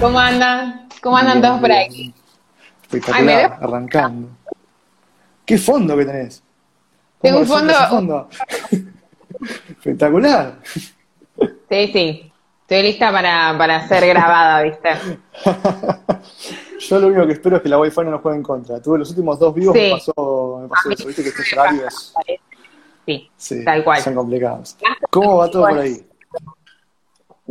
¿cómo 0.00 0.18
andan? 0.18 0.88
¿Cómo 1.02 1.16
andan 1.16 1.40
todos 1.40 1.60
por 1.60 1.72
ahí? 1.72 2.14
Espectacular, 2.82 3.20
Ay, 3.20 3.24
me 3.26 3.36
veo- 3.36 3.52
arrancando. 3.60 4.28
¿Qué 5.44 5.58
fondo 5.58 5.96
que 5.96 6.04
tenés? 6.04 6.42
Tengo 7.20 7.38
un 7.40 7.46
¿Cómo 7.46 7.58
resulta 7.60 7.88
fondo- 7.88 8.28
fondo? 8.30 8.88
Espectacular. 9.70 10.58
Sí, 11.68 11.90
sí. 11.92 12.32
Estoy 12.62 12.82
lista 12.84 13.10
para, 13.10 13.56
para 13.58 13.88
ser 13.88 14.06
grabada, 14.06 14.62
¿viste? 14.62 14.90
Yo 16.88 16.98
lo 17.00 17.08
único 17.08 17.26
que 17.26 17.32
espero 17.32 17.56
es 17.56 17.62
que 17.62 17.68
la 17.68 17.78
Wi-Fi 17.78 18.00
no 18.04 18.10
nos 18.12 18.20
juegue 18.22 18.36
en 18.38 18.42
contra. 18.44 18.80
Tuve 18.80 18.98
los 18.98 19.10
últimos 19.10 19.38
dos 19.38 19.54
vivos, 19.54 19.74
Sí. 19.76 19.82
me 19.82 19.90
pasó, 19.90 20.58
me 20.62 20.68
pasó 20.68 20.90
eso. 20.90 21.06
Viste 21.06 21.22
que 21.22 21.28
estos 21.30 21.52
horarios 21.52 22.14
Sí, 23.06 23.28
sí, 23.36 23.64
tal 23.64 23.82
cual. 23.82 24.00
son 24.00 24.14
complicados. 24.14 24.76
¿Cómo 25.10 25.38
va 25.38 25.50
todo 25.50 25.62
por 25.68 25.78
ahí? 25.78 26.06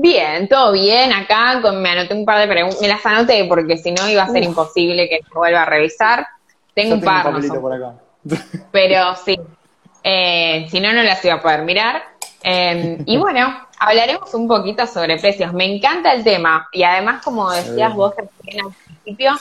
Bien, 0.01 0.47
todo 0.47 0.71
bien. 0.71 1.11
Acá 1.11 1.59
con- 1.61 1.81
me 1.81 1.89
anoté 1.89 2.13
un 2.13 2.23
par 2.23 2.39
de 2.39 2.47
preguntas. 2.47 2.79
Me 2.81 2.87
las 2.87 3.05
anoté 3.05 3.43
porque 3.45 3.77
si 3.77 3.91
no 3.91 4.09
iba 4.09 4.23
a 4.23 4.27
ser 4.27 4.43
Uf. 4.43 4.47
imposible 4.49 5.09
que 5.09 5.19
vuelva 5.33 5.63
a 5.63 5.65
revisar. 5.65 6.25
Tengo 6.73 6.91
Yo 6.91 6.95
un 6.95 7.01
tengo 7.01 7.11
un 7.17 7.23
par, 7.49 7.61
por 7.61 7.73
acá. 7.73 7.93
pero 8.71 9.15
sí. 9.15 9.37
Eh, 10.01 10.67
si 10.71 10.79
no, 10.79 10.93
no 10.93 11.03
las 11.03 11.23
iba 11.25 11.33
a 11.33 11.41
poder 11.41 11.63
mirar. 11.63 12.01
Eh, 12.41 12.97
y 13.05 13.17
bueno, 13.25 13.53
hablaremos 13.77 14.33
un 14.33 14.47
poquito 14.47 14.87
sobre 14.87 15.17
precios. 15.17 15.51
Me 15.51 15.65
encanta 15.65 16.13
el 16.13 16.23
tema 16.23 16.69
y 16.71 16.83
además, 16.83 17.21
como 17.21 17.51
decías 17.51 17.91
Sí. 17.91 17.97
vos 17.97 18.13
recién 18.15 18.65
al 18.65 18.71
principio, 18.85 19.33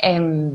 eh, 0.00 0.52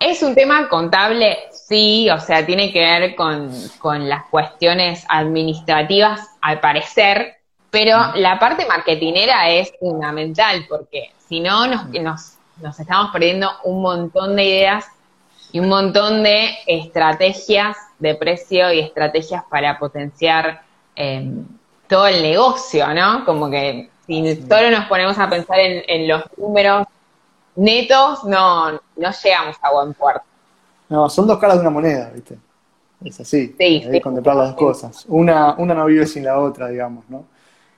es 0.00 0.22
un 0.22 0.34
tema 0.34 0.68
contable, 0.70 1.38
sí, 1.52 2.08
o 2.08 2.18
sea, 2.18 2.44
tiene 2.46 2.72
que 2.72 2.80
ver 2.80 3.14
con, 3.14 3.52
con 3.78 4.08
las 4.08 4.24
cuestiones 4.30 5.04
administrativas, 5.08 6.26
al 6.40 6.58
parecer, 6.58 7.36
pero 7.72 7.96
la 8.16 8.38
parte 8.38 8.66
marketinera 8.66 9.48
es 9.48 9.72
fundamental 9.80 10.66
porque 10.68 11.10
si 11.26 11.40
no, 11.40 11.66
nos, 11.66 11.88
nos, 11.88 12.34
nos 12.60 12.78
estamos 12.78 13.10
perdiendo 13.12 13.50
un 13.64 13.80
montón 13.80 14.36
de 14.36 14.44
ideas 14.44 14.84
y 15.52 15.58
un 15.58 15.70
montón 15.70 16.22
de 16.22 16.50
estrategias 16.66 17.78
de 17.98 18.14
precio 18.14 18.70
y 18.72 18.80
estrategias 18.80 19.42
para 19.48 19.78
potenciar 19.78 20.62
eh, 20.94 21.30
todo 21.88 22.06
el 22.08 22.22
negocio, 22.22 22.92
¿no? 22.94 23.24
Como 23.24 23.50
que 23.50 23.88
si 24.06 24.36
solo 24.46 24.70
nos 24.70 24.84
ponemos 24.84 25.18
a 25.18 25.30
pensar 25.30 25.58
en, 25.58 25.82
en 25.88 26.08
los 26.08 26.24
números 26.36 26.86
netos, 27.56 28.24
no, 28.24 28.72
no 28.72 29.10
llegamos 29.24 29.56
a 29.62 29.72
buen 29.72 29.94
puerto. 29.94 30.22
No, 30.90 31.08
son 31.08 31.26
dos 31.26 31.38
caras 31.38 31.56
de 31.56 31.62
una 31.62 31.70
moneda, 31.70 32.10
¿viste? 32.10 32.36
Es 33.02 33.18
así, 33.18 33.54
Sí, 33.56 33.64
hay 33.64 33.80
que 33.80 33.92
sí. 33.92 34.00
contemplar 34.02 34.36
las 34.36 34.48
dos 34.48 34.56
cosas. 34.56 35.04
Una, 35.08 35.54
una 35.54 35.72
no 35.74 35.86
vive 35.86 36.06
sin 36.06 36.24
la 36.24 36.38
otra, 36.38 36.68
digamos, 36.68 37.04
¿no? 37.08 37.31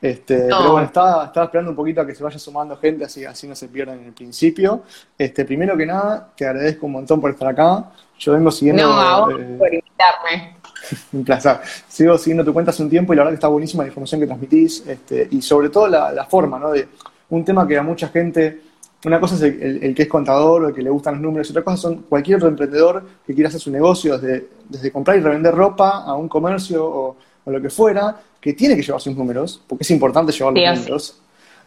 Este, 0.04 0.36
No. 0.48 0.58
Pero 0.58 0.72
bueno, 0.72 0.86
estaba, 0.86 1.24
estaba 1.24 1.46
esperando 1.46 1.70
un 1.70 1.76
poquito 1.76 2.02
a 2.02 2.06
que 2.06 2.14
se 2.14 2.22
vaya 2.22 2.38
sumando 2.38 2.76
gente, 2.76 3.04
así, 3.04 3.24
así 3.24 3.48
no 3.48 3.54
se 3.54 3.68
pierdan 3.68 4.00
en 4.00 4.06
el 4.06 4.12
principio. 4.12 4.82
Este, 5.16 5.46
primero 5.46 5.74
que 5.78 5.86
nada, 5.86 6.28
te 6.36 6.44
agradezco 6.46 6.84
un 6.84 6.92
montón 6.92 7.22
por 7.22 7.30
estar 7.30 7.48
acá. 7.48 7.90
Yo 8.18 8.32
vengo 8.32 8.50
siguiendo, 8.50 8.82
No, 8.82 8.92
a 8.92 9.20
vos 9.20 9.34
eh, 9.40 9.56
por 9.58 9.68
invitarme. 9.72 10.56
un 11.14 11.24
placer. 11.24 11.56
Sigo 11.88 12.18
siguiendo 12.18 12.44
tu 12.44 12.52
cuenta 12.52 12.70
hace 12.70 12.82
un 12.82 12.90
tiempo 12.90 13.14
y 13.14 13.16
la 13.16 13.22
verdad 13.22 13.32
que 13.32 13.36
está 13.36 13.48
buenísima 13.48 13.82
la 13.82 13.88
información 13.88 14.20
que 14.20 14.26
transmitís 14.26 14.86
este, 14.86 15.26
y 15.30 15.40
sobre 15.40 15.70
todo 15.70 15.88
la, 15.88 16.12
la 16.12 16.26
forma, 16.26 16.58
¿no? 16.58 16.70
De 16.72 16.86
un 17.30 17.42
tema 17.42 17.66
que 17.66 17.78
a 17.78 17.82
mucha 17.82 18.08
gente, 18.08 18.60
una 19.06 19.18
cosa 19.18 19.36
es 19.36 19.42
el, 19.42 19.62
el- 19.62 19.84
el 19.84 19.94
que 19.94 20.02
es 20.02 20.08
contador 20.08 20.64
o 20.64 20.68
el 20.68 20.74
que 20.74 20.82
le 20.82 20.90
gustan 20.90 21.14
los 21.14 21.22
números 21.22 21.48
otra 21.48 21.62
cosa 21.62 21.78
son 21.78 22.02
cualquier 22.10 22.36
otro 22.36 22.48
emprendedor 22.48 23.02
que 23.26 23.32
quiera 23.34 23.48
hacer 23.48 23.60
su 23.60 23.70
negocio 23.70 24.18
desde, 24.18 24.48
desde 24.68 24.92
comprar 24.92 25.16
y 25.16 25.20
revender 25.20 25.54
ropa 25.54 26.04
a 26.04 26.14
un 26.14 26.28
comercio 26.28 26.84
o, 26.84 27.16
o 27.46 27.50
lo 27.50 27.60
que 27.62 27.70
fuera, 27.70 28.14
que 28.44 28.52
tiene 28.52 28.76
que 28.76 28.82
llevar 28.82 29.00
sus 29.00 29.16
números, 29.16 29.58
porque 29.66 29.84
es 29.84 29.90
importante 29.90 30.30
llevar 30.30 30.52
los 30.52 30.62
Sí 30.62 30.80
números. 30.80 31.20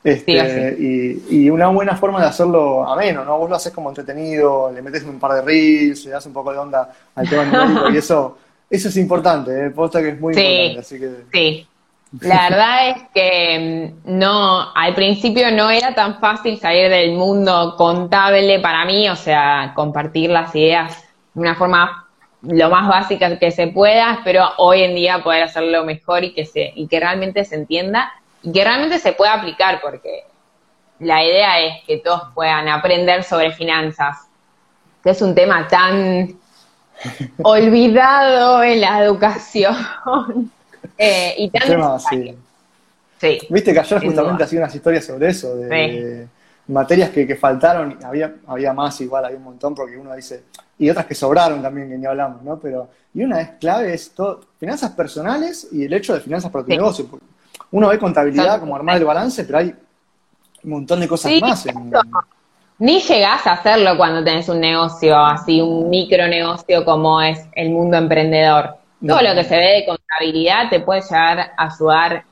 Este, 0.04 0.76
Sí 0.78 1.24
y, 1.32 1.46
y 1.46 1.50
una 1.50 1.70
buena 1.70 1.96
forma 1.98 2.22
de 2.22 2.28
hacerlo 2.28 2.88
ameno, 2.88 3.26
¿no? 3.26 3.36
Vos 3.40 3.50
lo 3.50 3.56
haces 3.56 3.74
como 3.74 3.90
entretenido, 3.90 4.72
le 4.72 4.84
metes 4.84 5.02
un 5.04 5.20
par 5.20 5.34
de 5.34 5.42
reels, 5.42 6.06
le 6.06 6.12
das 6.12 6.28
un 6.28 6.34
poco 6.34 6.52
de 6.54 6.60
onda 6.60 6.94
al 7.16 7.28
tema 7.28 7.46
numérico 7.52 7.90
y 7.90 7.98
eso, 7.98 8.38
eso 8.70 8.90
es 8.90 8.98
importante, 8.98 9.50
¿eh? 9.66 9.70
Posta 9.72 10.04
que 10.04 10.10
es 10.10 10.20
muy 10.20 10.36
Sí. 10.36 10.40
importante, 10.42 10.80
así 10.82 11.00
que 11.00 11.10
Sí. 11.34 11.68
La 12.22 12.50
verdad 12.50 12.90
es 12.90 12.98
que 13.12 13.94
mm, 14.06 14.18
no, 14.20 14.72
al 14.76 14.94
principio 14.94 15.50
no 15.52 15.72
era 15.72 15.96
tan 15.96 16.20
fácil 16.20 16.60
salir 16.60 16.90
del 16.92 17.14
mundo 17.14 17.74
contable 17.76 18.60
para 18.60 18.86
mí, 18.86 19.10
o 19.10 19.16
sea, 19.16 19.74
compartir 19.76 20.30
las 20.30 20.56
ideas 20.56 20.96
de 21.34 21.42
una 21.42 21.56
forma 21.56 22.07
lo 22.48 22.70
más 22.70 22.88
básica 22.88 23.38
que 23.38 23.52
se 23.52 23.68
pueda, 23.68 24.22
pero 24.24 24.46
hoy 24.58 24.84
en 24.84 24.96
día 24.96 25.24
poder 25.24 25.44
hacerlo 25.44 25.84
mejor 25.84 26.24
y 26.24 26.34
que 26.34 26.46
se, 26.46 26.72
y 26.76 26.88
que 26.88 27.00
realmente 27.00 27.44
se 27.44 27.56
entienda 27.56 28.12
y 28.42 28.52
que 28.52 28.64
realmente 28.64 29.00
se 29.00 29.14
pueda 29.14 29.34
aplicar, 29.34 29.82
porque 29.82 30.24
la 31.00 31.24
idea 31.24 31.60
es 31.62 31.84
que 31.86 31.98
todos 31.98 32.22
puedan 32.34 32.70
aprender 32.70 33.24
sobre 33.24 33.52
finanzas, 33.52 34.28
que 35.04 35.10
es 35.10 35.22
un 35.22 35.36
tema 35.36 35.68
tan 35.68 36.38
olvidado 37.44 38.64
en 38.64 38.82
la 38.82 39.04
educación 39.04 39.76
eh, 40.98 41.36
y 41.38 41.50
tan 41.50 41.68
tema, 41.68 42.00
sí. 42.00 42.36
Sí. 43.20 43.40
Viste 43.50 43.74
que 43.74 43.80
ayer 43.80 44.00
justamente 44.00 44.44
hacía 44.44 44.60
unas 44.60 44.76
historias 44.76 45.06
sobre 45.06 45.30
eso, 45.30 45.56
de, 45.56 45.68
de 45.68 46.28
materias 46.68 47.10
que, 47.12 47.26
que 47.26 47.36
faltaron, 47.36 47.98
había, 48.04 48.36
había 48.48 48.74
más 48.74 49.00
igual, 49.02 49.26
había 49.26 49.38
un 49.38 49.44
montón, 49.44 49.74
porque 49.74 49.98
uno 49.98 50.14
dice, 50.16 50.44
y 50.78 50.90
otras 50.90 51.06
que 51.06 51.16
sobraron 51.16 51.62
también, 51.62 51.90
que 51.90 51.98
ni 51.98 52.06
hablamos, 52.06 52.42
¿no? 52.44 52.58
Pero, 52.60 52.90
y 53.14 53.24
una 53.24 53.42
es 53.42 53.50
clave, 53.60 53.94
es 53.94 54.12
todo, 54.12 54.42
finanzas 54.60 54.92
personales 54.92 55.68
y 55.72 55.86
el 55.86 55.94
hecho 55.94 56.14
de 56.14 56.20
finanzas 56.20 56.52
para 56.52 56.66
tu 56.66 56.72
Sí. 56.72 56.78
negocio. 56.78 57.06
Uno 57.72 57.88
ve 57.90 57.98
contabilidad 58.00 58.60
como 58.60 58.76
armar 58.76 58.98
el 58.98 59.06
balance, 59.06 59.44
pero 59.44 59.58
hay 59.60 59.76
un 60.64 60.70
montón 60.70 61.00
de 61.00 61.08
cosas 61.08 61.32
Sí, 61.32 61.42
más. 61.42 61.66
En. 61.66 61.92
Ni 62.80 63.00
llegás 63.00 63.48
a 63.48 63.54
hacerlo 63.54 63.98
cuando 63.98 64.24
tenés 64.24 64.48
un 64.50 64.60
negocio 64.60 65.18
así, 65.18 65.60
un 65.62 65.90
micronegocio 65.90 66.86
como 66.86 67.20
es 67.22 67.40
el 67.56 67.72
mundo 67.72 67.98
emprendedor. 67.98 68.76
Todo 69.06 69.22
lo 69.22 69.34
que 69.34 69.44
se 69.44 69.56
ve 69.58 69.68
de 69.78 69.86
contabilidad 69.86 70.70
te 70.70 70.80
puede 70.80 71.02
llegar 71.02 71.40
a 71.58 71.68
ayudar 71.68 72.24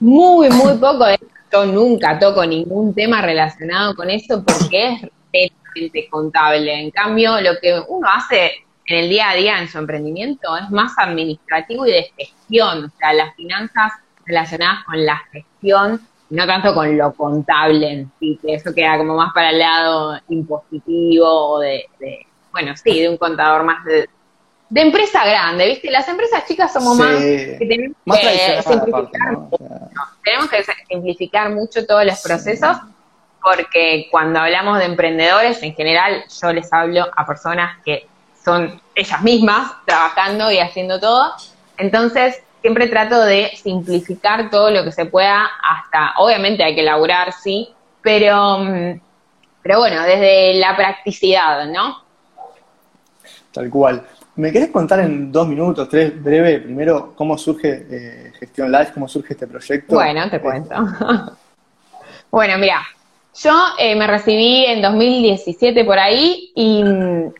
muy, 0.00 0.50
muy 0.50 0.74
poco. 0.74 1.04
De 1.04 1.14
hecho, 1.14 1.26
Yo 1.52 1.64
nunca 1.66 2.18
toco 2.18 2.44
ningún 2.44 2.94
tema 2.94 3.22
relacionado 3.22 3.94
con 3.94 4.10
eso 4.10 4.44
porque 4.44 4.92
es 4.94 5.02
netamente 5.32 6.08
contable. 6.10 6.72
En 6.74 6.90
cambio, 6.90 7.40
lo 7.40 7.52
que 7.60 7.80
uno 7.88 8.06
hace 8.12 8.52
en 8.86 8.98
el 9.04 9.08
día 9.08 9.30
a 9.30 9.34
día 9.34 9.58
en 9.58 9.68
su 9.68 9.78
emprendimiento 9.78 10.56
es 10.56 10.70
más 10.70 10.92
administrativo 10.98 11.86
y 11.86 11.92
de 11.92 12.12
gestión. 12.16 12.84
O 12.84 12.90
sea, 12.98 13.12
las 13.14 13.34
finanzas 13.34 13.92
relacionadas 14.26 14.84
con 14.84 15.04
la 15.06 15.16
gestión, 15.32 16.00
no 16.30 16.46
tanto 16.46 16.74
con 16.74 16.96
lo 16.98 17.14
contable 17.14 17.90
en 17.92 18.12
sí, 18.20 18.38
que 18.42 18.54
eso 18.54 18.74
queda 18.74 18.98
como 18.98 19.16
más 19.16 19.32
para 19.32 19.50
el 19.50 19.58
lado 19.58 20.18
impositivo 20.28 21.26
o 21.26 21.60
de, 21.60 21.84
de- 21.98 22.26
bueno, 22.52 22.74
sí, 22.76 23.00
de 23.00 23.08
un 23.08 23.16
contador 23.16 23.62
más 23.64 23.84
de, 23.84 24.08
de 24.70 24.80
empresa 24.82 25.24
grande, 25.24 25.66
¿viste? 25.66 25.90
Las 25.90 26.06
empresas 26.08 26.44
chicas 26.46 26.72
somos 26.72 26.96
Sí. 26.96 27.02
más 27.02 27.16
que 27.18 27.66
tenemos 27.68 27.96
más 28.04 28.18
que 28.18 28.62
simplificar 28.62 29.32
¿no? 29.32 29.48
O 29.50 29.56
sea, 29.56 29.90
tenemos 30.24 30.50
que 30.50 30.64
simplificar 30.88 31.50
mucho 31.50 31.86
todos 31.86 32.04
los 32.04 32.20
procesos 32.20 32.76
porque 33.42 34.08
cuando 34.10 34.40
hablamos 34.40 34.78
de 34.78 34.84
emprendedores, 34.84 35.62
en 35.62 35.74
general 35.74 36.24
yo 36.42 36.52
les 36.52 36.70
hablo 36.72 37.06
a 37.16 37.26
personas 37.26 37.78
que 37.84 38.06
son 38.44 38.80
ellas 38.94 39.22
mismas 39.22 39.72
trabajando 39.86 40.50
y 40.50 40.58
haciendo 40.58 41.00
todo. 41.00 41.32
Entonces, 41.76 42.42
siempre 42.60 42.88
trato 42.88 43.22
de 43.22 43.52
simplificar 43.56 44.50
todo 44.50 44.70
lo 44.70 44.84
que 44.84 44.92
se 44.92 45.06
pueda 45.06 45.48
hasta, 45.62 46.14
obviamente 46.18 46.62
hay 46.64 46.74
que 46.74 46.82
laburar, 46.82 47.32
sí, 47.32 47.72
pero, 48.02 48.58
mm, 48.58 49.00
pero 49.62 49.78
bueno, 49.78 50.02
desde 50.02 50.54
la 50.54 50.76
practicidad, 50.76 51.66
¿no? 51.66 52.02
Tal 53.52 53.70
cual. 53.70 54.06
¿Me 54.38 54.52
querés 54.52 54.68
contar 54.68 55.00
en 55.00 55.32
dos 55.32 55.48
minutos, 55.48 55.88
tres, 55.88 56.22
breve, 56.22 56.60
primero, 56.60 57.12
cómo 57.16 57.36
surge 57.36 57.86
eh, 57.90 58.32
Gestión 58.38 58.70
Live, 58.70 58.92
cómo 58.94 59.08
surge 59.08 59.32
este 59.32 59.48
proyecto? 59.48 59.96
Bueno, 59.96 60.30
te 60.30 60.40
cuento. 60.40 60.76
bueno, 62.30 62.56
mira, 62.56 62.80
yo 63.42 63.52
eh, 63.80 63.96
me 63.96 64.06
recibí 64.06 64.64
en 64.64 64.80
2017 64.80 65.84
por 65.84 65.98
ahí 65.98 66.52
y 66.54 66.84
mm, 66.84 67.32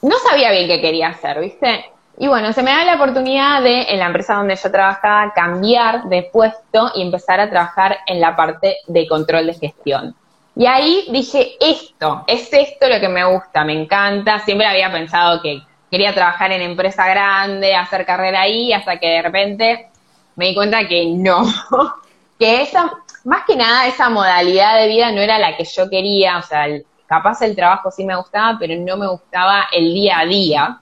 no 0.00 0.16
sabía 0.30 0.50
bien 0.50 0.66
qué 0.66 0.80
quería 0.80 1.08
hacer, 1.08 1.40
¿viste? 1.40 1.84
Y 2.16 2.26
bueno, 2.26 2.50
se 2.54 2.62
me 2.62 2.70
da 2.70 2.86
la 2.86 2.94
oportunidad 2.94 3.62
de, 3.62 3.82
en 3.90 3.98
la 3.98 4.06
empresa 4.06 4.36
donde 4.36 4.56
yo 4.56 4.70
trabajaba, 4.70 5.34
cambiar 5.34 6.04
de 6.04 6.30
puesto 6.32 6.90
y 6.94 7.02
empezar 7.02 7.38
a 7.38 7.50
trabajar 7.50 7.98
en 8.06 8.18
la 8.18 8.34
parte 8.34 8.78
de 8.86 9.06
control 9.06 9.48
de 9.48 9.52
gestión. 9.52 10.14
Y 10.56 10.64
ahí 10.64 11.06
dije, 11.10 11.50
esto, 11.60 12.24
es 12.26 12.50
esto 12.50 12.88
lo 12.88 12.98
que 12.98 13.10
me 13.10 13.26
gusta, 13.26 13.62
me 13.62 13.78
encanta. 13.78 14.38
Siempre 14.38 14.66
había 14.66 14.90
pensado 14.90 15.42
que 15.42 15.60
quería 15.90 16.14
trabajar 16.14 16.52
en 16.52 16.62
empresa 16.62 17.06
grande, 17.06 17.74
hacer 17.74 18.04
carrera 18.04 18.42
ahí, 18.42 18.72
hasta 18.72 18.98
que 18.98 19.08
de 19.08 19.22
repente 19.22 19.88
me 20.34 20.46
di 20.46 20.54
cuenta 20.54 20.86
que 20.86 21.06
no, 21.06 21.44
que 22.38 22.62
esa, 22.62 22.92
más 23.24 23.44
que 23.46 23.56
nada 23.56 23.86
esa 23.86 24.08
modalidad 24.10 24.76
de 24.80 24.88
vida 24.88 25.12
no 25.12 25.20
era 25.20 25.38
la 25.38 25.56
que 25.56 25.64
yo 25.64 25.88
quería, 25.88 26.38
o 26.38 26.42
sea, 26.42 26.66
capaz 27.06 27.42
el 27.42 27.56
trabajo 27.56 27.90
sí 27.90 28.04
me 28.04 28.16
gustaba, 28.16 28.56
pero 28.58 28.74
no 28.80 28.96
me 28.96 29.08
gustaba 29.08 29.68
el 29.72 29.94
día 29.94 30.18
a 30.20 30.26
día. 30.26 30.80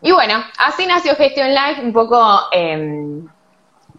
Y 0.00 0.12
bueno, 0.12 0.42
así 0.58 0.86
nació 0.86 1.16
Gestión 1.16 1.48
Live, 1.48 1.80
un 1.82 1.92
poco 1.92 2.40
eh, 2.52 3.20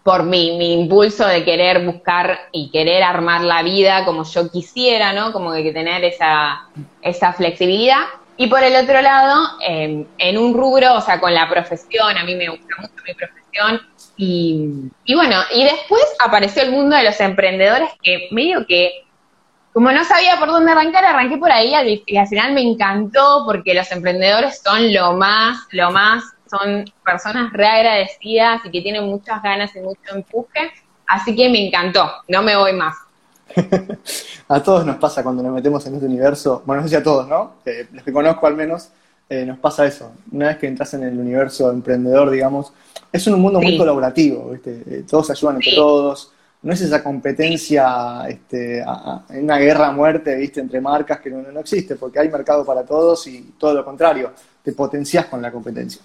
por 0.02 0.24
mi, 0.24 0.56
mi 0.56 0.72
impulso 0.72 1.26
de 1.26 1.44
querer 1.44 1.84
buscar 1.84 2.48
y 2.52 2.70
querer 2.70 3.02
armar 3.02 3.42
la 3.42 3.62
vida 3.62 4.04
como 4.04 4.24
yo 4.24 4.50
quisiera, 4.50 5.12
¿no? 5.12 5.32
Como 5.32 5.52
que 5.52 5.72
tener 5.72 6.04
esa, 6.04 6.68
esa 7.02 7.32
flexibilidad. 7.32 8.04
Y 8.40 8.46
por 8.46 8.62
el 8.62 8.74
otro 8.74 9.02
lado, 9.02 9.58
em, 9.60 10.06
en 10.16 10.38
un 10.38 10.54
rubro, 10.54 10.94
o 10.94 11.00
sea, 11.02 11.20
con 11.20 11.34
la 11.34 11.46
profesión, 11.46 12.16
a 12.16 12.24
mí 12.24 12.34
me 12.34 12.48
gusta 12.48 12.74
mucho 12.78 12.94
mi 13.06 13.12
profesión, 13.12 13.82
y, 14.16 14.66
y, 15.04 15.14
bueno, 15.14 15.36
y 15.54 15.64
después 15.64 16.02
apareció 16.24 16.62
el 16.62 16.70
mundo 16.70 16.96
de 16.96 17.02
los 17.02 17.20
emprendedores 17.20 17.90
que 18.02 18.28
medio 18.30 18.64
que, 18.66 19.04
como 19.74 19.92
no 19.92 20.02
sabía 20.04 20.38
por 20.38 20.48
dónde 20.48 20.72
arrancar, 20.72 21.04
arranqué 21.04 21.36
por 21.36 21.52
ahí 21.52 22.00
y 22.06 22.16
al 22.16 22.28
final 22.28 22.54
me 22.54 22.62
encantó 22.62 23.42
porque 23.44 23.74
los 23.74 23.92
emprendedores 23.92 24.62
son 24.62 24.90
lo 24.90 25.12
más, 25.12 25.58
lo 25.72 25.90
más 25.90 26.24
son 26.48 26.86
personas 27.04 27.52
reagradecidas 27.52 28.64
y 28.64 28.70
que 28.70 28.80
tienen 28.80 29.04
muchas 29.04 29.42
ganas 29.42 29.76
y 29.76 29.80
mucho 29.80 30.14
empuje. 30.14 30.72
Así 31.06 31.36
que 31.36 31.50
me 31.50 31.66
encantó, 31.66 32.10
no 32.26 32.40
me 32.40 32.56
voy 32.56 32.72
más. 32.72 32.96
a 34.48 34.62
todos 34.62 34.86
nos 34.86 34.96
pasa 34.96 35.22
cuando 35.22 35.42
nos 35.42 35.52
metemos 35.52 35.86
en 35.86 35.94
este 35.94 36.06
universo, 36.06 36.62
bueno, 36.66 36.82
no 36.82 36.88
sé 36.88 36.94
si 36.94 37.00
a 37.00 37.02
todos, 37.02 37.28
¿no? 37.28 37.54
los 37.92 38.04
que 38.04 38.12
conozco 38.12 38.46
al 38.46 38.54
menos, 38.56 38.90
eh, 39.28 39.44
nos 39.44 39.58
pasa 39.58 39.86
eso. 39.86 40.12
Una 40.32 40.48
vez 40.48 40.58
que 40.58 40.66
entras 40.66 40.94
en 40.94 41.04
el 41.04 41.18
universo 41.18 41.70
emprendedor, 41.70 42.30
digamos, 42.30 42.72
es 43.12 43.26
un 43.26 43.40
mundo 43.40 43.60
muy 43.60 43.78
colaborativo, 43.78 44.50
¿viste? 44.50 44.82
Eh, 44.86 45.04
todos 45.08 45.26
se 45.26 45.32
ayudan 45.32 45.56
entre 45.56 45.74
todos. 45.74 46.32
No 46.62 46.72
es 46.72 46.80
esa 46.80 47.02
competencia, 47.02 48.26
este, 48.28 48.84
una 49.30 49.56
guerra 49.58 49.88
a 49.88 49.92
muerte, 49.92 50.36
¿viste? 50.36 50.60
Entre 50.60 50.80
marcas 50.80 51.20
que 51.20 51.30
no, 51.30 51.40
no 51.50 51.60
existe, 51.60 51.96
porque 51.96 52.18
hay 52.18 52.28
mercado 52.28 52.64
para 52.64 52.84
todos 52.84 53.26
y 53.28 53.54
todo 53.58 53.72
lo 53.72 53.84
contrario, 53.84 54.32
te 54.62 54.72
potencias 54.72 55.26
con 55.26 55.40
la 55.40 55.50
competencia 55.50 56.02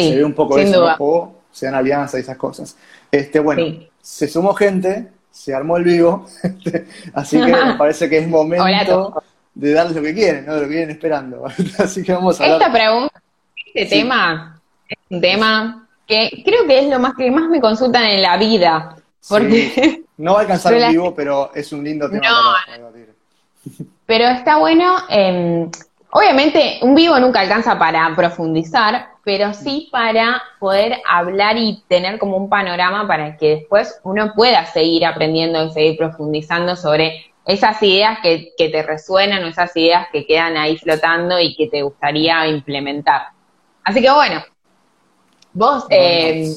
se 0.00 0.16
ve 0.16 0.24
un 0.24 0.32
poco 0.32 0.58
eso, 0.58 1.34
se 1.50 1.66
dan 1.66 1.74
alianzas 1.74 2.18
y 2.18 2.22
esas 2.22 2.36
cosas. 2.36 2.76
Este, 3.10 3.38
bueno, 3.40 3.78
se 4.00 4.28
sumó 4.28 4.54
gente, 4.54 5.08
se 5.34 5.52
armó 5.52 5.76
el 5.76 5.84
vivo, 5.84 6.26
así 7.14 7.40
que 7.40 7.52
me 7.52 7.74
parece 7.74 8.08
que 8.08 8.18
es 8.18 8.28
momento 8.28 9.20
de 9.52 9.72
darles 9.72 9.96
lo 9.96 10.02
que 10.02 10.14
quieren, 10.14 10.46
¿no? 10.46 10.54
Lo 10.54 10.60
que 10.60 10.66
vienen 10.68 10.90
esperando. 10.90 11.44
así 11.78 12.04
que 12.04 12.12
vamos 12.12 12.40
a 12.40 12.46
Esta 12.46 12.72
pregunta, 12.72 13.20
este 13.74 13.96
tema, 13.96 14.60
es 14.88 14.96
un 15.10 15.20
tema 15.20 15.88
que 16.06 16.42
creo 16.44 16.66
que 16.66 16.78
es 16.78 16.88
lo 16.88 17.00
más 17.00 17.14
que 17.16 17.30
más 17.32 17.48
me 17.48 17.60
consultan 17.60 18.04
en 18.04 18.22
la 18.22 18.36
vida. 18.36 18.96
Porque 19.28 20.04
No 20.18 20.34
va 20.34 20.38
a 20.38 20.42
alcanzar 20.42 20.72
el 20.74 20.88
vivo, 20.92 21.12
pero 21.14 21.50
es 21.52 21.72
un 21.72 21.82
lindo 21.82 22.08
tema 22.08 22.28
no, 22.78 22.90
Pero 24.06 24.24
está 24.26 24.58
bueno, 24.58 24.98
eh, 25.10 25.68
obviamente 26.10 26.78
un 26.82 26.94
vivo 26.94 27.18
nunca 27.18 27.40
alcanza 27.40 27.76
para 27.76 28.14
profundizar, 28.14 29.08
pero 29.24 29.54
sí 29.54 29.88
para 29.90 30.42
poder 30.58 31.00
hablar 31.08 31.56
y 31.56 31.82
tener 31.88 32.18
como 32.18 32.36
un 32.36 32.48
panorama 32.48 33.08
para 33.08 33.36
que 33.36 33.56
después 33.56 33.98
uno 34.04 34.32
pueda 34.34 34.66
seguir 34.66 35.06
aprendiendo 35.06 35.64
y 35.64 35.72
seguir 35.72 35.96
profundizando 35.96 36.76
sobre 36.76 37.32
esas 37.46 37.82
ideas 37.82 38.18
que, 38.22 38.52
te 38.56 38.82
resuenan 38.82 39.44
o 39.44 39.48
esas 39.48 39.74
ideas 39.76 40.08
que 40.12 40.26
quedan 40.26 40.56
ahí 40.56 40.76
flotando 40.76 41.38
y 41.40 41.56
que 41.56 41.68
te 41.68 41.82
gustaría 41.82 42.46
implementar. 42.46 43.28
Así 43.82 44.00
que 44.00 44.10
bueno, 44.10 44.42
vos, 45.52 45.84
eh, 45.90 46.54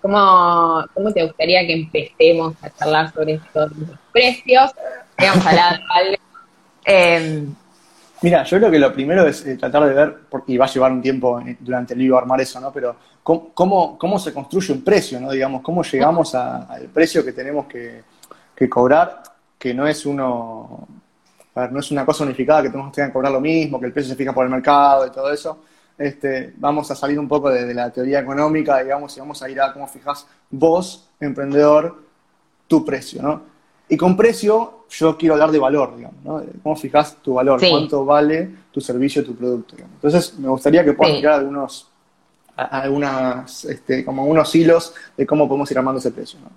¿cómo, 0.00 0.84
te 1.14 1.24
gustaría 1.24 1.66
que 1.66 1.72
empecemos 1.72 2.54
a 2.62 2.70
charlar 2.70 3.12
sobre 3.12 3.34
estos 3.34 3.70
precios? 4.12 4.70
Hablar 5.18 5.80
de 6.10 6.18
eh, 6.84 7.46
Mira, 8.22 8.44
yo 8.44 8.58
creo 8.58 8.70
que 8.70 8.78
lo 8.78 8.92
primero 8.92 9.26
es 9.26 9.44
eh, 9.44 9.56
tratar 9.56 9.84
de 9.84 9.94
ver, 9.94 10.16
y 10.46 10.56
va 10.56 10.66
a 10.66 10.68
llevar 10.68 10.92
un 10.92 11.02
tiempo 11.02 11.40
eh, 11.40 11.56
durante 11.58 11.94
el 11.94 11.98
libro 11.98 12.18
armar 12.18 12.40
eso, 12.40 12.60
¿no? 12.60 12.72
Pero 12.72 12.94
cómo, 13.22 13.98
cómo, 13.98 14.18
se 14.20 14.32
construye 14.32 14.72
un 14.72 14.84
precio, 14.84 15.20
¿no? 15.20 15.32
Digamos, 15.32 15.60
cómo 15.60 15.82
llegamos 15.82 16.32
al 16.36 16.88
precio 16.94 17.24
que 17.24 17.32
tenemos 17.32 17.66
que, 17.66 18.04
cobrar, 18.68 19.24
que 19.58 19.74
no 19.74 19.88
es 19.88 20.06
uno, 20.06 20.86
no 21.56 21.80
es 21.80 21.90
una 21.90 22.06
cosa 22.06 22.22
unificada 22.22 22.62
que 22.62 22.70
tenemos 22.70 22.94
que 22.94 23.10
cobrar 23.10 23.32
lo 23.32 23.40
mismo, 23.40 23.80
que 23.80 23.86
el 23.86 23.92
precio 23.92 24.10
se 24.10 24.16
fija 24.16 24.32
por 24.32 24.44
el 24.44 24.52
mercado 24.52 25.04
y 25.04 25.10
todo 25.10 25.32
eso. 25.32 25.58
Este, 25.98 26.54
vamos 26.58 26.88
a 26.92 26.94
salir 26.94 27.18
un 27.18 27.26
poco 27.26 27.50
de, 27.50 27.74
la 27.74 27.90
teoría 27.90 28.20
económica, 28.20 28.80
digamos, 28.80 29.16
y 29.16 29.20
vamos 29.20 29.42
a 29.42 29.50
ir 29.50 29.60
a 29.60 29.72
cómo 29.72 29.88
fijas 29.88 30.28
vos, 30.48 31.08
emprendedor, 31.18 32.04
tu 32.68 32.84
precio, 32.84 33.20
¿no? 33.20 33.42
Y 33.88 33.96
con 33.96 34.16
precio, 34.16 34.81
yo 34.92 35.16
quiero 35.16 35.34
hablar 35.34 35.50
de 35.50 35.58
valor, 35.58 35.96
digamos, 35.96 36.22
¿no? 36.24 36.42
¿Cómo 36.62 36.76
fijas 36.76 37.16
tu 37.22 37.34
valor? 37.34 37.60
¿Cuánto 37.68 38.04
vale 38.04 38.50
tu 38.70 38.80
servicio, 38.80 39.24
tu 39.24 39.34
producto? 39.34 39.76
Entonces, 39.78 40.38
me 40.38 40.48
gustaría 40.48 40.84
que 40.84 40.92
puedas 40.92 41.16
tirar 41.16 41.40
algunos, 41.40 41.88
algunas, 42.56 43.64
este, 43.64 44.04
como 44.04 44.24
unos 44.24 44.54
hilos 44.54 44.94
de 45.16 45.26
cómo 45.26 45.48
podemos 45.48 45.70
ir 45.70 45.78
armando 45.78 45.98
ese 45.98 46.10
precio, 46.10 46.38
¿no? 46.40 46.50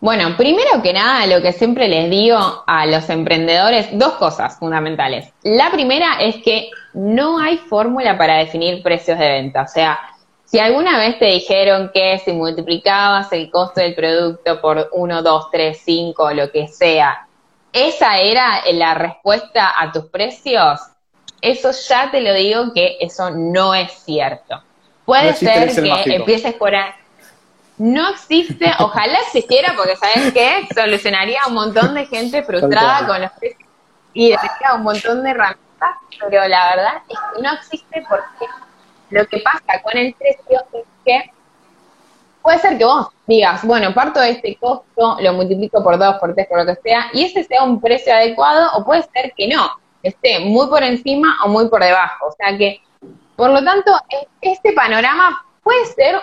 Bueno, 0.00 0.36
primero 0.36 0.82
que 0.82 0.92
nada, 0.92 1.26
lo 1.26 1.40
que 1.40 1.52
siempre 1.52 1.88
les 1.88 2.10
digo 2.10 2.36
a 2.66 2.84
los 2.84 3.08
emprendedores, 3.08 3.88
dos 3.92 4.12
cosas 4.14 4.58
fundamentales. 4.58 5.32
La 5.42 5.70
primera 5.70 6.18
es 6.20 6.36
que 6.42 6.68
no 6.92 7.38
hay 7.38 7.56
fórmula 7.56 8.18
para 8.18 8.36
definir 8.36 8.82
precios 8.82 9.18
de 9.18 9.26
venta. 9.26 9.62
O 9.62 9.66
sea, 9.66 9.98
si 10.54 10.60
alguna 10.60 10.98
vez 10.98 11.18
te 11.18 11.24
dijeron 11.24 11.90
que 11.92 12.16
si 12.24 12.32
multiplicabas 12.32 13.32
el 13.32 13.50
costo 13.50 13.80
del 13.80 13.92
producto 13.92 14.60
por 14.60 14.88
1, 14.92 15.20
2, 15.20 15.50
3, 15.50 15.80
5, 15.84 16.30
lo 16.30 16.52
que 16.52 16.68
sea, 16.68 17.26
esa 17.72 18.18
era 18.20 18.62
la 18.70 18.94
respuesta 18.94 19.72
a 19.76 19.90
tus 19.90 20.04
precios, 20.04 20.80
eso 21.40 21.72
ya 21.88 22.08
te 22.12 22.20
lo 22.20 22.32
digo 22.34 22.72
que 22.72 22.98
eso 23.00 23.32
no 23.32 23.74
es 23.74 23.90
cierto. 24.04 24.62
Puede 25.04 25.34
ser 25.34 25.74
que 26.04 26.14
empieces 26.14 26.54
por 26.54 26.72
ahí. 26.72 26.92
No 27.76 28.10
existe, 28.10 28.70
ojalá 28.78 29.18
existiera, 29.22 29.74
porque 29.76 29.96
¿sabes 29.96 30.32
qué? 30.32 30.68
Solucionaría 30.72 31.40
un 31.48 31.54
montón 31.54 31.94
de 31.94 32.06
gente 32.06 32.44
frustrada 32.44 33.08
con 33.08 33.20
los 33.22 33.32
precios 33.32 33.68
y 34.12 34.30
daría 34.30 34.74
un 34.76 34.84
montón 34.84 35.24
de 35.24 35.30
herramientas, 35.30 35.90
pero 36.20 36.46
la 36.46 36.76
verdad 36.76 37.02
es 37.08 37.18
que 37.18 37.42
no 37.42 37.52
existe 37.54 38.06
porque 38.08 38.46
lo 39.10 39.26
que 39.26 39.38
pasa 39.38 39.82
con 39.82 39.96
el 39.96 40.14
precio 40.14 40.64
es 40.72 40.84
que 41.04 41.30
puede 42.44 42.58
ser 42.58 42.76
que 42.76 42.84
vos 42.84 43.08
digas, 43.26 43.64
bueno, 43.64 43.94
parto 43.94 44.20
de 44.20 44.30
este 44.30 44.56
costo, 44.56 45.16
lo 45.18 45.32
multiplico 45.32 45.82
por 45.82 45.98
dos, 45.98 46.16
por 46.16 46.34
tres, 46.34 46.46
por 46.46 46.58
lo 46.58 46.66
que 46.66 46.80
sea, 46.82 47.06
y 47.14 47.24
ese 47.24 47.42
sea 47.44 47.62
un 47.62 47.80
precio 47.80 48.14
adecuado, 48.14 48.70
o 48.76 48.84
puede 48.84 49.02
ser 49.14 49.32
que 49.34 49.48
no, 49.48 49.66
esté 50.02 50.40
muy 50.40 50.66
por 50.66 50.82
encima 50.82 51.38
o 51.44 51.48
muy 51.48 51.68
por 51.68 51.82
debajo. 51.82 52.26
O 52.26 52.32
sea 52.32 52.56
que, 52.58 52.82
por 53.34 53.50
lo 53.50 53.64
tanto, 53.64 53.92
este 54.42 54.72
panorama 54.74 55.42
puede 55.62 55.86
ser 55.86 56.20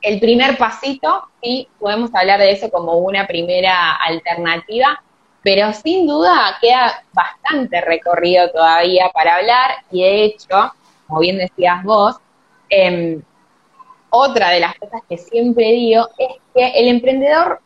el 0.00 0.20
primer 0.20 0.56
pasito, 0.56 1.28
y 1.42 1.68
podemos 1.78 2.14
hablar 2.14 2.38
de 2.38 2.52
eso 2.52 2.70
como 2.70 2.92
una 2.98 3.26
primera 3.26 3.96
alternativa, 3.96 5.02
pero 5.42 5.72
sin 5.72 6.06
duda 6.06 6.56
queda 6.60 7.02
bastante 7.12 7.80
recorrido 7.80 8.50
todavía 8.52 9.10
para 9.12 9.36
hablar, 9.36 9.70
y 9.90 10.02
de 10.02 10.24
hecho, 10.24 10.72
como 11.08 11.20
bien 11.20 11.38
decías 11.38 11.82
vos, 11.82 12.16
Em, 12.68 13.22
otra 14.10 14.50
de 14.50 14.60
las 14.60 14.76
cosas 14.76 15.02
que 15.08 15.18
siempre 15.18 15.72
digo 15.72 16.08
es 16.18 16.36
que 16.54 16.80
el 16.80 16.88
emprendedor 16.88 17.60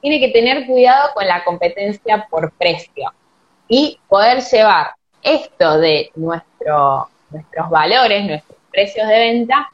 tiene 0.00 0.20
que 0.20 0.28
tener 0.28 0.66
cuidado 0.66 1.10
con 1.14 1.26
la 1.26 1.42
competencia 1.44 2.26
por 2.30 2.52
precio 2.52 3.12
y 3.68 3.98
poder 4.08 4.42
llevar 4.42 4.94
esto 5.22 5.78
de 5.78 6.10
nuestro, 6.14 7.08
nuestros 7.30 7.70
valores, 7.70 8.24
nuestros 8.24 8.58
precios 8.70 9.08
de 9.08 9.18
venta, 9.18 9.70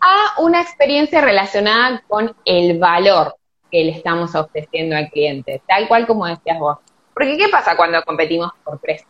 a 0.00 0.40
una 0.40 0.60
experiencia 0.60 1.20
relacionada 1.20 2.02
con 2.08 2.34
el 2.44 2.78
valor 2.78 3.36
que 3.70 3.84
le 3.84 3.92
estamos 3.92 4.34
ofreciendo 4.34 4.96
al 4.96 5.10
cliente, 5.10 5.62
tal 5.66 5.88
cual 5.88 6.06
como 6.06 6.26
decías 6.26 6.58
vos. 6.58 6.78
Porque 7.14 7.36
¿qué 7.36 7.48
pasa 7.48 7.76
cuando 7.76 8.02
competimos 8.02 8.50
por 8.64 8.80
precio? 8.80 9.06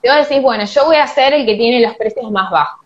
Te 0.00 0.08
voy 0.08 0.18
a 0.18 0.20
decir, 0.20 0.42
bueno, 0.42 0.64
yo 0.64 0.84
voy 0.84 0.96
a 0.96 1.06
ser 1.06 1.34
el 1.34 1.46
que 1.46 1.56
tiene 1.56 1.80
los 1.80 1.96
precios 1.96 2.30
más 2.30 2.50
bajos. 2.50 2.83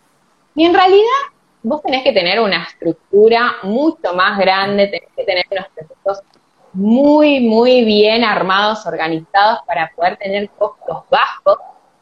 Y 0.58 0.64
en 0.64 0.74
realidad 0.74 1.22
vos 1.62 1.80
tenés 1.82 2.02
que 2.02 2.12
tener 2.12 2.40
una 2.40 2.64
estructura 2.64 3.58
mucho 3.62 4.12
más 4.12 4.36
grande, 4.36 4.88
tenés 4.88 5.08
que 5.16 5.22
tener 5.22 5.44
unos 5.52 5.68
procesos 5.68 6.24
muy, 6.72 7.38
muy 7.38 7.84
bien 7.84 8.24
armados, 8.24 8.84
organizados 8.84 9.60
para 9.68 9.92
poder 9.94 10.16
tener 10.16 10.50
costos 10.50 11.04
bajos, 11.08 11.58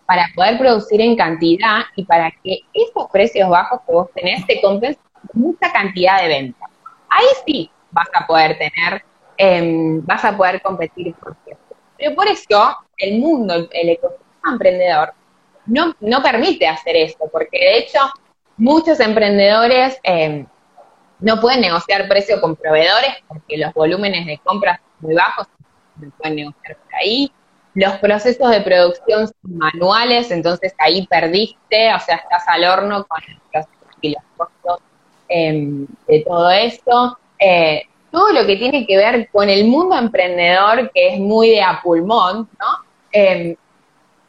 para 0.06 0.24
poder 0.34 0.56
producir 0.56 1.02
en 1.02 1.16
cantidad 1.16 1.82
y 1.96 2.06
para 2.06 2.30
que 2.42 2.60
esos 2.72 3.10
precios 3.10 3.50
bajos 3.50 3.80
que 3.86 3.92
vos 3.92 4.08
tenés 4.14 4.46
te 4.46 4.58
compensen 4.62 5.02
mucha 5.34 5.70
cantidad 5.70 6.22
de 6.22 6.28
ventas. 6.28 6.70
Ahí 7.10 7.26
sí 7.44 7.70
vas 7.90 8.08
a 8.14 8.26
poder 8.26 8.56
tener, 8.56 9.04
em, 9.36 10.02
vas 10.06 10.24
a 10.24 10.34
poder 10.34 10.62
competir 10.62 11.14
por 11.16 11.36
cierto. 11.44 11.76
Pero 11.98 12.14
por 12.14 12.26
eso 12.26 12.74
el 12.96 13.18
mundo, 13.18 13.68
el 13.70 13.88
ecosistema 13.90 14.52
emprendedor, 14.52 15.12
no, 15.66 15.94
no 16.00 16.22
permite 16.22 16.66
hacer 16.66 16.96
eso, 16.96 17.28
porque 17.30 17.58
de 17.58 17.78
hecho 17.80 17.98
Muchos 18.56 19.00
emprendedores 19.00 19.98
eh, 20.02 20.46
no 21.20 21.40
pueden 21.40 21.60
negociar 21.60 22.08
precio 22.08 22.40
con 22.40 22.56
proveedores 22.56 23.16
porque 23.28 23.58
los 23.58 23.72
volúmenes 23.74 24.26
de 24.26 24.38
compras 24.38 24.80
son 24.80 25.08
muy 25.08 25.14
bajos, 25.14 25.46
no 25.96 26.10
pueden 26.18 26.36
negociar 26.36 26.76
por 26.76 26.94
ahí. 26.94 27.32
Los 27.74 27.92
procesos 27.98 28.50
de 28.50 28.62
producción 28.62 29.28
son 29.28 29.58
manuales, 29.58 30.30
entonces 30.30 30.74
ahí 30.78 31.06
perdiste, 31.06 31.94
o 31.94 32.00
sea, 32.00 32.16
estás 32.16 32.44
al 32.48 32.64
horno 32.64 33.04
con 33.06 33.20
los 33.52 33.66
y 34.00 34.10
los 34.10 34.22
costos 34.36 34.80
em, 35.28 35.86
de 36.06 36.20
todo 36.26 36.50
esto. 36.50 37.18
eh, 37.38 37.82
todo 38.10 38.32
lo 38.32 38.46
que 38.46 38.56
tiene 38.56 38.86
que 38.86 38.96
ver 38.96 39.28
con 39.30 39.50
el 39.50 39.66
mundo 39.66 39.96
emprendedor, 39.98 40.90
que 40.94 41.14
es 41.14 41.20
muy 41.20 41.50
de 41.50 41.60
a 41.60 41.80
pulmón, 41.82 42.48
¿no? 42.58 42.66
Em, 43.12 43.54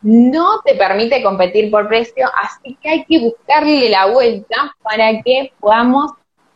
no 0.02 0.62
te 0.64 0.76
permite 0.76 1.24
competir 1.24 1.72
por 1.72 1.88
precio, 1.88 2.30
así 2.42 2.78
que 2.82 2.90
hay 2.90 3.06
que 3.06 3.20
buscarle 3.20 3.90
la 3.90 4.08
vuelta 4.08 4.76
para 4.84 5.22
que 5.22 5.52
podamos 5.60 6.12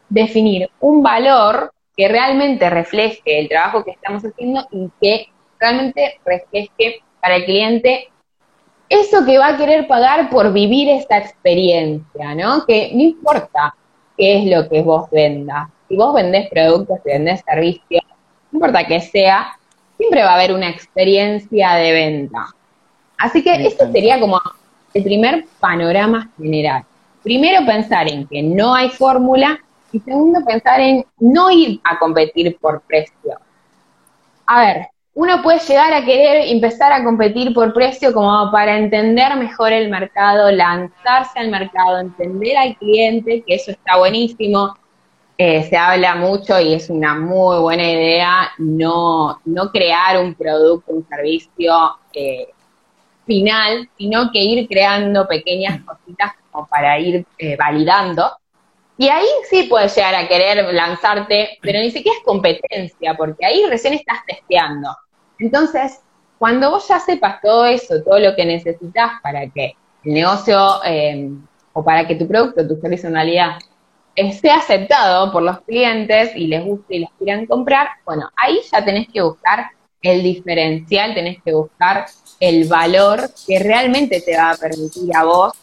definir 0.09 0.69
un 0.79 1.01
valor 1.01 1.73
que 1.95 2.07
realmente 2.07 2.69
refleje 2.69 3.39
el 3.39 3.49
trabajo 3.49 3.83
que 3.83 3.91
estamos 3.91 4.23
haciendo 4.23 4.67
y 4.71 4.89
que 5.01 5.27
realmente 5.59 6.19
refleje 6.25 7.01
para 7.19 7.37
el 7.37 7.45
cliente 7.45 8.11
eso 8.91 9.25
que 9.25 9.37
va 9.37 9.47
a 9.47 9.57
querer 9.57 9.87
pagar 9.87 10.29
por 10.29 10.51
vivir 10.51 10.89
esta 10.89 11.17
experiencia, 11.17 12.35
¿no? 12.35 12.65
Que 12.65 12.91
no 12.93 13.01
importa 13.01 13.73
qué 14.17 14.39
es 14.39 14.45
lo 14.45 14.67
que 14.67 14.81
vos 14.81 15.09
vendas. 15.09 15.69
Si 15.87 15.95
vos 15.95 16.13
vendés 16.13 16.49
productos, 16.49 16.99
si 17.03 17.11
vendés 17.11 17.41
servicios, 17.47 18.03
no 18.51 18.57
importa 18.57 18.85
que 18.85 18.99
sea, 18.99 19.57
siempre 19.95 20.23
va 20.23 20.31
a 20.31 20.35
haber 20.35 20.53
una 20.53 20.69
experiencia 20.69 21.75
de 21.75 21.91
venta. 21.93 22.47
Así 23.21 23.43
que 23.43 23.53
esto 23.67 23.91
sería 23.91 24.19
como 24.19 24.41
el 24.95 25.03
primer 25.03 25.45
panorama 25.59 26.31
general. 26.37 26.83
Primero 27.21 27.63
pensar 27.67 28.09
en 28.09 28.25
que 28.27 28.41
no 28.41 28.73
hay 28.73 28.89
fórmula 28.89 29.59
y 29.91 29.99
segundo 29.99 30.43
pensar 30.43 30.79
en 30.79 31.05
no 31.19 31.51
ir 31.51 31.79
a 31.83 31.99
competir 31.99 32.57
por 32.57 32.81
precio. 32.81 33.37
A 34.47 34.59
ver, 34.61 34.87
uno 35.13 35.43
puede 35.43 35.59
llegar 35.59 35.93
a 35.93 36.03
querer 36.03 36.47
empezar 36.47 36.91
a 36.91 37.03
competir 37.03 37.53
por 37.53 37.73
precio 37.73 38.11
como 38.11 38.49
para 38.51 38.75
entender 38.75 39.35
mejor 39.35 39.71
el 39.71 39.91
mercado, 39.91 40.49
lanzarse 40.49 41.37
al 41.37 41.51
mercado, 41.51 41.99
entender 41.99 42.57
al 42.57 42.75
cliente, 42.77 43.43
que 43.45 43.53
eso 43.53 43.69
está 43.69 43.97
buenísimo. 43.97 44.75
Eh, 45.37 45.63
se 45.69 45.77
habla 45.77 46.15
mucho 46.15 46.59
y 46.59 46.73
es 46.73 46.89
una 46.89 47.13
muy 47.13 47.59
buena 47.59 47.83
idea 47.83 48.51
no, 48.57 49.39
no 49.45 49.71
crear 49.71 50.23
un 50.23 50.33
producto, 50.33 50.91
un 50.91 51.07
servicio 51.07 51.73
eh, 52.13 52.47
final, 53.31 53.89
sino 53.97 54.29
que 54.29 54.39
ir 54.39 54.67
creando 54.67 55.25
pequeñas 55.25 55.79
cositas 55.85 56.33
como 56.51 56.67
para 56.67 56.99
ir 56.99 57.25
eh, 57.37 57.55
validando. 57.55 58.29
Y 58.97 59.07
ahí 59.07 59.27
sí 59.49 59.63
puedes 59.63 59.95
llegar 59.95 60.15
a 60.15 60.27
querer 60.27 60.73
lanzarte, 60.73 61.57
pero 61.61 61.79
ni 61.79 61.91
siquiera 61.91 62.17
es 62.17 62.25
competencia, 62.25 63.15
porque 63.15 63.45
ahí 63.45 63.63
recién 63.69 63.93
estás 63.93 64.19
testeando. 64.27 64.89
Entonces, 65.39 66.01
cuando 66.37 66.71
vos 66.71 66.85
ya 66.89 66.99
sepas 66.99 67.39
todo 67.41 67.65
eso, 67.65 68.03
todo 68.03 68.19
lo 68.19 68.35
que 68.35 68.45
necesitas 68.45 69.11
para 69.23 69.49
que 69.49 69.75
el 70.03 70.13
negocio 70.13 70.83
eh, 70.83 71.29
o 71.71 71.83
para 71.85 72.05
que 72.05 72.15
tu 72.15 72.27
producto, 72.27 72.67
tu 72.67 72.81
realidad 72.81 73.59
esté 74.13 74.51
aceptado 74.51 75.31
por 75.31 75.41
los 75.41 75.61
clientes 75.61 76.35
y 76.35 76.47
les 76.47 76.65
guste 76.65 76.97
y 76.97 76.99
les 76.99 77.09
quieran 77.17 77.45
comprar, 77.45 77.87
bueno, 78.05 78.29
ahí 78.35 78.59
ya 78.69 78.83
tenés 78.83 79.07
que 79.07 79.21
buscar 79.21 79.67
el 80.01 80.21
diferencial, 80.21 81.13
tenés 81.13 81.41
que 81.43 81.53
buscar 81.53 82.07
el 82.41 82.67
valor 82.67 83.29
que 83.47 83.59
realmente 83.59 84.19
te 84.19 84.35
va 84.35 84.49
a 84.49 84.57
permitir 84.57 85.15
a 85.15 85.23
vos 85.23 85.53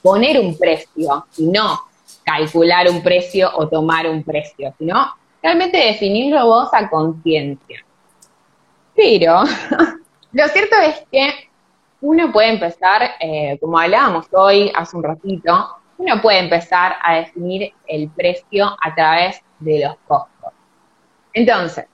poner 0.00 0.38
un 0.40 0.56
precio 0.56 1.26
y 1.36 1.48
no 1.48 1.80
calcular 2.24 2.88
un 2.88 3.02
precio 3.02 3.50
o 3.54 3.68
tomar 3.68 4.08
un 4.08 4.22
precio, 4.22 4.72
sino 4.78 5.14
realmente 5.42 5.78
definirlo 5.78 6.46
vos 6.46 6.68
a 6.72 6.88
conciencia. 6.88 7.84
Pero 8.94 9.42
lo 10.32 10.48
cierto 10.48 10.76
es 10.76 11.02
que 11.10 11.50
uno 12.02 12.30
puede 12.32 12.50
empezar, 12.50 13.02
eh, 13.18 13.58
como 13.60 13.78
hablábamos 13.78 14.26
hoy 14.32 14.70
hace 14.74 14.96
un 14.96 15.02
ratito, 15.02 15.76
uno 15.98 16.22
puede 16.22 16.38
empezar 16.38 16.96
a 17.02 17.16
definir 17.16 17.74
el 17.88 18.08
precio 18.10 18.76
a 18.80 18.94
través 18.94 19.42
de 19.58 19.80
los 19.80 19.96
costos. 20.06 20.52
Entonces, 21.32 21.86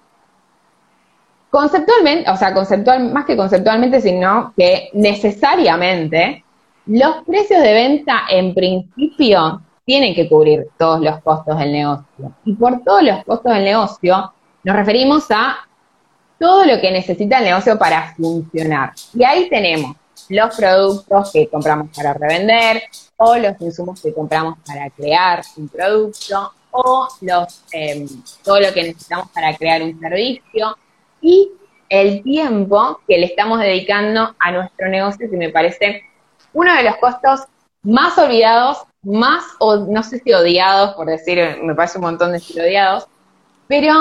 conceptualmente, 1.56 2.30
o 2.30 2.36
sea, 2.36 2.52
conceptual, 2.52 3.10
más 3.14 3.24
que 3.24 3.34
conceptualmente, 3.34 4.02
sino 4.02 4.52
que 4.54 4.90
necesariamente 4.92 6.44
los 6.84 7.24
precios 7.24 7.62
de 7.62 7.72
venta 7.72 8.24
en 8.28 8.52
principio 8.52 9.62
tienen 9.86 10.14
que 10.14 10.28
cubrir 10.28 10.66
todos 10.76 11.00
los 11.00 11.18
costos 11.22 11.58
del 11.58 11.72
negocio. 11.72 12.34
Y 12.44 12.52
por 12.52 12.84
todos 12.84 13.02
los 13.02 13.24
costos 13.24 13.54
del 13.54 13.64
negocio 13.64 14.34
nos 14.64 14.76
referimos 14.76 15.30
a 15.30 15.56
todo 16.38 16.66
lo 16.66 16.78
que 16.78 16.90
necesita 16.90 17.38
el 17.38 17.44
negocio 17.44 17.78
para 17.78 18.14
funcionar. 18.14 18.92
Y 19.14 19.24
ahí 19.24 19.48
tenemos 19.48 19.96
los 20.28 20.54
productos 20.54 21.32
que 21.32 21.48
compramos 21.48 21.88
para 21.96 22.12
revender 22.12 22.82
o 23.16 23.34
los 23.34 23.58
insumos 23.62 24.02
que 24.02 24.12
compramos 24.12 24.58
para 24.66 24.90
crear 24.90 25.40
un 25.56 25.68
producto 25.68 26.52
o 26.72 27.08
los, 27.22 27.62
em, 27.72 28.06
todo 28.44 28.60
lo 28.60 28.74
que 28.74 28.82
necesitamos 28.82 29.30
para 29.30 29.56
crear 29.56 29.82
un 29.82 29.98
servicio 29.98 30.76
y 31.26 31.50
el 31.88 32.22
tiempo 32.22 33.00
que 33.08 33.18
le 33.18 33.26
estamos 33.26 33.58
dedicando 33.58 34.34
a 34.38 34.52
nuestro 34.52 34.88
negocio, 34.88 35.28
que 35.28 35.36
me 35.36 35.50
parece 35.50 36.02
uno 36.52 36.72
de 36.74 36.84
los 36.84 36.96
costos 36.98 37.40
más 37.82 38.16
olvidados, 38.16 38.84
más, 39.02 39.44
o 39.58 39.76
no 39.76 40.04
sé 40.04 40.20
si 40.20 40.32
odiados, 40.32 40.94
por 40.94 41.08
decir, 41.08 41.38
me 41.62 41.74
parece 41.74 41.98
un 41.98 42.04
montón 42.04 42.28
de 42.28 42.34
decir 42.34 42.60
odiados, 42.60 43.08
pero 43.66 43.92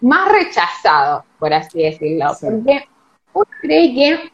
más 0.00 0.30
rechazados, 0.30 1.24
por 1.40 1.52
así 1.52 1.82
decirlo. 1.82 2.26
Porque 2.40 2.88
uno 3.32 3.46
cree 3.60 3.94
que 3.94 4.32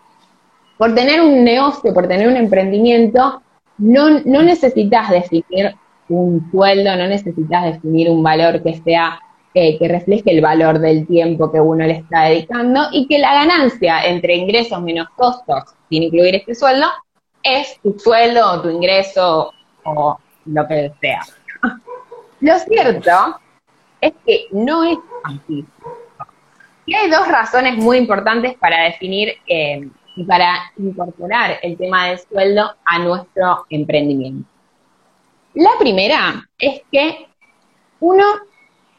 por 0.77 0.95
tener 0.95 1.23
un 1.23 1.43
negocio, 1.43 1.95
por 1.95 2.07
tener 2.07 2.29
un 2.29 2.37
emprendimiento, 2.37 3.43
no, 3.79 4.21
no 4.27 4.43
necesitas 4.43 5.09
definir 5.09 5.75
un 6.11 6.51
sueldo, 6.51 6.97
no 6.97 7.09
necesitas 7.09 7.65
definir 7.65 8.11
un 8.11 8.23
valor 8.23 8.63
que 8.63 8.75
sea 8.83 9.21
que 9.57 9.89
refleje 9.89 10.33
el 10.33 10.43
valor 10.43 10.79
del 10.79 11.07
tiempo 11.07 11.51
que 11.51 11.59
uno 11.59 11.87
le 11.87 11.95
está 11.95 12.25
dedicando 12.25 12.89
y 12.93 13.07
que 13.07 13.19
la 13.19 13.33
ganancia 13.33 14.05
entre 14.05 14.37
ingresos 14.37 14.83
menos 14.83 15.09
costos, 15.17 15.65
sin 15.89 16.03
incluir 16.03 16.35
este 16.35 16.55
sueldo, 16.55 16.87
es 17.43 17.81
tu 17.83 17.99
sueldo 17.99 18.53
o 18.53 18.61
tu 18.61 18.69
ingreso 18.69 19.51
o 19.85 20.19
lo 20.45 20.69
que 20.69 20.93
sea. 21.01 21.23
Lo 22.41 22.59
cierto 22.59 23.41
es 24.03 24.13
que 24.27 24.47
no 24.51 24.85
es 24.85 24.99
así. 25.25 25.65
Y 26.85 26.95
hay 26.95 27.09
dos 27.09 27.27
razones 27.27 27.79
muy 27.79 27.97
importantes 27.97 28.55
para 28.59 28.85
definir 28.85 29.33
eh, 29.47 29.89
y 30.17 30.25
para 30.25 30.71
incorporar 30.77 31.59
el 31.63 31.79
tema 31.79 32.09
del 32.09 32.19
sueldo 32.19 32.75
a 32.85 32.99
nuestro 32.99 33.65
emprendimiento. 33.71 34.47
La 35.55 35.71
primera 35.79 36.47
es 36.59 36.83
que 36.93 37.27
uno 38.01 38.25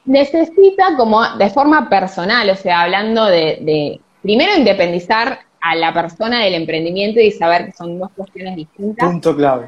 necesita 0.07 0.95
como 0.95 1.21
de 1.37 1.49
forma 1.49 1.89
personal, 1.89 2.49
o 2.49 2.55
sea, 2.55 2.83
hablando 2.83 3.25
de, 3.25 3.99
primero 4.21 4.55
independizar 4.55 5.39
a 5.61 5.75
la 5.75 5.93
persona 5.93 6.43
del 6.43 6.55
emprendimiento 6.55 7.19
y 7.19 7.31
saber 7.31 7.65
que 7.65 7.71
son 7.73 7.99
dos 7.99 8.09
cuestiones 8.15 8.55
distintas. 8.55 9.09
Punto 9.09 9.35
clave. 9.35 9.67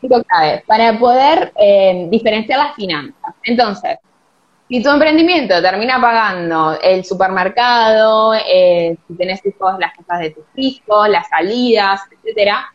Punto 0.00 0.22
clave, 0.22 0.62
para 0.66 0.98
poder 0.98 1.52
eh, 1.56 2.06
diferenciar 2.08 2.60
las 2.60 2.74
finanzas. 2.76 3.34
Entonces, 3.42 3.98
si 4.68 4.82
tu 4.82 4.90
emprendimiento 4.90 5.60
termina 5.60 6.00
pagando 6.00 6.78
el 6.80 7.04
supermercado, 7.04 8.34
eh, 8.34 8.96
si 9.08 9.14
tenés 9.16 9.44
hijos, 9.44 9.74
las 9.80 9.94
cosas 9.94 10.20
de 10.20 10.30
tus 10.30 10.44
hijos, 10.54 11.08
las 11.08 11.28
salidas, 11.28 12.02
etcétera, 12.12 12.66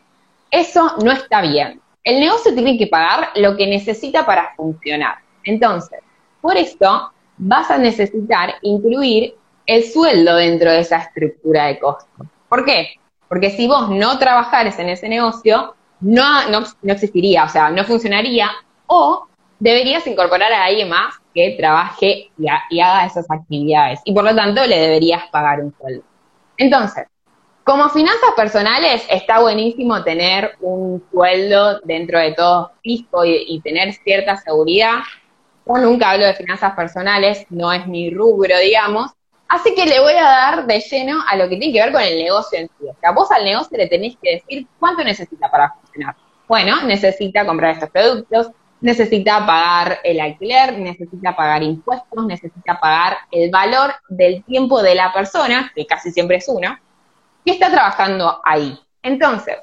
eso 0.50 0.96
no 1.02 1.12
está 1.12 1.40
bien. 1.40 1.80
El 2.02 2.20
negocio 2.20 2.52
tiene 2.52 2.76
que 2.76 2.88
pagar 2.88 3.30
lo 3.36 3.56
que 3.56 3.66
necesita 3.66 4.26
para 4.26 4.54
funcionar. 4.54 5.16
Entonces, 5.44 6.00
por 6.44 6.58
esto 6.58 7.10
vas 7.38 7.70
a 7.70 7.78
necesitar 7.78 8.56
incluir 8.60 9.34
el 9.64 9.82
sueldo 9.82 10.36
dentro 10.36 10.70
de 10.70 10.80
esa 10.80 10.98
estructura 10.98 11.68
de 11.68 11.78
costos. 11.78 12.26
¿Por 12.50 12.66
qué? 12.66 13.00
Porque 13.30 13.48
si 13.48 13.66
vos 13.66 13.88
no 13.88 14.18
trabajares 14.18 14.78
en 14.78 14.90
ese 14.90 15.08
negocio, 15.08 15.74
no, 16.00 16.50
no, 16.50 16.92
existiría, 16.92 17.44
o 17.44 17.48
sea, 17.48 17.70
no 17.70 17.82
funcionaría, 17.84 18.50
o 18.88 19.26
deberías 19.58 20.06
incorporar 20.06 20.52
a 20.52 20.66
alguien 20.66 20.90
más 20.90 21.14
que 21.34 21.56
trabaje 21.58 22.30
y, 22.36 22.46
y, 22.68 22.80
haga 22.80 23.06
esas 23.06 23.24
actividades. 23.30 24.00
Y 24.04 24.12
por 24.12 24.24
lo 24.24 24.34
tanto 24.34 24.66
le 24.66 24.78
deberías 24.78 25.22
pagar 25.32 25.60
un 25.62 25.74
sueldo. 25.80 26.04
Entonces, 26.58 27.06
como 27.64 27.88
finanzas 27.88 28.32
personales 28.36 29.06
está 29.08 29.40
buenísimo 29.40 30.04
tener 30.04 30.56
un 30.60 31.02
sueldo 31.10 31.80
dentro 31.84 32.18
de 32.18 32.32
todo 32.32 32.72
fijo 32.82 33.24
y 33.24 33.58
tener 33.64 33.94
cierta 33.94 34.36
seguridad, 34.36 34.98
yo 35.66 35.78
nunca 35.78 36.10
hablo 36.10 36.26
de 36.26 36.34
finanzas 36.34 36.74
personales, 36.74 37.46
no 37.50 37.72
es 37.72 37.86
mi 37.86 38.10
rubro, 38.10 38.58
digamos. 38.58 39.12
Así 39.48 39.74
que 39.74 39.86
le 39.86 40.00
voy 40.00 40.14
a 40.14 40.24
dar 40.24 40.66
de 40.66 40.80
lleno 40.80 41.22
a 41.28 41.36
lo 41.36 41.48
que 41.48 41.56
tiene 41.56 41.72
que 41.72 41.80
ver 41.80 41.92
con 41.92 42.02
el 42.02 42.18
negocio 42.18 42.58
en 42.58 42.68
sí. 42.78 42.86
O 42.88 42.96
sea, 43.00 43.12
vos 43.12 43.30
al 43.30 43.44
negocio 43.44 43.76
le 43.76 43.88
tenés 43.88 44.16
que 44.20 44.36
decir 44.36 44.66
cuánto 44.78 45.04
necesita 45.04 45.50
para 45.50 45.70
funcionar. 45.70 46.16
Bueno, 46.48 46.82
necesita 46.82 47.46
comprar 47.46 47.72
estos 47.72 47.90
productos, 47.90 48.50
necesita 48.80 49.46
pagar 49.46 50.00
el 50.04 50.20
alquiler, 50.20 50.78
necesita 50.78 51.34
pagar 51.34 51.62
impuestos, 51.62 52.26
necesita 52.26 52.78
pagar 52.78 53.16
el 53.30 53.50
valor 53.50 53.94
del 54.08 54.44
tiempo 54.44 54.82
de 54.82 54.94
la 54.94 55.12
persona, 55.12 55.72
que 55.74 55.86
casi 55.86 56.10
siempre 56.10 56.36
es 56.36 56.48
uno, 56.48 56.78
que 57.44 57.52
está 57.52 57.70
trabajando 57.70 58.40
ahí. 58.44 58.78
Entonces, 59.02 59.56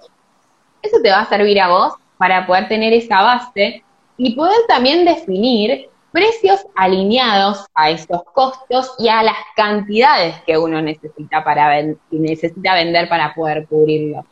eso 0.82 0.98
te 1.04 1.12
va 1.12 1.20
a 1.20 1.30
servir 1.30 1.60
a 1.62 1.68
vos 1.68 1.94
para 2.18 2.48
poder 2.48 2.68
tener 2.68 2.94
esa 2.94 3.22
base 3.22 3.84
y 4.18 4.36
poder 4.36 4.58
también 4.68 5.06
definir 5.06 5.91
precios 6.12 6.60
alineados 6.76 7.66
a 7.74 7.90
esos 7.90 8.24
costos 8.34 8.94
y 9.00 9.08
a 9.08 9.24
las 9.24 9.38
cantidades 9.56 10.36
que 10.46 10.58
uno 10.58 10.82
necesita 10.82 11.44
para 11.44 11.84
necesita 12.12 12.76
vender 12.76 13.08
para 13.10 13.34
poder 13.34 13.66
cubrirlo. 13.68 14.26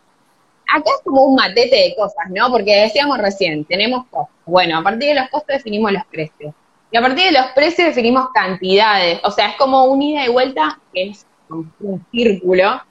Acá 0.71 0.91
es 0.98 1.03
como 1.03 1.24
un 1.24 1.36
matete 1.36 1.75
de 1.75 1.95
cosas, 1.95 2.29
¿no? 2.29 2.51
Porque 2.51 2.81
decíamos 2.81 3.17
recién, 3.17 3.65
tenemos 3.65 4.05
costos. 4.07 4.36
Bueno, 4.45 4.77
a 4.77 4.83
partir 4.83 5.09
de 5.09 5.15
los 5.15 5.29
costos 5.29 5.55
definimos 5.55 5.91
los 5.91 6.05
precios. 6.05 6.53
Y 6.91 6.98
a 6.98 7.01
partir 7.01 7.25
de 7.25 7.31
los 7.31 7.48
precios 7.55 7.88
definimos 7.88 8.29
cantidades. 8.33 9.19
O 9.24 9.31
sea, 9.31 9.50
es 9.50 9.55
como 9.55 9.86
un 9.86 10.01
ida 10.01 10.25
y 10.25 10.29
vuelta 10.29 10.79
que 10.93 11.09
es 11.09 11.25
un 11.50 12.05
círculo 12.12 12.81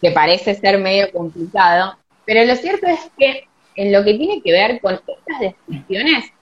que 0.00 0.10
parece 0.10 0.54
ser 0.54 0.78
medio 0.78 1.10
complicado. 1.12 1.96
Pero 2.24 2.44
lo 2.44 2.54
cierto 2.56 2.86
es 2.86 3.00
que 3.16 3.48
en 3.76 3.92
lo 3.92 4.04
que 4.04 4.14
tiene 4.14 4.42
que 4.42 4.52
ver 4.52 4.80
con 4.80 4.94
estas 4.94 5.54
decisiones, 5.68 6.32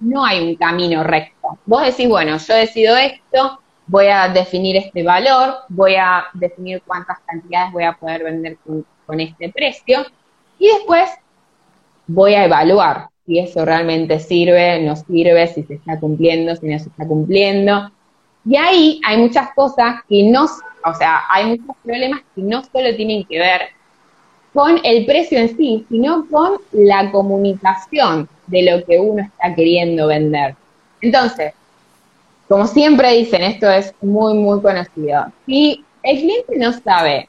no 0.00 0.24
hay 0.24 0.48
un 0.48 0.54
camino 0.56 1.04
recto. 1.04 1.58
Vos 1.66 1.84
decís, 1.84 2.08
bueno, 2.08 2.36
yo 2.38 2.54
decido 2.54 2.96
esto, 2.96 3.60
voy 3.86 4.06
a 4.06 4.28
definir 4.28 4.76
este 4.76 5.02
valor, 5.02 5.56
voy 5.68 5.94
a 5.96 6.24
definir 6.34 6.82
cuántas 6.86 7.18
cantidades 7.20 7.72
voy 7.72 7.84
a 7.84 7.92
poder 7.92 8.24
vender 8.24 8.56
con, 8.64 8.84
este 9.18 9.48
precio 9.48 10.06
y 10.56 10.68
después 10.68 11.10
voy 12.06 12.34
a 12.34 12.44
evaluar 12.44 13.08
si 13.26 13.40
eso 13.40 13.64
realmente 13.64 14.20
sirve, 14.20 14.80
no 14.82 14.94
sirve, 14.94 15.48
si 15.48 15.64
se 15.64 15.74
está 15.74 15.98
cumpliendo, 15.98 16.54
si 16.54 16.68
no 16.68 16.78
se 16.78 16.88
está 16.90 17.04
cumpliendo. 17.08 17.90
Y 18.44 18.54
ahí 18.56 19.00
hay 19.04 19.16
muchas 19.16 19.52
cosas 19.56 19.96
que 20.08 20.22
no, 20.22 20.44
o 20.44 20.94
sea, 20.94 21.22
hay 21.28 21.46
muchos 21.46 21.74
problemas 21.82 22.20
que 22.36 22.42
no 22.42 22.62
solo 22.62 22.94
tienen 22.94 23.24
que 23.24 23.40
ver 23.40 23.62
con 24.54 24.78
el 24.84 25.04
precio 25.06 25.40
en 25.40 25.56
sí, 25.56 25.84
sino 25.88 26.24
con 26.30 26.58
la 26.70 27.10
comunicación 27.10 28.28
de 28.50 28.62
lo 28.62 28.84
que 28.84 28.98
uno 28.98 29.22
está 29.22 29.54
queriendo 29.54 30.06
vender. 30.06 30.54
Entonces, 31.00 31.54
como 32.48 32.66
siempre 32.66 33.12
dicen, 33.12 33.42
esto 33.42 33.70
es 33.70 33.94
muy, 34.02 34.34
muy 34.34 34.60
conocido. 34.60 35.26
Si 35.46 35.84
el 36.02 36.18
cliente 36.18 36.58
no 36.58 36.72
sabe 36.72 37.28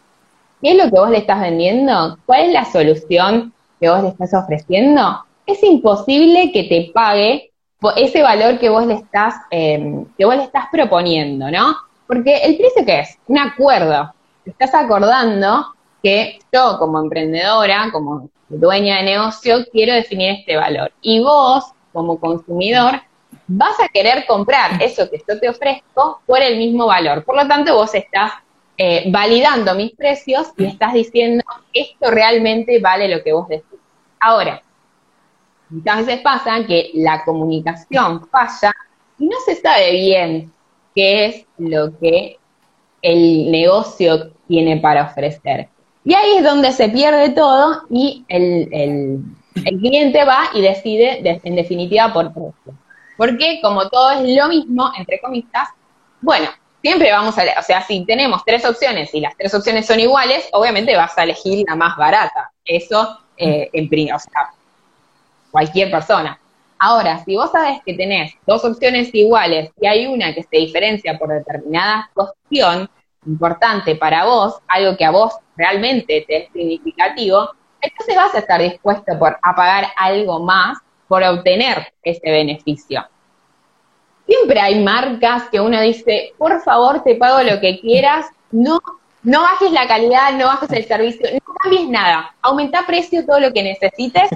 qué 0.61 0.71
es 0.71 0.77
lo 0.77 0.85
que 0.85 0.99
vos 0.99 1.09
le 1.09 1.19
estás 1.19 1.41
vendiendo, 1.41 2.17
cuál 2.25 2.45
es 2.45 2.53
la 2.53 2.65
solución 2.65 3.53
que 3.79 3.89
vos 3.89 4.01
le 4.01 4.09
estás 4.09 4.33
ofreciendo, 4.33 5.23
es 5.45 5.61
imposible 5.63 6.51
que 6.51 6.63
te 6.63 6.91
pague 6.93 7.51
ese 7.95 8.21
valor 8.21 8.59
que 8.59 8.69
vos 8.69 8.85
le 8.85 8.95
estás, 8.95 9.35
em, 9.49 10.05
que 10.17 10.25
vos 10.25 10.35
le 10.35 10.43
estás 10.43 10.65
proponiendo, 10.71 11.49
¿no? 11.49 11.75
Porque 12.07 12.37
el 12.37 12.57
precio 12.57 12.85
qué 12.85 12.99
es? 12.99 13.17
Un 13.27 13.39
acuerdo. 13.39 14.13
estás 14.43 14.73
acordando 14.73 15.67
que 16.01 16.39
yo 16.51 16.77
como 16.79 16.99
emprendedora, 16.99 17.89
como 17.91 18.29
dueña 18.49 18.97
de 18.97 19.03
negocio, 19.03 19.65
quiero 19.71 19.93
definir 19.93 20.39
este 20.39 20.55
valor. 20.55 20.91
Y 21.01 21.21
vos, 21.21 21.65
como 21.93 22.19
consumidor, 22.19 23.01
vas 23.47 23.79
a 23.79 23.87
querer 23.89 24.25
comprar 24.25 24.81
eso 24.81 25.09
que 25.09 25.21
yo 25.27 25.39
te 25.39 25.49
ofrezco 25.49 26.21
por 26.25 26.41
el 26.41 26.57
mismo 26.57 26.87
valor. 26.87 27.23
Por 27.23 27.35
lo 27.35 27.47
tanto, 27.47 27.75
vos 27.75 27.93
estás 27.93 28.33
eh, 28.77 29.05
validando 29.11 29.75
mis 29.75 29.91
precios 29.93 30.47
y 30.57 30.65
estás 30.65 30.93
diciendo, 30.93 31.43
esto 31.73 32.09
realmente 32.09 32.79
vale 32.79 33.07
lo 33.07 33.23
que 33.23 33.33
vos 33.33 33.47
decís. 33.47 33.79
Ahora, 34.19 34.61
muchas 35.69 36.05
veces 36.05 36.21
pasa 36.21 36.65
que 36.65 36.91
la 36.95 37.23
comunicación 37.23 38.27
falla 38.29 38.73
y 39.17 39.25
no 39.25 39.37
se 39.45 39.55
sabe 39.55 39.91
bien 39.91 40.51
qué 40.95 41.25
es 41.25 41.45
lo 41.57 41.97
que 41.99 42.37
el 43.01 43.51
negocio 43.51 44.31
tiene 44.47 44.77
para 44.77 45.05
ofrecer. 45.05 45.69
Y 46.03 46.13
ahí 46.13 46.37
es 46.37 46.43
donde 46.43 46.71
se 46.71 46.89
pierde 46.89 47.29
todo 47.29 47.83
y 47.89 48.25
el, 48.27 49.23
cliente 49.53 50.25
va 50.25 50.49
y 50.53 50.61
decide, 50.61 51.21
en 51.43 51.55
definitiva, 51.55 52.11
por 52.11 52.33
precio. 52.33 52.73
Porque 53.17 53.59
como 53.61 53.87
todo 53.89 54.11
es 54.11 54.35
lo 54.35 54.47
mismo, 54.47 54.91
entre 54.97 55.19
comillas, 55.19 55.69
bueno, 56.21 56.47
siempre 56.81 57.11
vamos 57.11 57.37
a, 57.37 57.43
o 57.59 57.63
sea, 57.63 57.83
si 57.83 58.03
tenemos 58.05 58.43
tres 58.43 58.65
opciones 58.65 59.13
y 59.13 59.19
las 59.19 59.37
tres 59.37 59.53
opciones 59.53 59.85
son 59.85 59.99
iguales, 59.99 60.49
obviamente 60.53 60.95
vas 60.95 61.15
a 61.17 61.23
elegir 61.23 61.63
la 61.67 61.75
más 61.75 61.95
barata. 61.97 62.51
Eso, 62.65 63.19
eh, 63.37 63.69
en 63.73 64.13
o 64.13 64.19
sea, 64.19 64.53
cualquier 65.51 65.91
persona. 65.91 66.39
Ahora, 66.79 67.23
si 67.23 67.35
vos 67.35 67.51
sabes 67.51 67.79
que 67.85 67.93
tenés 67.93 68.33
dos 68.47 68.65
opciones 68.65 69.13
iguales 69.13 69.69
y 69.79 69.85
hay 69.85 70.07
una 70.07 70.33
que 70.33 70.41
se 70.41 70.57
diferencia 70.57 71.17
por 71.19 71.29
determinada 71.29 72.09
cuestión, 72.15 72.89
importante 73.27 73.95
para 73.95 74.25
vos, 74.25 74.55
algo 74.67 74.97
que 74.97 75.05
a 75.05 75.11
vos 75.11 75.35
realmente 75.61 76.25
te 76.27 76.37
es 76.37 76.51
significativo, 76.51 77.51
entonces 77.81 78.15
vas 78.15 78.33
a 78.33 78.39
estar 78.39 78.59
dispuesto 78.59 79.17
por, 79.19 79.37
a 79.41 79.55
pagar 79.55 79.87
algo 79.95 80.39
más 80.39 80.79
por 81.07 81.23
obtener 81.23 81.93
ese 82.01 82.31
beneficio. 82.31 83.05
Siempre 84.25 84.59
hay 84.59 84.83
marcas 84.83 85.43
que 85.51 85.59
uno 85.59 85.79
dice, 85.81 86.33
por 86.37 86.61
favor 86.61 87.03
te 87.03 87.15
pago 87.15 87.43
lo 87.43 87.59
que 87.59 87.79
quieras, 87.79 88.25
no, 88.51 88.79
no 89.21 89.41
bajes 89.41 89.71
la 89.71 89.87
calidad, 89.87 90.33
no 90.33 90.47
bajes 90.47 90.71
el 90.71 90.85
servicio, 90.85 91.27
no 91.31 91.53
cambies 91.61 91.87
nada, 91.89 92.33
aumenta 92.41 92.87
precio 92.87 93.25
todo 93.25 93.39
lo 93.39 93.53
que 93.53 93.61
necesites, 93.61 94.29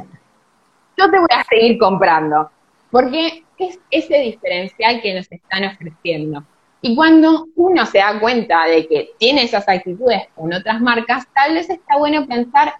yo 0.98 1.10
te 1.10 1.20
voy 1.20 1.28
a 1.32 1.44
seguir 1.46 1.80
comprando, 1.80 2.52
porque 2.92 3.44
es 3.58 3.80
ese 3.90 4.20
diferencial 4.20 5.02
que 5.02 5.16
nos 5.16 5.32
están 5.32 5.64
ofreciendo. 5.66 6.44
Y 6.88 6.96
cuando 6.96 7.48
uno 7.56 7.84
se 7.88 7.98
da 7.98 8.20
cuenta 8.20 8.66
de 8.68 8.88
que 8.88 9.10
tiene 9.18 9.42
esas 9.42 9.68
actitudes 9.68 10.28
con 10.36 10.54
otras 10.54 10.80
marcas, 10.80 11.26
tal 11.34 11.56
vez 11.56 11.68
está 11.68 11.98
bueno 11.98 12.28
pensar 12.28 12.76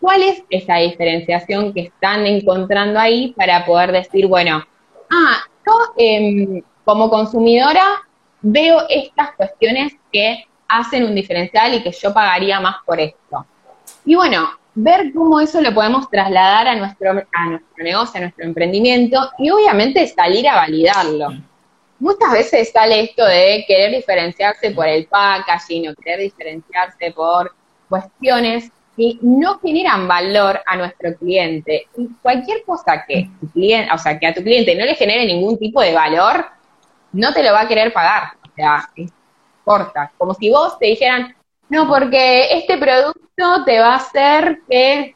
cuál 0.00 0.22
es 0.22 0.42
esa 0.48 0.76
diferenciación 0.76 1.74
que 1.74 1.82
están 1.82 2.24
encontrando 2.24 2.98
ahí 2.98 3.34
para 3.36 3.66
poder 3.66 3.92
decir, 3.92 4.26
bueno, 4.26 4.64
ah, 5.10 5.36
yo 5.66 5.74
em, 5.98 6.62
como 6.82 7.10
consumidora 7.10 7.84
veo 8.40 8.86
estas 8.88 9.32
cuestiones 9.32 9.92
que 10.10 10.46
hacen 10.66 11.04
un 11.04 11.14
diferencial 11.14 11.74
y 11.74 11.82
que 11.82 11.92
yo 11.92 12.14
pagaría 12.14 12.58
más 12.58 12.76
por 12.86 12.98
esto. 13.00 13.44
Y 14.06 14.14
bueno, 14.14 14.48
ver 14.74 15.12
cómo 15.12 15.40
eso 15.40 15.60
lo 15.60 15.74
podemos 15.74 16.08
trasladar 16.08 16.68
a 16.68 16.76
nuestro, 16.76 17.10
a 17.10 17.46
nuestro 17.50 17.84
negocio, 17.84 18.16
a 18.16 18.22
nuestro 18.22 18.46
emprendimiento 18.46 19.30
y 19.36 19.50
obviamente 19.50 20.06
salir 20.06 20.48
a 20.48 20.56
validarlo 20.56 21.49
muchas 22.00 22.32
veces 22.32 22.70
sale 22.72 23.00
esto 23.00 23.24
de 23.24 23.64
querer 23.68 23.92
diferenciarse 23.92 24.70
por 24.72 24.88
el 24.88 25.06
packaging 25.06 25.88
o 25.88 25.94
querer 25.94 26.20
diferenciarse 26.20 27.12
por 27.12 27.54
cuestiones 27.88 28.70
que 28.96 29.18
no 29.22 29.60
generan 29.60 30.08
valor 30.08 30.60
a 30.66 30.76
nuestro 30.76 31.14
cliente. 31.16 31.86
Y 31.96 32.08
cualquier 32.20 32.64
cosa 32.64 33.04
que 33.06 33.30
tu 33.40 33.50
cliente, 33.50 33.92
o 33.92 33.98
sea, 33.98 34.18
que 34.18 34.26
a 34.26 34.34
tu 34.34 34.42
cliente 34.42 34.74
no 34.74 34.84
le 34.84 34.94
genere 34.94 35.26
ningún 35.26 35.58
tipo 35.58 35.80
de 35.80 35.94
valor, 35.94 36.46
no 37.12 37.32
te 37.32 37.42
lo 37.42 37.52
va 37.52 37.62
a 37.62 37.68
querer 37.68 37.92
pagar. 37.92 38.32
O 38.42 38.54
sea, 38.54 38.90
es 38.96 39.10
corta. 39.64 40.12
Como 40.18 40.34
si 40.34 40.50
vos 40.50 40.78
te 40.78 40.86
dijeran, 40.86 41.36
no, 41.68 41.86
porque 41.86 42.52
este 42.56 42.76
producto 42.78 43.64
te 43.64 43.78
va 43.78 43.94
a 43.94 43.96
hacer 43.96 44.58
que 44.68 45.14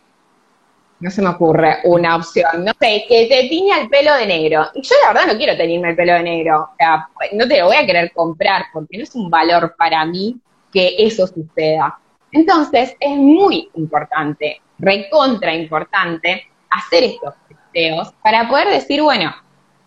no 1.04 1.10
se 1.10 1.20
me 1.20 1.28
ocurre 1.28 1.80
una 1.84 2.16
opción, 2.16 2.64
no 2.64 2.72
sé, 2.80 3.04
que 3.06 3.26
te 3.26 3.46
tiña 3.50 3.78
el 3.78 3.90
pelo 3.90 4.14
de 4.14 4.26
negro. 4.26 4.70
Y 4.72 4.80
yo 4.80 4.94
la 5.02 5.12
verdad 5.12 5.34
no 5.34 5.36
quiero 5.36 5.54
teñirme 5.54 5.90
el 5.90 5.96
pelo 5.96 6.14
de 6.14 6.22
negro, 6.22 6.62
o 6.62 6.76
sea, 6.78 7.10
no 7.34 7.46
te 7.46 7.58
lo 7.58 7.66
voy 7.66 7.76
a 7.76 7.84
querer 7.84 8.10
comprar 8.14 8.64
porque 8.72 8.96
no 8.96 9.04
es 9.04 9.14
un 9.14 9.28
valor 9.28 9.74
para 9.76 10.06
mí 10.06 10.38
que 10.72 10.94
eso 10.98 11.26
suceda. 11.26 11.98
Entonces 12.32 12.96
es 12.98 13.16
muy 13.18 13.68
importante, 13.74 14.62
recontra 14.78 15.54
importante, 15.54 16.46
hacer 16.70 17.04
estos 17.04 17.34
testeos 17.48 18.10
para 18.22 18.48
poder 18.48 18.68
decir, 18.68 19.02
bueno, 19.02 19.30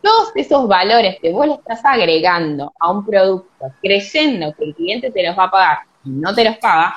todos 0.03 0.32
esos 0.36 0.67
valores 0.67 1.17
que 1.19 1.32
vos 1.32 1.47
le 1.47 1.53
estás 1.53 1.84
agregando 1.84 2.71
a 2.80 2.91
un 2.91 3.03
producto, 3.03 3.65
creyendo 3.82 4.53
que 4.53 4.65
el 4.65 4.75
cliente 4.75 5.10
te 5.10 5.25
los 5.25 5.36
va 5.36 5.45
a 5.45 5.51
pagar 5.51 5.77
y 6.06 6.12
no 6.12 6.36
te 6.36 6.43
los 6.43 6.58
paga, 6.58 6.93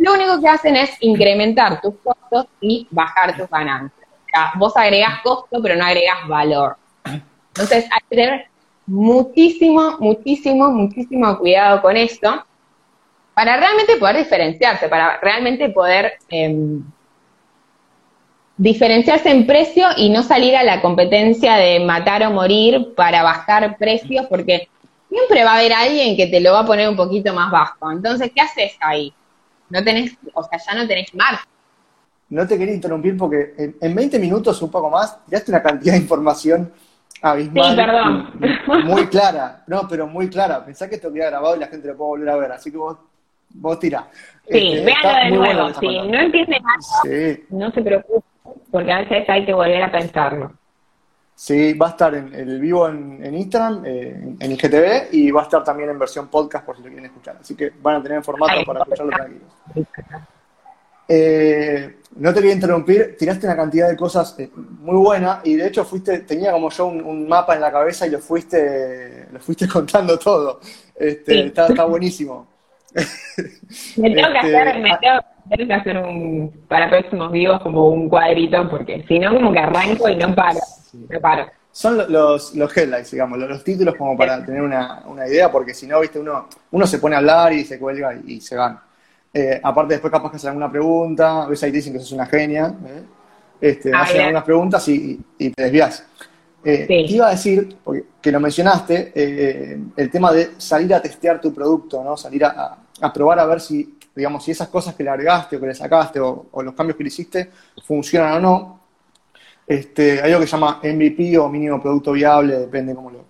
lo 0.00 0.14
único 0.14 0.40
que 0.40 0.48
hacen 0.48 0.76
es 0.76 0.90
incrementar 1.00 1.78
tus 1.82 1.94
costos 2.02 2.46
y 2.58 2.88
bajar 2.90 3.36
tus 3.36 3.48
ganancias. 3.50 4.08
O 4.08 4.28
sea, 4.32 4.52
vos 4.56 4.74
agregás 4.74 5.20
costo, 5.22 5.60
pero 5.62 5.76
no 5.76 5.84
agregas 5.84 6.26
valor. 6.26 6.76
Entonces 7.04 7.84
hay 7.92 8.00
que 8.08 8.16
tener 8.16 8.46
muchísimo, 8.86 9.98
muchísimo, 10.00 10.70
muchísimo 10.70 11.38
cuidado 11.38 11.82
con 11.82 11.98
esto 11.98 12.46
para 13.34 13.58
realmente 13.58 13.96
poder 13.96 14.16
diferenciarse, 14.16 14.88
para 14.88 15.18
realmente 15.20 15.68
poder 15.68 16.14
em, 16.30 16.82
diferenciarse 18.56 19.30
en 19.30 19.46
precio 19.46 19.86
y 19.98 20.08
no 20.08 20.22
salir 20.22 20.56
a 20.56 20.62
la 20.62 20.80
competencia 20.80 21.56
de 21.56 21.78
matar 21.80 22.22
o 22.22 22.30
morir 22.30 22.94
para 22.96 23.22
bajar 23.22 23.76
precios, 23.76 24.24
porque 24.30 24.68
siempre 25.10 25.44
va 25.44 25.52
a 25.52 25.58
haber 25.58 25.74
alguien 25.74 26.16
que 26.16 26.26
te 26.26 26.40
lo 26.40 26.54
va 26.54 26.60
a 26.60 26.66
poner 26.66 26.88
un 26.88 26.96
poquito 26.96 27.34
más 27.34 27.50
bajo. 27.50 27.92
Entonces, 27.92 28.30
¿qué 28.34 28.40
haces 28.40 28.72
ahí? 28.80 29.12
No 29.70 29.84
tenés, 29.84 30.16
o 30.34 30.42
sea, 30.42 30.58
ya 30.58 30.74
no 30.74 30.86
tenés 30.86 31.14
margen. 31.14 31.48
No 32.28 32.46
te 32.46 32.56
quería 32.56 32.74
interrumpir 32.74 33.16
porque 33.16 33.54
en, 33.80 33.94
20 33.94 34.18
minutos, 34.18 34.60
un 34.62 34.70
poco 34.70 34.88
más, 34.88 35.24
tiraste 35.26 35.50
una 35.50 35.62
cantidad 35.62 35.94
de 35.94 36.00
información 36.00 36.72
abismal. 37.22 37.70
Sí, 37.70 37.76
perdón. 37.76 38.86
Muy, 38.86 39.06
clara, 39.06 39.64
no, 39.66 39.88
pero 39.88 40.06
muy 40.06 40.28
clara. 40.28 40.64
Pensá 40.64 40.88
que 40.88 40.94
esto 40.94 41.12
queda 41.12 41.30
grabado 41.30 41.56
y 41.56 41.60
la 41.60 41.66
gente 41.66 41.88
lo 41.88 41.96
puede 41.96 42.10
volver 42.10 42.28
a 42.28 42.36
ver, 42.36 42.52
así 42.52 42.70
que 42.70 42.76
vos, 42.76 42.98
vos 43.50 43.78
tirá. 43.80 44.08
Sí, 44.48 44.74
este, 44.74 44.84
véanlo 44.84 45.42
de 45.42 45.54
nuevo. 45.54 45.80
Si 45.80 45.86
no 45.86 46.20
entiende 46.20 46.60
nada, 46.60 47.38
no 47.50 47.70
se 47.72 47.82
preocupe, 47.82 48.26
porque 48.70 48.92
a 48.92 48.98
veces 49.00 49.28
hay 49.28 49.44
que 49.44 49.52
volver 49.52 49.82
a 49.82 49.90
pensarlo. 49.90 50.52
Sí, 51.40 51.72
va 51.72 51.86
a 51.86 51.90
estar 51.92 52.14
en 52.14 52.34
el 52.34 52.60
vivo 52.60 52.86
en, 52.86 53.34
Instagram, 53.34 53.82
eh, 53.86 54.36
en, 54.38 54.52
IGTV, 54.52 55.08
y 55.12 55.30
va 55.30 55.40
a 55.40 55.44
estar 55.44 55.64
también 55.64 55.88
en 55.88 55.98
versión 55.98 56.28
podcast 56.28 56.66
por 56.66 56.76
si 56.76 56.82
lo 56.82 56.88
quieren 56.88 57.06
escuchar. 57.06 57.38
Así 57.40 57.54
que 57.54 57.72
van 57.80 57.96
a 57.96 58.02
tener 58.02 58.18
en 58.18 58.24
formato 58.24 58.62
para 58.66 58.80
escucharlo 58.80 59.10
tranquilos. 59.10 59.48
Eh, 61.08 61.96
no 62.16 62.34
te 62.34 62.40
quería 62.40 62.52
interrumpir, 62.52 63.16
tiraste 63.18 63.46
una 63.46 63.56
cantidad 63.56 63.88
de 63.88 63.96
cosas 63.96 64.38
eh, 64.38 64.50
muy 64.54 64.96
buena 64.96 65.40
y 65.42 65.54
de 65.54 65.68
hecho 65.68 65.82
fuiste, 65.86 66.18
tenía 66.18 66.52
como 66.52 66.68
yo 66.68 66.86
un, 66.88 67.26
mapa 67.26 67.54
en 67.54 67.62
la 67.62 67.72
cabeza 67.72 68.06
y 68.06 68.10
lo 68.10 68.18
fuiste, 68.18 69.28
lo 69.32 69.40
fuiste 69.40 69.66
contando 69.72 70.18
todo. 70.18 70.60
Este, 70.94 71.46
está, 71.46 71.84
buenísimo. 71.86 72.48
Me 73.96 74.10
tengo 74.10 74.28
que 74.30 74.46
este, 74.46 74.56
hacer, 74.58 74.82
me 74.82 74.92
ah, 74.92 75.00
tengo, 75.00 75.66
que 75.66 75.72
hacer 75.72 75.96
un, 75.96 76.52
para 76.68 76.90
próximos 76.90 77.32
vivos 77.32 77.62
como 77.62 77.88
un 77.88 78.10
cuadrito 78.10 78.68
porque 78.68 79.06
si 79.08 79.18
no 79.18 79.32
como 79.32 79.50
que 79.54 79.58
arranco 79.58 80.06
y 80.06 80.16
no 80.16 80.34
paro. 80.34 80.60
Son 81.72 81.96
los, 82.12 82.54
los 82.56 82.76
headlines, 82.76 83.10
digamos, 83.10 83.38
los, 83.38 83.62
títulos 83.62 83.94
como 83.94 84.16
para 84.16 84.44
tener 84.44 84.60
una, 84.60 85.04
idea, 85.26 85.50
porque 85.52 85.72
si 85.72 85.86
no, 85.86 86.00
viste, 86.00 86.18
uno, 86.18 86.48
uno 86.72 86.86
se 86.86 86.98
pone 86.98 87.14
a 87.14 87.18
hablar 87.18 87.52
y 87.52 87.64
se 87.64 87.78
cuelga 87.78 88.14
y, 88.26 88.40
se 88.40 88.56
van. 88.56 88.80
Eh, 89.32 89.60
aparte, 89.62 89.94
después 89.94 90.12
capaz 90.12 90.30
que 90.30 90.36
hacen 90.36 90.48
alguna 90.48 90.70
pregunta, 90.70 91.46
ves 91.46 91.62
ahí 91.62 91.70
dicen 91.70 91.92
que 91.92 92.00
sos 92.00 92.10
una 92.10 92.26
genia, 92.26 92.74
¿eh? 92.86 93.02
este, 93.60 93.92
ah, 93.94 94.02
hacen 94.02 94.22
algunas 94.22 94.42
preguntas 94.42 94.88
y, 94.88 95.20
te 95.38 95.62
desvías. 95.62 96.04
Eh, 96.64 96.86
Te 96.86 97.00
iba 97.02 97.28
a 97.28 97.30
decir, 97.30 97.76
porque, 97.84 98.04
que 98.20 98.32
lo 98.32 98.40
mencionaste, 98.40 99.12
eh, 99.14 99.80
el 99.96 100.10
tema 100.10 100.32
de 100.32 100.50
salir 100.58 100.92
a 100.92 101.00
testear 101.00 101.40
tu 101.40 101.54
producto, 101.54 102.02
¿no? 102.02 102.16
Salir 102.16 102.44
a, 102.44 102.76
probar 103.14 103.38
a 103.38 103.46
ver 103.46 103.60
si, 103.60 103.96
digamos, 104.14 104.44
si 104.44 104.50
esas 104.50 104.68
cosas 104.68 104.96
que 104.96 105.04
le 105.04 105.10
agregaste 105.10 105.56
o 105.56 105.60
que 105.60 105.66
le 105.68 105.74
sacaste 105.74 106.18
o, 106.18 106.46
o 106.50 106.62
los 106.62 106.74
cambios 106.74 106.96
que 106.96 107.04
le 107.04 107.08
hiciste 107.08 107.50
funcionan 107.86 108.32
o 108.34 108.40
no. 108.40 108.79
Este, 109.70 110.20
hay 110.20 110.32
algo 110.32 110.40
que 110.40 110.48
se 110.48 110.56
llama 110.56 110.80
MVP 110.82 111.38
o 111.38 111.48
mínimo 111.48 111.80
producto 111.80 112.10
viable, 112.10 112.58
depende 112.58 112.92
cómo 112.92 113.08
lo, 113.08 113.24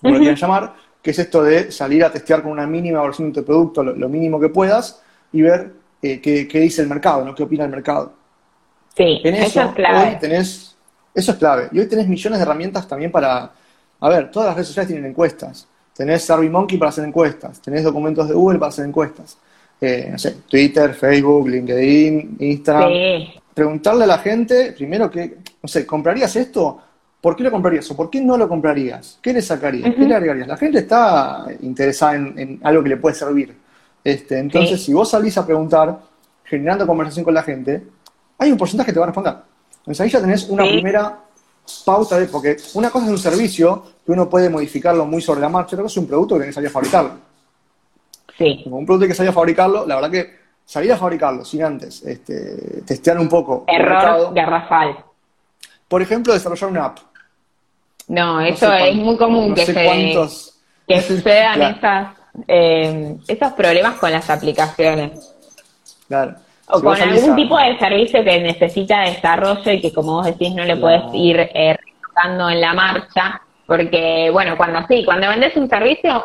quieran 0.00 0.34
llamar, 0.34 0.74
que 1.02 1.10
es 1.10 1.18
esto 1.18 1.42
de 1.42 1.70
salir 1.70 2.02
a 2.02 2.10
testear 2.10 2.42
con 2.42 2.52
una 2.52 2.66
mínima 2.66 3.02
versión 3.02 3.30
de 3.30 3.42
tu 3.42 3.44
producto, 3.44 3.84
lo, 3.84 4.08
mínimo 4.08 4.40
que 4.40 4.48
puedas, 4.48 5.02
y 5.32 5.42
ver 5.42 5.74
eh, 6.00 6.18
qué, 6.18 6.60
dice 6.60 6.80
el 6.80 6.88
mercado, 6.88 7.26
¿no? 7.26 7.34
qué 7.34 7.42
opina 7.42 7.64
el 7.64 7.70
mercado. 7.70 8.14
Sí, 8.96 9.20
eso, 9.22 9.60
es 9.60 9.72
clave. 9.72 10.16
tenés, 10.18 10.74
eso 11.14 11.32
es 11.32 11.36
clave. 11.36 11.68
Y 11.70 11.78
hoy 11.78 11.86
tenés 11.88 12.08
millones 12.08 12.38
de 12.38 12.42
herramientas 12.42 12.88
también 12.88 13.12
para, 13.12 13.52
a 14.00 14.08
ver, 14.08 14.30
todas 14.30 14.46
las 14.46 14.54
redes 14.54 14.68
sociales 14.68 14.88
tienen 14.88 15.10
encuestas. 15.10 15.68
Tenés 15.94 16.24
SurveyMonkey 16.24 16.78
para 16.78 16.88
hacer 16.88 17.04
encuestas, 17.04 17.60
tenés 17.60 17.84
documentos 17.84 18.26
de 18.28 18.34
Google 18.34 18.58
para 18.58 18.70
hacer 18.70 18.86
encuestas. 18.86 19.36
Eh, 19.78 20.08
no 20.10 20.18
sé, 20.18 20.36
Twitter, 20.48 20.94
Facebook, 20.94 21.46
LinkedIn, 21.46 22.38
Instagram. 22.40 22.88
Sí. 22.88 23.34
Preguntarle 23.52 24.04
a 24.04 24.06
la 24.06 24.18
gente, 24.18 24.72
primero 24.72 25.10
que, 25.10 25.36
no 25.66 25.68
sé, 25.68 25.84
¿comprarías 25.84 26.36
esto? 26.36 26.80
¿Por 27.20 27.34
qué 27.34 27.42
lo 27.42 27.50
comprarías 27.50 27.90
o 27.90 27.96
por 27.96 28.08
qué 28.08 28.20
no 28.20 28.36
lo 28.36 28.48
comprarías? 28.48 29.18
¿Qué 29.20 29.32
le 29.32 29.42
sacarías? 29.42 29.92
¿Qué 29.96 30.04
le 30.04 30.14
agregarías? 30.14 30.46
La 30.46 30.56
gente 30.56 30.78
está 30.78 31.44
interesada 31.60 32.14
en, 32.14 32.60
algo 32.62 32.84
que 32.84 32.90
le 32.90 32.96
puede 32.98 33.16
servir. 33.16 33.52
Este, 34.04 34.38
entonces, 34.38 34.80
si 34.80 34.92
vos 34.92 35.10
salís 35.10 35.36
a 35.36 35.44
preguntar, 35.44 35.98
generando 36.44 36.86
conversación 36.86 37.24
con 37.24 37.34
la 37.34 37.42
gente, 37.42 37.82
hay 38.38 38.52
un 38.52 38.56
porcentaje 38.56 38.86
que 38.86 38.92
te 38.92 39.00
va 39.00 39.06
a 39.06 39.08
responder. 39.08 39.34
Entonces 39.78 40.00
ahí 40.02 40.08
ya 40.08 40.20
tenés 40.20 40.48
una 40.48 40.62
primera 40.62 41.18
pauta 41.84 42.16
de, 42.16 42.26
porque 42.26 42.58
una 42.74 42.90
cosa 42.90 43.06
es 43.06 43.10
un 43.10 43.18
servicio 43.18 43.82
que 44.04 44.12
uno 44.12 44.30
puede 44.30 44.48
modificarlo 44.48 45.04
muy 45.04 45.20
sobre 45.20 45.40
la 45.40 45.48
marcha, 45.48 45.74
otra 45.74 45.82
cosa 45.82 45.94
es 45.94 46.02
un 46.02 46.06
producto 46.06 46.36
que 46.36 46.42
tenés 46.42 46.52
que 46.52 46.54
salir 46.54 46.68
a 46.68 46.72
fabricarlo. 46.72 47.10
Sí. 48.38 48.60
Como 48.62 48.76
un 48.76 48.86
producto 48.86 49.08
que 49.08 49.14
salir 49.14 49.30
a 49.30 49.32
fabricarlo, 49.32 49.84
la 49.84 49.96
verdad 49.96 50.12
que 50.12 50.30
salir 50.64 50.92
a 50.92 50.96
fabricarlo 50.96 51.44
sin 51.44 51.64
antes 51.64 52.04
este, 52.04 52.82
testear 52.86 53.18
un 53.18 53.28
poco. 53.28 53.64
Error 53.66 54.32
garrafal. 54.32 55.05
Por 55.88 56.02
ejemplo, 56.02 56.32
desarrollar 56.32 56.70
una 56.70 56.84
app. 56.86 56.98
No, 58.08 58.40
eso 58.40 58.72
es 58.72 58.94
muy 58.94 59.16
común 59.16 59.54
que, 59.54 59.66
que 60.86 61.02
sucedan 61.02 61.78
eh, 62.48 63.16
estos 63.26 63.52
problemas 63.52 63.96
con 63.96 64.12
las 64.12 64.28
aplicaciones. 64.30 65.36
Claro. 66.08 66.34
O 66.68 66.80
con 66.80 67.00
algún 67.00 67.36
tipo 67.36 67.58
de 67.58 67.78
servicio 67.78 68.24
que 68.24 68.40
necesita 68.40 69.00
desarrollo 69.00 69.70
y 69.70 69.80
que, 69.80 69.92
como 69.92 70.14
vos 70.14 70.26
decís, 70.26 70.52
no 70.54 70.64
le 70.64 70.76
puedes 70.76 71.02
ir 71.14 71.38
eh, 71.38 71.76
en 72.24 72.60
la 72.60 72.74
marcha. 72.74 73.40
Porque, 73.66 74.30
bueno, 74.32 74.56
cuando 74.56 74.84
sí, 74.88 75.04
cuando 75.04 75.28
vendes 75.28 75.56
un 75.56 75.68
servicio, 75.68 76.24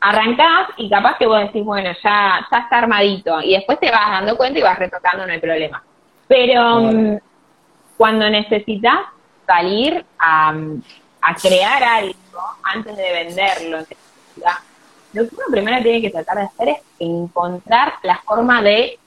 arrancás 0.00 0.68
y 0.76 0.88
capaz 0.88 1.18
que 1.18 1.26
vos 1.26 1.40
decís, 1.40 1.64
bueno, 1.64 1.90
ya, 2.02 2.46
ya 2.50 2.58
está 2.58 2.78
armadito. 2.78 3.40
Y 3.42 3.52
después 3.52 3.78
te 3.78 3.90
vas 3.90 4.10
dando 4.10 4.36
cuenta 4.36 4.58
y 4.58 4.62
vas 4.62 4.78
retocando, 4.78 5.26
no 5.26 5.32
hay 5.32 5.40
problema. 5.40 5.82
Pero 6.26 6.80
mm, 6.80 7.18
cuando 7.98 8.30
necesitas 8.30 9.00
salir 9.46 10.06
a, 10.18 10.54
crear 11.42 11.82
algo 11.82 12.14
antes 12.62 12.96
de 12.96 13.12
venderlo, 13.12 13.78
lo 15.12 15.28
que 15.28 15.34
uno 15.34 15.44
primero 15.50 15.82
tiene 15.82 16.00
que 16.00 16.10
tratar 16.10 16.38
de 16.38 16.44
hacer 16.44 16.68
es 16.68 16.78
encontrar 16.98 17.94
la 18.02 18.18
forma 18.24 18.62
de 18.62 18.98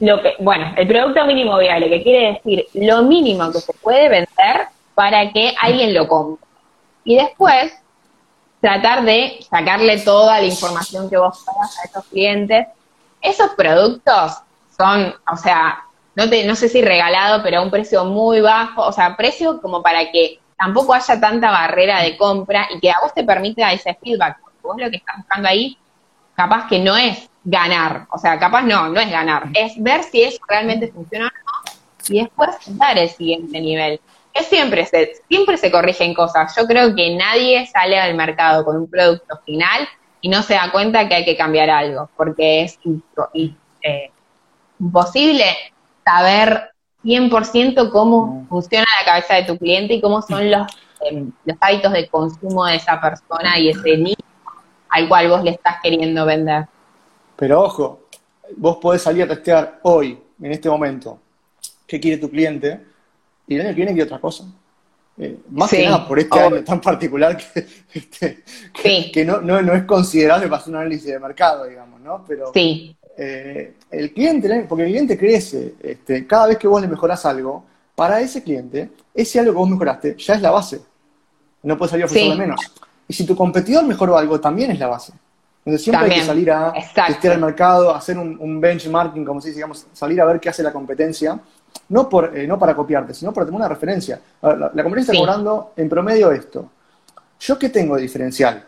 lo 0.00 0.20
que, 0.22 0.34
bueno, 0.40 0.72
el 0.76 0.88
producto 0.88 1.24
mínimo 1.26 1.58
viable, 1.58 1.88
que 1.88 2.02
quiere 2.02 2.32
decir 2.32 2.66
lo 2.74 3.02
mínimo 3.02 3.52
que 3.52 3.60
se 3.60 3.72
puede 3.74 4.08
vender 4.08 4.68
para 4.94 5.30
que 5.32 5.54
alguien 5.60 5.94
lo 5.94 6.08
compre. 6.08 6.46
Y 7.04 7.16
después 7.16 7.72
tratar 8.60 9.04
de 9.04 9.38
sacarle 9.48 9.98
toda 10.00 10.40
la 10.40 10.46
información 10.46 11.08
que 11.08 11.16
vos 11.16 11.44
puedas 11.44 11.78
a 11.78 11.84
esos 11.84 12.04
clientes. 12.06 12.66
Esos 13.20 13.50
productos 13.50 14.38
son, 14.76 15.14
o 15.30 15.36
sea, 15.36 15.84
no, 16.18 16.28
te, 16.28 16.44
no 16.44 16.56
sé 16.56 16.68
si 16.68 16.82
regalado, 16.82 17.44
pero 17.44 17.60
a 17.60 17.62
un 17.62 17.70
precio 17.70 18.04
muy 18.04 18.40
bajo, 18.40 18.84
o 18.84 18.92
sea, 18.92 19.16
precio 19.16 19.62
como 19.62 19.84
para 19.84 20.10
que 20.10 20.40
tampoco 20.58 20.92
haya 20.92 21.20
tanta 21.20 21.48
barrera 21.48 22.02
de 22.02 22.16
compra 22.16 22.66
y 22.74 22.80
que 22.80 22.90
a 22.90 22.96
vos 23.00 23.14
te 23.14 23.22
permita 23.22 23.72
ese 23.72 23.96
feedback. 24.02 24.38
Porque 24.40 24.58
vos 24.60 24.76
lo 24.78 24.90
que 24.90 24.96
estás 24.96 25.18
buscando 25.18 25.48
ahí, 25.48 25.78
capaz 26.34 26.66
que 26.66 26.80
no 26.80 26.96
es 26.96 27.30
ganar, 27.44 28.08
o 28.10 28.18
sea, 28.18 28.36
capaz 28.36 28.62
no, 28.62 28.88
no 28.88 28.98
es 28.98 29.08
ganar, 29.08 29.44
es 29.54 29.80
ver 29.80 30.02
si 30.02 30.24
eso 30.24 30.40
realmente 30.48 30.88
funciona 30.88 31.26
o 31.26 31.30
no 31.30 31.72
y 32.08 32.20
después 32.20 32.50
dar 32.66 32.98
el 32.98 33.10
siguiente 33.10 33.60
nivel. 33.60 34.00
Es 34.34 34.46
siempre 34.46 34.86
se, 34.86 35.12
siempre 35.28 35.56
se 35.56 35.70
corrigen 35.70 36.14
cosas. 36.14 36.52
Yo 36.56 36.66
creo 36.66 36.96
que 36.96 37.14
nadie 37.14 37.64
sale 37.66 37.96
al 37.96 38.14
mercado 38.14 38.64
con 38.64 38.76
un 38.76 38.90
producto 38.90 39.38
final 39.46 39.88
y 40.20 40.28
no 40.28 40.42
se 40.42 40.54
da 40.54 40.72
cuenta 40.72 41.08
que 41.08 41.14
hay 41.14 41.24
que 41.24 41.36
cambiar 41.36 41.70
algo, 41.70 42.10
porque 42.16 42.62
es 42.62 42.78
eh, 43.82 44.10
imposible 44.80 45.44
saber 46.08 46.70
100% 47.04 47.90
cómo 47.90 48.46
funciona 48.48 48.86
la 49.00 49.04
cabeza 49.04 49.34
de 49.34 49.44
tu 49.44 49.58
cliente 49.58 49.94
y 49.94 50.00
cómo 50.00 50.22
son 50.22 50.50
los, 50.50 50.66
em, 51.02 51.30
los 51.44 51.56
hábitos 51.60 51.92
de 51.92 52.08
consumo 52.08 52.64
de 52.66 52.76
esa 52.76 53.00
persona 53.00 53.58
y 53.58 53.70
ese 53.70 53.96
nicho 53.96 54.24
al 54.88 55.08
cual 55.08 55.28
vos 55.28 55.44
le 55.44 55.50
estás 55.50 55.76
queriendo 55.82 56.24
vender. 56.24 56.66
Pero 57.36 57.62
ojo, 57.62 58.08
vos 58.56 58.78
podés 58.78 59.02
salir 59.02 59.24
a 59.24 59.28
testear 59.28 59.80
hoy, 59.82 60.18
en 60.40 60.52
este 60.52 60.68
momento, 60.68 61.20
qué 61.86 62.00
quiere 62.00 62.16
tu 62.16 62.30
cliente, 62.30 62.80
y 63.46 63.54
el 63.54 63.60
año 63.60 63.70
que 63.70 63.76
viene 63.76 63.92
quiere 63.92 64.06
otra 64.06 64.20
cosa. 64.20 64.44
Eh, 65.18 65.36
más 65.50 65.68
que 65.68 65.84
nada 65.84 66.06
por 66.06 66.18
este 66.18 66.38
año 66.38 66.62
tan 66.62 66.80
particular 66.80 67.36
que, 67.36 67.66
este, 67.92 68.44
que, 69.12 69.24
no, 69.24 69.40
no, 69.40 69.60
no, 69.60 69.74
es 69.74 69.82
considerable 69.84 70.46
para 70.46 70.60
hacer 70.60 70.70
un 70.72 70.80
análisis 70.80 71.06
de 71.06 71.18
mercado, 71.18 71.64
digamos, 71.64 72.00
¿no? 72.00 72.24
Pero 72.26 72.52
sí. 72.54 72.96
Eh, 73.20 73.74
el 73.90 74.12
cliente, 74.12 74.64
porque 74.68 74.84
el 74.84 74.90
cliente 74.90 75.18
crece, 75.18 75.74
este, 75.82 76.24
cada 76.24 76.46
vez 76.46 76.56
que 76.56 76.68
vos 76.68 76.80
le 76.80 76.86
mejorás 76.86 77.26
algo, 77.26 77.64
para 77.96 78.20
ese 78.20 78.44
cliente, 78.44 78.90
ese 79.12 79.40
algo 79.40 79.52
que 79.52 79.58
vos 79.58 79.68
mejoraste 79.68 80.16
ya 80.16 80.34
es 80.34 80.40
la 80.40 80.52
base. 80.52 80.80
No 81.64 81.76
puedes 81.76 81.90
salir 81.90 82.04
a 82.04 82.06
ofrecerle 82.06 82.36
menos. 82.36 82.60
Y 83.08 83.12
si 83.12 83.26
tu 83.26 83.34
competidor 83.34 83.84
mejoró 83.84 84.16
algo, 84.16 84.38
también 84.38 84.70
es 84.70 84.78
la 84.78 84.86
base. 84.86 85.12
Entonces 85.64 85.82
siempre 85.82 86.06
hay 86.06 86.20
que 86.20 86.26
salir 86.26 86.48
a 86.52 86.72
testear 87.08 87.34
el 87.34 87.40
mercado, 87.40 87.92
hacer 87.92 88.16
un, 88.16 88.60
benchmarking, 88.60 89.24
como 89.24 89.40
se 89.40 89.48
dice, 89.48 89.58
digamos, 89.58 89.86
salir 89.92 90.20
a 90.20 90.24
ver 90.24 90.38
qué 90.38 90.48
hace 90.48 90.62
la 90.62 90.72
competencia, 90.72 91.40
no, 91.88 92.08
por, 92.08 92.36
eh, 92.38 92.46
no 92.46 92.56
para 92.56 92.76
copiarte, 92.76 93.12
sino 93.12 93.32
para 93.32 93.46
tener 93.46 93.58
una 93.58 93.68
referencia. 93.68 94.20
La, 94.40 94.70
competencia 94.70 95.12
está 95.12 95.16
cobrando 95.16 95.72
en 95.76 95.88
promedio 95.88 96.30
esto. 96.30 96.70
¿Yo 97.40 97.58
qué 97.58 97.68
tengo 97.68 97.96
de 97.96 98.02
diferencial? 98.02 98.64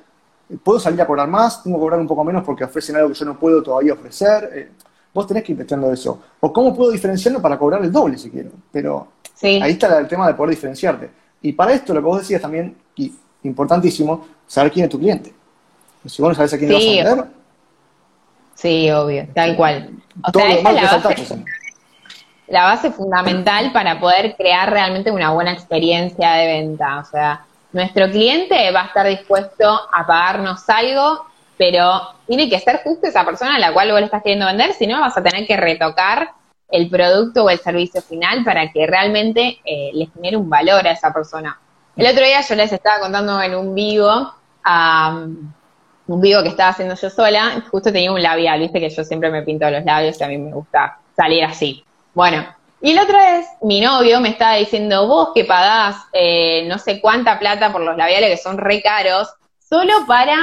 ¿Puedo 0.59 0.81
salir 0.81 1.01
a 1.01 1.07
cobrar 1.07 1.29
más? 1.29 1.63
¿Tengo 1.63 1.77
que 1.77 1.81
cobrar 1.81 2.01
un 2.01 2.09
poco 2.09 2.25
menos 2.25 2.43
porque 2.45 2.65
ofrecen 2.65 2.97
algo 2.97 3.09
que 3.09 3.15
yo 3.15 3.25
no 3.25 3.39
puedo 3.39 3.63
todavía 3.63 3.93
ofrecer? 3.93 4.51
Eh, 4.53 4.71
vos 5.15 5.27
tenés 5.27 5.45
que 5.45 5.53
ir 5.53 5.55
investigando 5.55 5.93
eso. 5.93 6.21
O 6.41 6.53
cómo 6.53 6.75
puedo 6.75 6.91
diferenciarlo 6.91 7.41
para 7.41 7.59
cobrar 7.59 7.83
el 7.83 7.93
doble 7.93 8.19
si 8.19 8.31
quiero. 8.31 8.51
Pero 8.73 9.09
ahí 9.43 9.73
está 9.73 9.99
el 9.99 10.09
tema 10.09 10.27
de 10.27 10.35
poder 10.35 10.51
diferenciarte. 10.51 11.11
Y 11.43 11.53
para 11.53 11.73
esto 11.73 11.95
lo 11.95 12.01
que 12.01 12.07
vos 12.07 12.19
decías 12.19 12.43
también, 12.43 12.77
y 12.97 13.15
importantísimo, 13.45 14.27
saber 14.47 14.73
quién 14.73 14.85
es 14.85 14.91
tu 14.91 14.99
cliente. 14.99 15.33
Si 16.07 16.21
vos 16.21 16.31
no 16.31 16.35
sabés 16.35 16.53
a 16.55 16.59
quién 16.59 16.71
le 16.71 16.75
vas 16.77 16.85
a 16.85 17.11
vender. 17.11 17.31
Sí, 18.55 18.91
obvio, 18.91 19.27
tal 19.35 19.57
cual. 19.57 19.91
O 20.23 20.31
sea, 20.31 20.51
esa 20.51 20.71
es 20.71 20.75
la 20.75 20.99
base, 20.99 21.45
la 22.49 22.65
base 22.65 22.91
fundamental 22.91 23.73
para 23.73 23.99
poder 24.01 24.37
crear 24.37 24.69
realmente 24.71 25.11
una 25.11 25.31
buena 25.31 25.53
experiencia 25.53 26.33
de 26.33 26.47
venta. 26.47 26.99
O 26.99 27.05
sea, 27.05 27.47
nuestro 27.73 28.11
cliente 28.11 28.71
va 28.73 28.83
a 28.83 28.87
estar 28.87 29.07
dispuesto 29.07 29.81
a 29.93 30.07
pagarnos 30.07 30.69
algo, 30.69 31.27
pero 31.57 32.01
tiene 32.27 32.49
que 32.49 32.59
ser 32.59 32.83
justo 32.83 33.07
esa 33.07 33.25
persona 33.25 33.57
a 33.57 33.59
la 33.59 33.73
cual 33.73 33.91
vos 33.91 34.01
le 34.01 34.07
estás 34.07 34.23
queriendo 34.23 34.47
vender, 34.47 34.73
si 34.73 34.87
no 34.87 35.01
vas 35.01 35.17
a 35.17 35.23
tener 35.23 35.47
que 35.47 35.57
retocar 35.57 36.31
el 36.69 36.89
producto 36.89 37.45
o 37.45 37.51
el 37.51 37.59
servicio 37.59 38.01
final 38.01 38.45
para 38.45 38.71
que 38.71 38.87
realmente 38.87 39.61
eh, 39.65 39.91
le 39.93 40.07
genere 40.07 40.37
un 40.37 40.49
valor 40.49 40.87
a 40.87 40.93
esa 40.93 41.13
persona. 41.13 41.59
El 41.97 42.07
otro 42.07 42.25
día 42.25 42.41
yo 42.41 42.55
les 42.55 42.73
estaba 42.73 43.01
contando 43.01 43.43
en 43.43 43.55
un 43.55 43.75
vivo, 43.75 44.33
un 46.07 46.21
vivo 46.21 46.43
que 46.43 46.49
estaba 46.49 46.71
haciendo 46.71 46.95
yo 46.95 47.11
sola, 47.11 47.63
justo 47.71 47.93
tenía 47.93 48.13
un 48.13 48.23
labial, 48.23 48.61
viste 48.61 48.81
que 48.81 48.89
yo 48.89 49.05
siempre 49.05 49.31
me 49.31 49.43
pinto 49.43 49.69
los 49.71 49.85
labios 49.85 50.19
y 50.21 50.25
a 50.25 50.29
mí 50.29 50.39
me 50.39 50.53
gusta 50.53 50.99
salir 51.17 51.45
así. 51.45 51.85
Bueno, 52.15 52.47
y 52.83 52.95
la 52.95 53.03
otra 53.03 53.33
vez 53.33 53.47
mi 53.63 53.81
novio 53.81 54.21
me 54.21 54.31
estaba 54.31 54.55
diciendo, 54.55 55.07
vos 55.07 55.31
que 55.35 55.45
pagás 55.45 55.97
eh, 56.13 56.65
no 56.67 56.79
sé 56.79 57.01
cuánta 57.01 57.39
plata 57.39 57.71
por 57.71 57.83
los 57.83 57.97
labiales 57.97 58.31
que 58.31 58.37
son 58.43 58.57
re 58.57 58.81
caros, 58.81 59.29
solo 59.59 60.07
para 60.07 60.37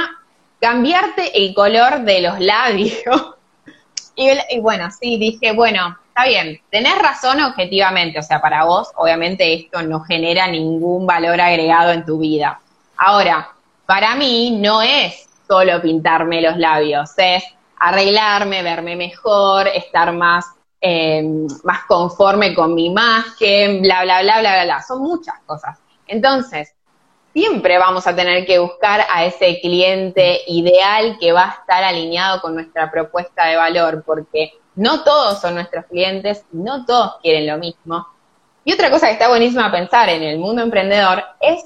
cambiarte 0.60 1.44
el 1.44 1.52
color 1.52 2.02
de 2.02 2.20
los 2.20 2.38
labios. 2.38 3.34
y, 4.16 4.60
bueno, 4.60 4.88
sí, 4.90 5.18
dije, 5.18 5.52
bueno, 5.52 5.98
está 6.08 6.26
bien, 6.26 6.60
tenés 6.70 6.96
razón 6.98 7.40
objetivamente, 7.42 8.20
o 8.20 8.22
sea, 8.22 8.40
para 8.40 8.64
vos 8.64 8.88
obviamente 8.96 9.54
esto 9.54 9.82
no 9.82 10.00
genera 10.00 10.46
ningún 10.46 11.06
valor 11.06 11.40
agregado 11.40 11.90
en 11.90 12.04
tu 12.04 12.18
vida. 12.18 12.60
Ahora, 12.96 13.50
para 13.84 14.14
mí 14.14 14.52
no 14.52 14.80
es 14.80 15.28
solo 15.48 15.82
pintarme 15.82 16.40
los 16.40 16.56
labios, 16.56 17.10
es 17.16 17.42
arreglarme, 17.80 18.62
verme 18.62 18.94
mejor, 18.94 19.66
estar 19.68 20.12
más 20.12 20.44
eh, 20.80 21.22
más 21.64 21.84
conforme 21.86 22.54
con 22.54 22.74
mi 22.74 22.86
imagen, 22.86 23.82
bla, 23.82 24.02
bla, 24.04 24.22
bla, 24.22 24.40
bla, 24.40 24.52
bla, 24.52 24.64
bla. 24.64 24.82
Son 24.82 25.02
muchas 25.02 25.34
cosas. 25.46 25.78
Entonces, 26.06 26.74
siempre 27.32 27.78
vamos 27.78 28.06
a 28.06 28.16
tener 28.16 28.46
que 28.46 28.58
buscar 28.58 29.04
a 29.12 29.24
ese 29.24 29.60
cliente 29.60 30.40
ideal 30.46 31.16
que 31.20 31.32
va 31.32 31.44
a 31.44 31.54
estar 31.60 31.84
alineado 31.84 32.40
con 32.40 32.54
nuestra 32.54 32.90
propuesta 32.90 33.46
de 33.46 33.56
valor, 33.56 34.02
porque 34.04 34.52
no 34.74 35.02
todos 35.02 35.40
son 35.40 35.54
nuestros 35.54 35.84
clientes, 35.86 36.44
no 36.52 36.84
todos 36.84 37.16
quieren 37.22 37.46
lo 37.46 37.58
mismo. 37.58 38.06
Y 38.64 38.72
otra 38.72 38.90
cosa 38.90 39.06
que 39.06 39.14
está 39.14 39.28
buenísima 39.28 39.70
pensar 39.70 40.08
en 40.08 40.22
el 40.22 40.38
mundo 40.38 40.62
emprendedor 40.62 41.24
es 41.40 41.64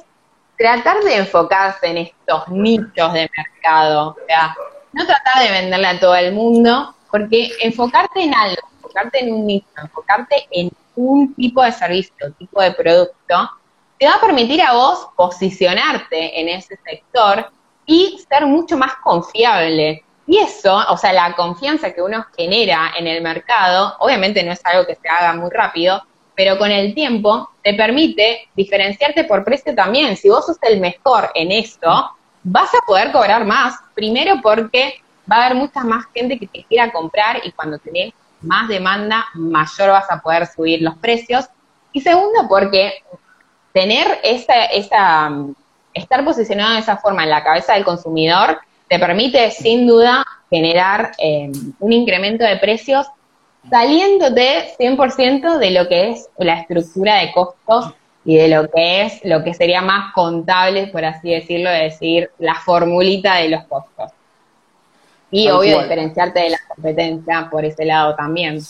tratar 0.57 1.01
de 1.03 1.17
enfocarse 1.17 1.89
en 1.89 1.99
estos 1.99 2.49
nichos 2.49 3.13
de 3.13 3.29
mercado. 3.37 4.11
O 4.11 4.27
sea, 4.27 4.55
no 4.93 5.05
tratar 5.05 5.43
de 5.43 5.51
venderle 5.51 5.87
a 5.87 6.01
todo 6.01 6.15
el 6.15 6.33
mundo, 6.33 6.95
porque 7.11 7.51
enfocarte 7.61 8.23
en 8.23 8.35
algo 8.35 8.72
enfocarte 8.93 9.21
en 9.21 9.33
un 9.33 9.47
nicho, 9.47 9.67
enfocarte 9.77 10.49
en 10.51 10.71
un 10.97 11.35
tipo 11.35 11.63
de 11.63 11.73
servicio, 11.73 12.33
tipo 12.39 12.61
de 12.61 12.73
producto, 12.73 13.51
te 13.99 14.07
va 14.07 14.15
a 14.15 14.21
permitir 14.21 14.61
a 14.63 14.73
vos 14.73 15.09
posicionarte 15.17 16.41
en 16.41 16.49
ese 16.49 16.79
sector 16.85 17.51
y 17.87 18.19
ser 18.29 18.47
mucho 18.47 18.77
más 18.77 18.95
confiable. 19.03 20.05
Y 20.27 20.39
eso, 20.39 20.77
o 20.89 20.97
sea, 20.97 21.13
la 21.13 21.35
confianza 21.35 21.93
que 21.93 22.03
uno 22.03 22.25
genera 22.37 22.93
en 22.99 23.07
el 23.07 23.23
mercado, 23.23 23.97
obviamente 24.01 24.43
no 24.43 24.53
es 24.53 24.61
algo 24.65 24.87
que 24.87 24.95
se 24.95 25.09
haga 25.09 25.35
muy 25.35 25.51
rápido, 25.51 26.03
pero 26.35 26.59
con 26.59 26.71
el 26.71 26.95
tiempo 26.95 27.51
te 27.63 27.75
permite 27.75 28.49
diferenciarte 28.55 29.25
por 29.25 29.45
precio 29.45 29.75
también. 29.75 30.17
Si 30.17 30.29
vos 30.29 30.47
sos 30.47 30.59
el 30.63 30.81
mejor 30.81 31.31
en 31.35 31.53
esto, 31.53 32.11
vas 32.43 32.73
a 32.75 32.85
poder 32.87 33.13
cobrar 33.13 33.45
más. 33.45 33.75
Primero 33.95 34.37
porque 34.43 35.03
va 35.31 35.37
a 35.37 35.47
haber 35.47 35.57
mucha 35.57 35.83
más 35.85 36.07
gente 36.15 36.39
que 36.39 36.47
te 36.47 36.65
quiera 36.65 36.91
comprar 36.93 37.41
y 37.45 37.53
cuando 37.53 37.79
tenés 37.79 38.13
más 38.43 38.69
demanda, 38.69 39.27
mayor 39.35 39.91
vas 39.91 40.11
a 40.11 40.21
poder 40.21 40.47
subir 40.47 40.83
los 40.83 40.97
precios. 40.97 41.47
Y 41.93 42.01
segundo, 42.01 42.49
porque 42.49 43.03
tener 43.73 44.21
esa, 44.23 44.65
esa, 44.67 45.31
estar 45.95 46.25
posicionado 46.25 46.75
de 46.75 46.81
esa 46.81 46.97
forma 46.97 47.25
en 47.25 47.31
la 47.31 47.45
cabeza 47.45 47.75
del 47.75 47.85
consumidor 47.85 48.59
te 48.89 48.99
permite 48.99 49.51
sin 49.51 49.87
duda 49.87 50.25
generar 50.51 51.13
eh, 51.19 51.51
un 51.79 51.93
incremento 51.93 52.45
de 52.45 52.57
precios 52.57 53.07
saliéndote 53.71 54.75
100% 54.79 55.59
de 55.59 55.71
lo 55.71 55.89
que 55.89 56.11
es 56.11 56.29
la 56.37 56.61
estructura 56.61 57.17
de 57.17 57.33
costos 57.33 57.95
y 58.25 58.37
de 58.37 58.49
lo 58.49 58.71
que 58.71 59.03
es 59.03 59.21
lo 59.25 59.43
que 59.43 59.55
sería 59.55 59.81
más 59.81 60.13
contable, 60.13 60.89
por 60.89 61.05
así 61.05 61.31
decirlo, 61.31 61.71
decir, 61.71 62.31
la 62.39 62.55
formulita 62.55 63.37
de 63.37 63.49
los 63.49 63.65
costos. 63.65 64.11
Y 65.33 65.49
obvio 65.49 65.81
diferenciarte 65.81 66.41
de 66.41 66.51
la 66.51 66.59
competencia 66.69 67.49
por 67.51 67.65
ese 67.65 67.87
lado 67.87 68.15
también. 68.15 68.61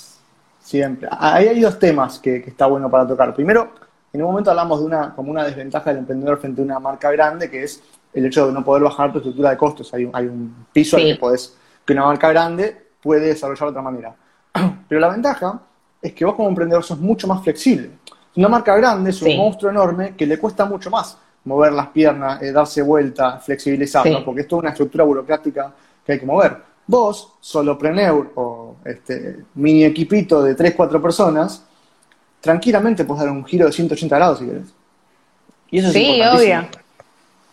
Siempre. 0.61 1.09
Ahí 1.11 1.49
hay 1.49 1.61
dos 1.61 1.77
temas 1.77 2.21
que, 2.21 2.37
está 2.37 2.67
bueno 2.67 2.89
para 2.89 3.05
tocar. 3.05 3.35
Primero, 3.35 3.73
en 4.13 4.23
un 4.23 4.29
momento 4.29 4.51
hablamos 4.51 4.79
de 4.79 4.87
una 4.87 5.13
como 5.13 5.33
una 5.33 5.45
desventaja 5.45 5.91
del 5.91 5.99
emprendedor 5.99 6.39
frente 6.39 6.61
a 6.61 6.65
una 6.65 6.79
marca 6.79 7.11
grande, 7.11 7.51
que 7.51 7.65
es 7.65 7.83
el 8.15 8.27
hecho 8.27 8.47
de 8.47 8.53
no 8.53 8.65
poder 8.65 8.85
bajar 8.85 9.11
tu 9.11 9.19
estructura 9.19 9.51
de 9.51 9.57
costos. 9.57 9.93
Hay 9.93 10.05
un, 10.05 10.15
hay 10.15 10.27
un 10.27 10.67
piso 10.73 10.99
que 10.99 11.17
podés, 11.17 11.57
que 11.85 11.93
una 11.95 12.05
marca 12.05 12.29
grande 12.29 12.91
puede 13.03 13.27
desarrollar 13.27 13.65
de 13.65 13.71
otra 13.71 13.83
manera. 13.83 14.15
Pero 14.89 15.01
la 15.01 15.09
ventaja 15.09 15.61
es 16.01 16.13
que 16.13 16.25
vos 16.25 16.37
como 16.37 16.49
emprendedor 16.49 16.85
sos 16.85 17.01
mucho 17.01 17.27
más 17.27 17.43
flexible. 17.43 17.91
Una 18.37 18.49
marca 18.49 18.77
grande 18.77 19.11
es 19.11 19.21
un 19.21 19.37
monstruo 19.37 19.69
enorme 19.69 20.15
que 20.17 20.27
le 20.27 20.39
cuesta 20.39 20.65
mucho 20.65 20.91
más 20.91 21.19
mover 21.45 21.73
las 21.73 21.89
piernas, 21.89 22.41
eh, 22.41 22.53
darse 22.53 22.83
vuelta, 22.83 23.39
flexibilizarlo, 23.39 24.25
porque 24.25 24.43
esto 24.43 24.57
es 24.57 24.61
una 24.61 24.71
estructura 24.71 25.03
burocrática 25.05 25.73
que 26.05 26.13
hay 26.13 26.21
que 26.21 26.27
mover. 26.27 26.57
Vos, 26.87 27.35
solopreneur 27.41 28.33
o 28.35 28.77
este 28.85 29.45
mini 29.55 29.85
equipito 29.85 30.43
de 30.43 30.55
3, 30.55 30.75
4 30.75 31.01
personas, 31.01 31.65
tranquilamente 32.41 33.05
puedes 33.05 33.23
dar 33.25 33.33
un 33.33 33.45
giro 33.45 33.67
de 33.67 33.73
180 33.73 34.17
grados 34.17 34.39
si 34.41 34.47
querés. 34.47 34.75
Y 35.71 35.79
eso 35.79 35.89
es 35.89 35.95
sí, 35.95 36.21
obvio. 36.21 36.69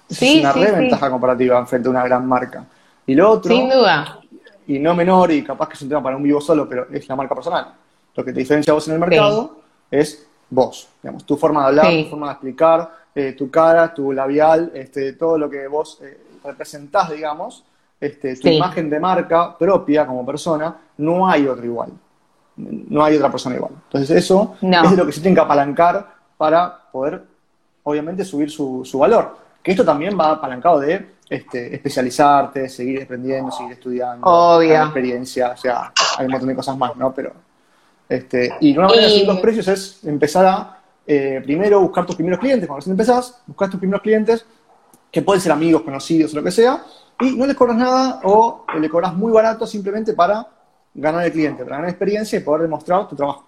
es 0.09 0.39
una 0.39 0.51
re 0.51 0.71
ventaja 0.71 1.09
comparativa 1.09 1.65
frente 1.65 1.87
a 1.87 1.91
una 1.91 2.03
gran 2.03 2.27
marca. 2.27 2.65
Y 3.05 3.15
lo 3.15 3.29
otro, 3.31 3.55
Sin 3.55 3.69
duda. 3.69 4.19
y 4.67 4.79
no 4.79 4.93
menor, 4.93 5.31
y 5.31 5.43
capaz 5.43 5.69
que 5.69 5.75
es 5.75 5.81
un 5.83 5.89
tema 5.89 6.03
para 6.03 6.17
un 6.17 6.23
vivo 6.23 6.41
solo, 6.41 6.67
pero 6.67 6.87
es 6.91 7.07
la 7.07 7.15
marca 7.15 7.33
personal. 7.35 7.73
Lo 8.15 8.25
que 8.25 8.33
te 8.33 8.39
diferencia 8.39 8.71
a 8.71 8.73
vos 8.73 8.87
en 8.87 8.95
el 8.95 8.99
mercado 8.99 9.59
es 9.89 10.27
vos, 10.49 10.89
digamos, 11.01 11.25
tu 11.25 11.37
forma 11.37 11.61
de 11.61 11.67
hablar, 11.67 12.03
tu 12.03 12.09
forma 12.09 12.27
de 12.27 12.31
explicar, 12.33 12.91
eh, 13.15 13.33
tu 13.33 13.49
cara, 13.49 13.93
tu 13.93 14.11
labial, 14.11 14.71
este, 14.73 15.13
todo 15.13 15.37
lo 15.37 15.49
que 15.49 15.67
vos 15.67 15.99
eh, 16.01 16.19
representás, 16.43 17.11
digamos, 17.11 17.63
este, 17.99 18.35
tu 18.37 18.47
imagen 18.47 18.89
de 18.89 18.99
marca 18.99 19.57
propia 19.57 20.07
como 20.07 20.25
persona, 20.25 20.75
no 20.97 21.27
hay 21.27 21.47
otro 21.47 21.65
igual. 21.65 21.91
No 22.55 23.03
hay 23.03 23.15
otra 23.15 23.31
persona 23.31 23.55
igual. 23.55 23.71
Entonces 23.85 24.17
eso 24.17 24.55
es 24.61 24.97
lo 24.97 25.05
que 25.05 25.11
se 25.11 25.21
tiene 25.21 25.35
que 25.35 25.41
apalancar 25.41 26.13
para 26.37 26.79
poder, 26.91 27.23
obviamente, 27.83 28.23
subir 28.23 28.49
su, 28.49 28.97
valor. 28.99 29.37
Que 29.61 29.71
esto 29.71 29.83
también 29.83 30.17
va 30.17 30.31
apalancado 30.31 30.79
de 30.79 31.15
este, 31.29 31.75
especializarte, 31.75 32.69
seguir 32.69 33.03
aprendiendo, 33.03 33.51
seguir 33.51 33.73
estudiando, 33.73 34.25
Obvio. 34.25 34.75
experiencia, 34.75 35.51
o 35.51 35.57
sea, 35.57 35.91
hay 36.17 36.25
un 36.25 36.31
montón 36.31 36.49
de 36.49 36.55
cosas 36.55 36.77
más, 36.77 36.95
¿no? 36.95 37.13
Pero, 37.13 37.33
este, 38.07 38.55
y 38.61 38.75
una 38.77 38.87
manera 38.87 39.07
de 39.07 39.13
subir 39.13 39.27
los 39.27 39.39
precios 39.39 39.67
es 39.67 40.03
empezar 40.05 40.45
a, 40.45 40.79
eh, 41.05 41.41
primero, 41.43 41.81
buscar 41.81 42.05
tus 42.05 42.15
primeros 42.15 42.39
clientes. 42.39 42.67
Cuando 42.67 42.79
recién 42.79 42.93
empezás, 42.93 43.41
buscar 43.45 43.69
tus 43.69 43.79
primeros 43.79 44.01
clientes, 44.01 44.45
que 45.11 45.21
pueden 45.21 45.41
ser 45.41 45.51
amigos, 45.51 45.81
conocidos 45.81 46.33
o 46.33 46.37
lo 46.37 46.43
que 46.43 46.51
sea, 46.51 46.83
y 47.19 47.35
no 47.35 47.45
le 47.45 47.55
cobras 47.55 47.77
nada 47.77 48.21
o 48.23 48.65
le 48.79 48.89
cobras 48.89 49.13
muy 49.13 49.31
barato 49.31 49.67
simplemente 49.67 50.13
para 50.13 50.47
ganar 50.93 51.25
el 51.25 51.31
cliente, 51.31 51.63
para 51.63 51.77
ganar 51.77 51.89
experiencia 51.89 52.39
y 52.39 52.41
poder 52.41 52.63
demostrar 52.63 53.07
tu 53.07 53.15
trabajo. 53.15 53.45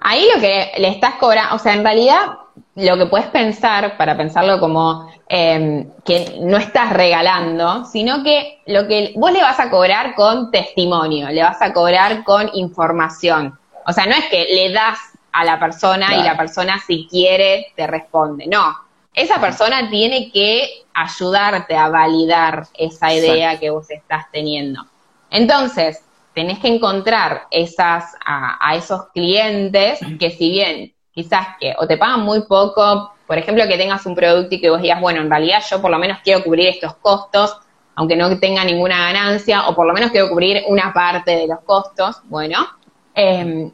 Ahí 0.00 0.28
lo 0.34 0.40
que 0.40 0.72
le 0.78 0.88
estás 0.88 1.14
cobrando, 1.14 1.54
o 1.54 1.58
sea, 1.58 1.72
en 1.72 1.82
realidad 1.82 2.38
lo 2.76 2.96
que 2.96 3.06
puedes 3.06 3.26
pensar, 3.28 3.96
para 3.96 4.16
pensarlo 4.16 4.60
como 4.60 5.10
em, 5.28 5.90
que 6.04 6.38
no 6.42 6.56
estás 6.56 6.92
regalando, 6.92 7.84
sino 7.86 8.22
que 8.22 8.60
lo 8.66 8.86
que 8.86 9.12
vos 9.16 9.32
le 9.32 9.42
vas 9.42 9.58
a 9.58 9.70
cobrar 9.70 10.14
con 10.14 10.50
testimonio, 10.50 11.28
le 11.28 11.42
vas 11.42 11.60
a 11.62 11.72
cobrar 11.72 12.22
con 12.24 12.50
información. 12.54 13.58
O 13.86 13.92
sea, 13.92 14.06
no 14.06 14.12
es 14.12 14.26
que 14.26 14.44
le 14.44 14.72
das 14.72 14.98
a 15.32 15.44
la 15.44 15.58
persona 15.58 16.14
y 16.14 16.22
la 16.22 16.36
persona 16.36 16.78
si 16.86 17.08
quiere 17.08 17.72
te 17.74 17.86
responde, 17.86 18.46
no. 18.46 18.76
Esa 19.14 19.40
persona 19.40 19.88
tiene 19.88 20.30
que 20.32 20.84
ayudarte 20.92 21.76
a 21.76 21.88
validar 21.88 22.66
esa 22.74 23.14
idea 23.14 23.58
que 23.58 23.70
vos 23.70 23.88
estás 23.90 24.24
teniendo. 24.32 24.84
Entonces, 25.30 26.02
tenés 26.34 26.58
que 26.58 26.68
encontrar 26.68 27.46
esas, 27.50 28.12
a, 28.26 28.74
esos 28.74 29.08
clientes 29.12 30.00
que 30.18 30.30
si 30.30 30.50
bien 30.50 30.92
quizás 31.12 31.46
que 31.60 31.74
o 31.78 31.86
te 31.86 31.96
pagan 31.96 32.22
muy 32.22 32.42
poco, 32.42 33.12
por 33.26 33.38
ejemplo, 33.38 33.66
que 33.68 33.78
tengas 33.78 34.04
un 34.04 34.16
producto 34.16 34.56
y 34.56 34.60
que 34.60 34.68
vos 34.68 34.82
digas, 34.82 35.00
bueno, 35.00 35.20
en 35.20 35.30
realidad 35.30 35.62
yo 35.70 35.80
por 35.80 35.92
lo 35.92 35.98
menos 35.98 36.18
quiero 36.24 36.42
cubrir 36.42 36.68
estos 36.68 36.94
costos, 36.96 37.56
aunque 37.94 38.16
no 38.16 38.36
tenga 38.40 38.64
ninguna 38.64 38.98
ganancia, 38.98 39.68
o 39.68 39.74
por 39.76 39.86
lo 39.86 39.92
menos 39.92 40.10
quiero 40.10 40.28
cubrir 40.28 40.64
una 40.66 40.92
parte 40.92 41.36
de 41.36 41.46
los 41.46 41.60
costos, 41.60 42.20
bueno, 42.24 42.66
em, 43.14 43.70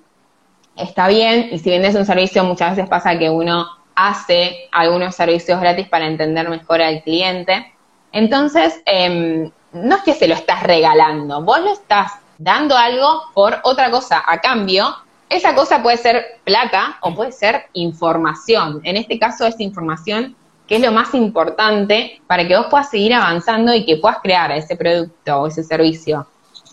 está 0.77 1.09
bien, 1.09 1.49
y 1.51 1.59
si 1.59 1.71
vendes 1.71 1.95
un 1.95 2.05
servicio 2.05 2.45
muchas 2.45 2.77
veces 2.77 2.91
pasa 2.91 3.19
que 3.19 3.31
uno 3.31 3.80
hace 4.09 4.69
algunos 4.73 5.15
servicios 5.15 5.61
gratis 5.61 5.89
para 5.89 6.07
entender 6.07 6.49
mejor 6.49 6.81
al 6.81 7.03
cliente. 7.03 7.73
Entonces, 8.13 8.81
em, 8.87 9.51
no 9.73 9.97
es 9.97 10.03
que 10.03 10.15
se 10.15 10.27
lo 10.27 10.35
estás 10.35 10.63
regalando, 10.63 11.43
vos 11.43 11.61
lo 11.61 11.73
estás 11.73 12.13
dando 12.39 12.77
algo 12.77 13.23
por 13.35 13.59
otra 13.63 13.91
cosa 13.91 14.23
a 14.27 14.41
cambio. 14.41 14.95
Esa 15.29 15.55
cosa 15.55 15.83
puede 15.83 15.99
ser 15.99 16.41
plata 16.45 16.99
o 17.03 17.15
puede 17.15 17.33
ser 17.33 17.67
información. 17.75 18.81
En 18.85 18.97
este 18.97 19.19
caso 19.19 19.47
es 19.47 19.61
información 19.61 20.35
que 20.67 20.77
es 20.77 20.83
lo 20.83 20.93
más 20.93 21.15
importante 21.15 22.21
para 22.27 22.47
que 22.47 22.57
vos 22.57 22.67
puedas 22.71 22.91
seguir 22.91 23.13
avanzando 23.13 23.75
y 23.75 23.85
que 23.85 23.97
puedas 23.97 24.19
crear 24.23 24.51
ese 24.53 24.77
producto 24.77 25.43
o 25.43 25.47
ese 25.49 25.63
servicio 25.63 26.27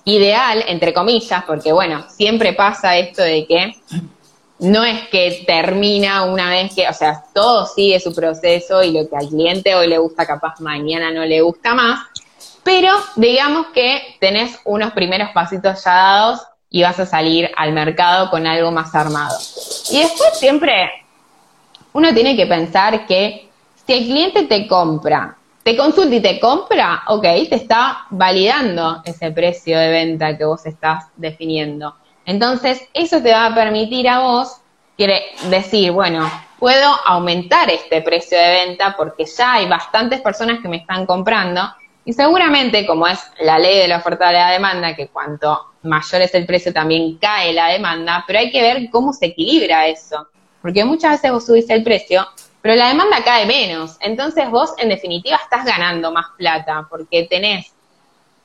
ideal, 0.06 0.64
entre 0.68 0.94
comillas, 0.94 1.44
porque 1.46 1.74
bueno, 1.74 2.06
siempre 2.10 2.54
pasa 2.54 2.96
esto 2.96 3.22
de 3.22 3.46
que 3.46 3.76
no 4.60 4.84
es 4.84 5.08
que 5.10 5.44
termina 5.46 6.26
una 6.26 6.50
vez 6.50 6.74
que, 6.74 6.88
o 6.88 6.94
sea, 6.94 7.24
todo 7.34 7.66
sigue 7.66 8.00
su 8.00 8.14
proceso 8.14 8.84
y 8.84 8.92
lo 8.92 9.08
que 9.08 9.16
al 9.16 9.28
cliente 9.28 9.76
hoy 9.76 9.88
le 9.88 9.98
gusta, 9.98 10.26
capaz 10.26 10.60
mañana 10.60 11.12
no 11.12 11.26
le 11.26 11.42
gusta 11.42 11.74
más, 11.74 12.08
pero 12.64 12.92
digamos 13.16 13.68
que 13.68 14.18
tenés 14.20 14.60
unos 14.66 14.92
primeros 14.94 15.30
pasitos 15.30 15.84
ya 15.84 15.94
dados 15.94 16.42
y 16.70 16.82
vas 16.84 17.00
a 17.00 17.06
salir 17.06 17.50
al 17.56 17.72
mercado 17.72 18.30
con 18.30 18.46
algo 18.46 18.72
más 18.72 18.94
armado. 18.94 19.38
Y 19.92 20.00
después 20.00 20.38
siempre 20.38 20.90
uno 21.94 22.14
tiene 22.14 22.36
que 22.36 22.46
pensar 22.46 23.06
que 23.06 23.48
si 23.86 23.94
el 23.94 24.06
cliente 24.06 24.44
te 24.44 24.68
compra, 24.68 25.38
te 25.64 25.78
consulta 25.78 26.16
y 26.16 26.22
te 26.22 26.40
compra, 26.40 27.04
ok, 27.08 27.24
te 27.50 27.56
está 27.56 28.06
validando 28.10 29.02
ese 29.06 29.32
precio 29.32 29.78
de 29.78 29.90
venta 29.90 30.38
que 30.38 30.46
vos 30.46 30.66
estás 30.66 31.06
definiendo. 31.16 31.96
Entonces, 32.28 32.82
eso 32.94 33.24
te 33.24 33.32
va 33.32 33.48
a 33.48 33.56
permitir 33.56 34.08
a 34.08 34.20
vos 34.20 34.62
decir, 35.50 35.92
bueno, 35.92 36.30
puedo 36.60 36.90
aumentar 37.06 37.70
este 37.70 38.02
precio 38.02 38.38
de 38.38 38.66
venta 38.66 38.96
porque 38.98 39.26
ya 39.26 39.54
hay 39.54 39.68
bastantes 39.68 40.20
personas 40.22 40.60
que 40.60 40.68
me 40.68 40.78
están 40.78 41.06
comprando 41.06 41.62
y 42.04 42.12
seguramente, 42.12 42.86
como 42.86 43.08
es 43.08 43.20
la 43.40 43.58
ley 43.58 43.80
de 43.80 43.88
la 43.88 43.98
oferta 43.98 44.28
de 44.28 44.34
la 44.34 44.52
demanda, 44.52 44.96
que 44.96 45.08
cuanto 45.08 45.74
mayor 45.84 46.22
es 46.22 46.34
el 46.36 46.46
precio 46.46 46.74
también 46.74 47.18
cae 47.18 47.54
la 47.54 47.68
demanda, 47.68 48.24
pero 48.28 48.40
hay 48.40 48.52
que 48.52 48.62
ver 48.62 48.90
cómo 48.90 49.14
se 49.14 49.28
equilibra 49.28 49.88
eso. 49.88 50.28
Porque 50.62 50.84
muchas 50.84 51.12
veces 51.12 51.32
vos 51.32 51.46
subís 51.46 51.70
el 51.70 51.84
precio, 51.84 52.28
pero 52.62 52.76
la 52.76 52.90
demanda 52.90 53.24
cae 53.24 53.46
menos. 53.46 53.96
Entonces 54.02 54.50
vos, 54.50 54.74
en 54.78 54.90
definitiva, 54.90 55.38
estás 55.42 55.64
ganando 55.64 56.12
más 56.12 56.26
plata 56.38 56.88
porque 56.90 57.28
tenés 57.30 57.74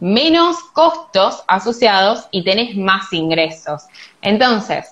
menos 0.03 0.57
costos 0.73 1.45
asociados 1.47 2.27
y 2.33 2.43
tenés 2.43 2.77
más 2.77 3.13
ingresos. 3.13 3.85
Entonces, 4.21 4.91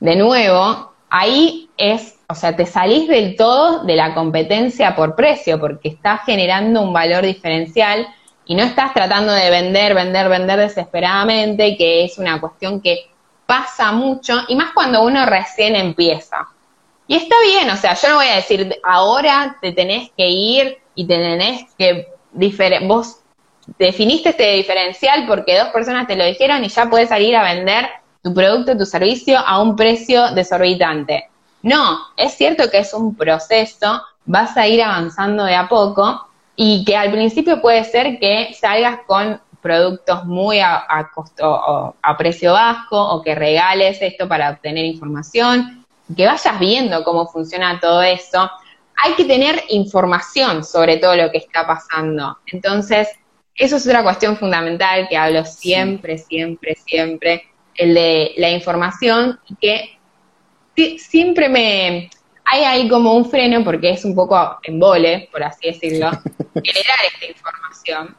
de 0.00 0.16
nuevo, 0.16 0.92
ahí 1.08 1.70
es, 1.76 2.18
o 2.28 2.34
sea, 2.34 2.56
te 2.56 2.66
salís 2.66 3.06
del 3.06 3.36
todo 3.36 3.84
de 3.84 3.94
la 3.94 4.12
competencia 4.12 4.96
por 4.96 5.14
precio, 5.14 5.60
porque 5.60 5.90
estás 5.90 6.22
generando 6.26 6.82
un 6.82 6.92
valor 6.92 7.24
diferencial 7.24 8.08
y 8.44 8.56
no 8.56 8.64
estás 8.64 8.92
tratando 8.92 9.32
de 9.32 9.50
vender, 9.50 9.94
vender, 9.94 10.28
vender 10.28 10.58
desesperadamente, 10.58 11.76
que 11.76 12.04
es 12.04 12.18
una 12.18 12.40
cuestión 12.40 12.80
que 12.80 13.08
pasa 13.46 13.92
mucho, 13.92 14.40
y 14.48 14.56
más 14.56 14.72
cuando 14.72 15.04
uno 15.04 15.24
recién 15.26 15.76
empieza. 15.76 16.48
Y 17.06 17.14
está 17.14 17.36
bien, 17.40 17.70
o 17.70 17.76
sea, 17.76 17.94
yo 17.94 18.08
no 18.08 18.16
voy 18.16 18.26
a 18.26 18.34
decir, 18.34 18.80
ahora 18.82 19.58
te 19.60 19.70
tenés 19.70 20.10
que 20.16 20.28
ir 20.28 20.78
y 20.96 21.06
te 21.06 21.18
tenés 21.18 21.72
que, 21.78 22.08
vos 22.82 23.20
definiste 23.78 24.30
este 24.30 24.52
diferencial 24.52 25.26
porque 25.26 25.58
dos 25.58 25.68
personas 25.68 26.06
te 26.06 26.16
lo 26.16 26.24
dijeron 26.24 26.64
y 26.64 26.68
ya 26.68 26.86
puedes 26.86 27.08
salir 27.08 27.36
a 27.36 27.42
vender 27.42 27.88
tu 28.22 28.32
producto, 28.32 28.76
tu 28.76 28.86
servicio 28.86 29.38
a 29.38 29.60
un 29.60 29.76
precio 29.76 30.32
desorbitante. 30.32 31.28
No, 31.62 31.98
es 32.16 32.34
cierto 32.34 32.70
que 32.70 32.78
es 32.78 32.92
un 32.94 33.14
proceso, 33.14 34.02
vas 34.24 34.56
a 34.56 34.66
ir 34.66 34.82
avanzando 34.82 35.44
de 35.44 35.54
a 35.54 35.68
poco 35.68 36.26
y 36.56 36.84
que 36.84 36.96
al 36.96 37.10
principio 37.10 37.60
puede 37.60 37.84
ser 37.84 38.18
que 38.18 38.54
salgas 38.58 39.00
con 39.06 39.40
productos 39.60 40.26
muy 40.26 40.60
a, 40.60 40.84
a 42.02 42.16
precio 42.18 42.52
bajo 42.52 43.00
o 43.00 43.22
que 43.22 43.34
regales 43.34 43.98
esto 44.00 44.28
para 44.28 44.50
obtener 44.50 44.84
información, 44.84 45.84
que 46.14 46.26
vayas 46.26 46.58
viendo 46.58 47.02
cómo 47.02 47.26
funciona 47.26 47.80
todo 47.80 48.02
eso. 48.02 48.50
Hay 49.02 49.14
que 49.14 49.24
tener 49.24 49.62
información 49.70 50.64
sobre 50.64 50.98
todo 50.98 51.16
lo 51.16 51.30
que 51.30 51.38
está 51.38 51.66
pasando. 51.66 52.38
Entonces, 52.46 53.08
eso 53.56 53.76
es 53.76 53.86
otra 53.86 54.02
cuestión 54.02 54.36
fundamental 54.36 55.06
que 55.08 55.16
hablo 55.16 55.44
siempre, 55.44 56.18
siempre, 56.18 56.74
siempre 56.74 57.48
el 57.76 57.94
de 57.94 58.32
la 58.36 58.50
información, 58.50 59.40
que 59.60 59.98
siempre 60.98 61.48
me... 61.48 62.10
Hay 62.46 62.62
ahí 62.62 62.88
como 62.88 63.14
un 63.14 63.30
freno, 63.30 63.64
porque 63.64 63.90
es 63.90 64.04
un 64.04 64.14
poco 64.14 64.58
embole, 64.64 65.30
por 65.32 65.42
así 65.42 65.68
decirlo, 65.68 66.10
generar 66.62 66.98
esta 67.12 67.26
información. 67.26 68.16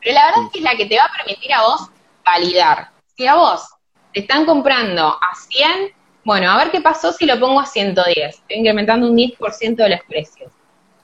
Pero 0.00 0.14
la 0.14 0.26
verdad 0.26 0.44
es 0.44 0.50
que 0.50 0.58
es 0.58 0.64
la 0.64 0.76
que 0.76 0.86
te 0.86 0.96
va 0.96 1.04
a 1.04 1.24
permitir 1.24 1.52
a 1.52 1.62
vos 1.62 1.90
validar. 2.24 2.90
Si 3.16 3.26
a 3.26 3.34
vos 3.34 3.68
te 4.14 4.20
están 4.20 4.46
comprando 4.46 5.08
a 5.08 5.34
100, 5.34 5.92
bueno, 6.24 6.50
a 6.50 6.56
ver 6.56 6.70
qué 6.70 6.80
pasó 6.80 7.12
si 7.12 7.26
lo 7.26 7.38
pongo 7.38 7.60
a 7.60 7.66
110. 7.66 8.34
Estoy 8.34 8.56
incrementando 8.56 9.08
un 9.08 9.16
10% 9.16 9.76
de 9.76 9.88
los 9.90 10.00
precios. 10.08 10.50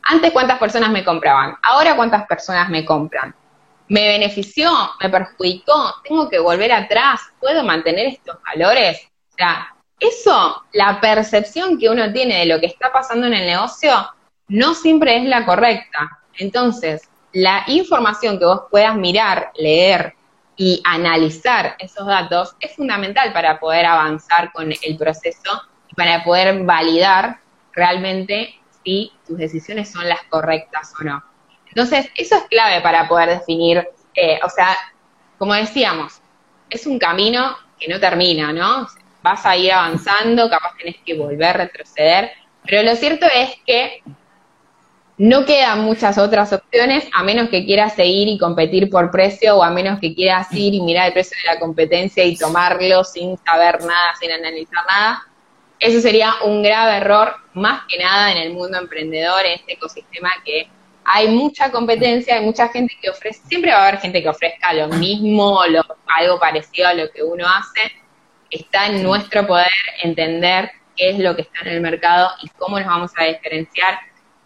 Antes, 0.02 0.32
¿cuántas 0.32 0.58
personas 0.58 0.90
me 0.90 1.04
compraban? 1.04 1.56
Ahora, 1.62 1.94
¿cuántas 1.94 2.26
personas 2.26 2.70
me 2.70 2.86
compran? 2.86 3.34
¿Me 3.90 4.06
benefició? 4.06 4.70
¿Me 5.00 5.10
perjudicó? 5.10 5.96
¿Tengo 6.04 6.28
que 6.28 6.38
volver 6.38 6.70
atrás? 6.70 7.20
¿Puedo 7.40 7.64
mantener 7.64 8.06
estos 8.06 8.36
valores? 8.44 9.00
O 9.32 9.34
sea, 9.36 9.74
eso, 9.98 10.62
la 10.72 11.00
percepción 11.00 11.76
que 11.76 11.88
uno 11.88 12.12
tiene 12.12 12.38
de 12.38 12.46
lo 12.46 12.60
que 12.60 12.66
está 12.66 12.92
pasando 12.92 13.26
en 13.26 13.34
el 13.34 13.46
negocio, 13.46 13.92
no 14.46 14.74
siempre 14.74 15.16
es 15.16 15.24
la 15.24 15.44
correcta. 15.44 16.20
Entonces, 16.38 17.08
la 17.32 17.64
información 17.66 18.38
que 18.38 18.44
vos 18.44 18.62
puedas 18.70 18.94
mirar, 18.94 19.50
leer 19.56 20.14
y 20.56 20.80
analizar 20.84 21.74
esos 21.80 22.06
datos 22.06 22.54
es 22.60 22.76
fundamental 22.76 23.32
para 23.32 23.58
poder 23.58 23.86
avanzar 23.86 24.52
con 24.52 24.70
el 24.70 24.96
proceso 24.98 25.62
y 25.88 25.96
para 25.96 26.22
poder 26.22 26.62
validar 26.62 27.40
realmente 27.72 28.54
si 28.84 29.12
tus 29.26 29.36
decisiones 29.36 29.90
son 29.90 30.08
las 30.08 30.22
correctas 30.30 30.92
o 31.00 31.02
no. 31.02 31.29
Entonces, 31.70 32.08
eso 32.14 32.36
es 32.36 32.42
clave 32.44 32.80
para 32.80 33.08
poder 33.08 33.30
definir, 33.30 33.88
eh, 34.14 34.38
o 34.44 34.48
sea, 34.48 34.76
como 35.38 35.54
decíamos, 35.54 36.20
es 36.68 36.86
un 36.86 36.98
camino 36.98 37.56
que 37.78 37.88
no 37.88 37.98
termina, 37.98 38.52
¿no? 38.52 38.86
Vas 39.22 39.46
a 39.46 39.56
ir 39.56 39.72
avanzando, 39.72 40.50
capaz 40.50 40.76
tenés 40.76 40.96
que 41.04 41.14
volver, 41.14 41.56
retroceder, 41.56 42.32
pero 42.64 42.82
lo 42.82 42.94
cierto 42.96 43.26
es 43.26 43.50
que 43.66 44.02
no 45.18 45.44
quedan 45.44 45.80
muchas 45.80 46.16
otras 46.16 46.50
opciones 46.52 47.06
a 47.12 47.22
menos 47.22 47.50
que 47.50 47.66
quieras 47.66 47.94
seguir 47.94 48.26
y 48.28 48.38
competir 48.38 48.88
por 48.88 49.10
precio 49.10 49.56
o 49.56 49.62
a 49.62 49.70
menos 49.70 50.00
que 50.00 50.14
quieras 50.14 50.50
ir 50.52 50.72
y 50.72 50.80
mirar 50.80 51.08
el 51.08 51.12
precio 51.12 51.36
de 51.44 51.54
la 51.54 51.60
competencia 51.60 52.24
y 52.24 52.38
tomarlo 52.38 53.04
sin 53.04 53.36
saber 53.44 53.84
nada, 53.84 54.14
sin 54.18 54.32
analizar 54.32 54.82
nada. 54.88 55.26
Eso 55.78 56.00
sería 56.00 56.32
un 56.44 56.62
grave 56.62 56.96
error, 56.96 57.34
más 57.52 57.82
que 57.86 57.98
nada 57.98 58.32
en 58.32 58.38
el 58.38 58.54
mundo 58.54 58.78
emprendedor, 58.78 59.44
en 59.44 59.52
este 59.52 59.74
ecosistema 59.74 60.30
que 60.42 60.70
hay 61.12 61.26
mucha 61.28 61.72
competencia, 61.72 62.36
hay 62.36 62.44
mucha 62.44 62.68
gente 62.68 62.96
que 63.02 63.10
ofrece, 63.10 63.42
siempre 63.48 63.72
va 63.72 63.78
a 63.78 63.88
haber 63.88 64.00
gente 64.00 64.22
que 64.22 64.28
ofrezca 64.28 64.72
lo 64.72 64.88
mismo, 64.88 65.60
algo 65.60 66.38
parecido 66.38 66.86
a 66.86 66.94
lo 66.94 67.10
que 67.10 67.22
uno 67.24 67.46
hace. 67.48 67.92
Está 68.48 68.86
en 68.86 69.02
nuestro 69.02 69.44
poder 69.44 69.72
entender 70.04 70.70
qué 70.96 71.10
es 71.10 71.18
lo 71.18 71.34
que 71.34 71.42
está 71.42 71.62
en 71.62 71.68
el 71.68 71.80
mercado 71.80 72.30
y 72.42 72.48
cómo 72.50 72.78
nos 72.78 72.86
vamos 72.86 73.10
a 73.16 73.24
diferenciar 73.24 73.98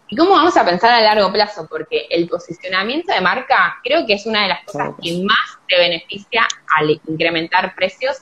y 0.07 0.15
cómo 0.15 0.31
vamos 0.31 0.57
a 0.57 0.65
pensar 0.65 0.91
a 0.91 1.01
largo 1.01 1.31
plazo, 1.31 1.67
porque 1.69 2.07
el 2.09 2.27
posicionamiento 2.27 3.13
de 3.13 3.21
marca 3.21 3.77
creo 3.83 4.05
que 4.07 4.13
es 4.13 4.25
una 4.25 4.43
de 4.43 4.49
las 4.49 4.63
cosas 4.63 4.93
que 5.01 5.23
más 5.23 5.59
te 5.67 5.77
beneficia 5.77 6.47
al 6.77 6.89
incrementar 7.07 7.75
precios 7.75 8.21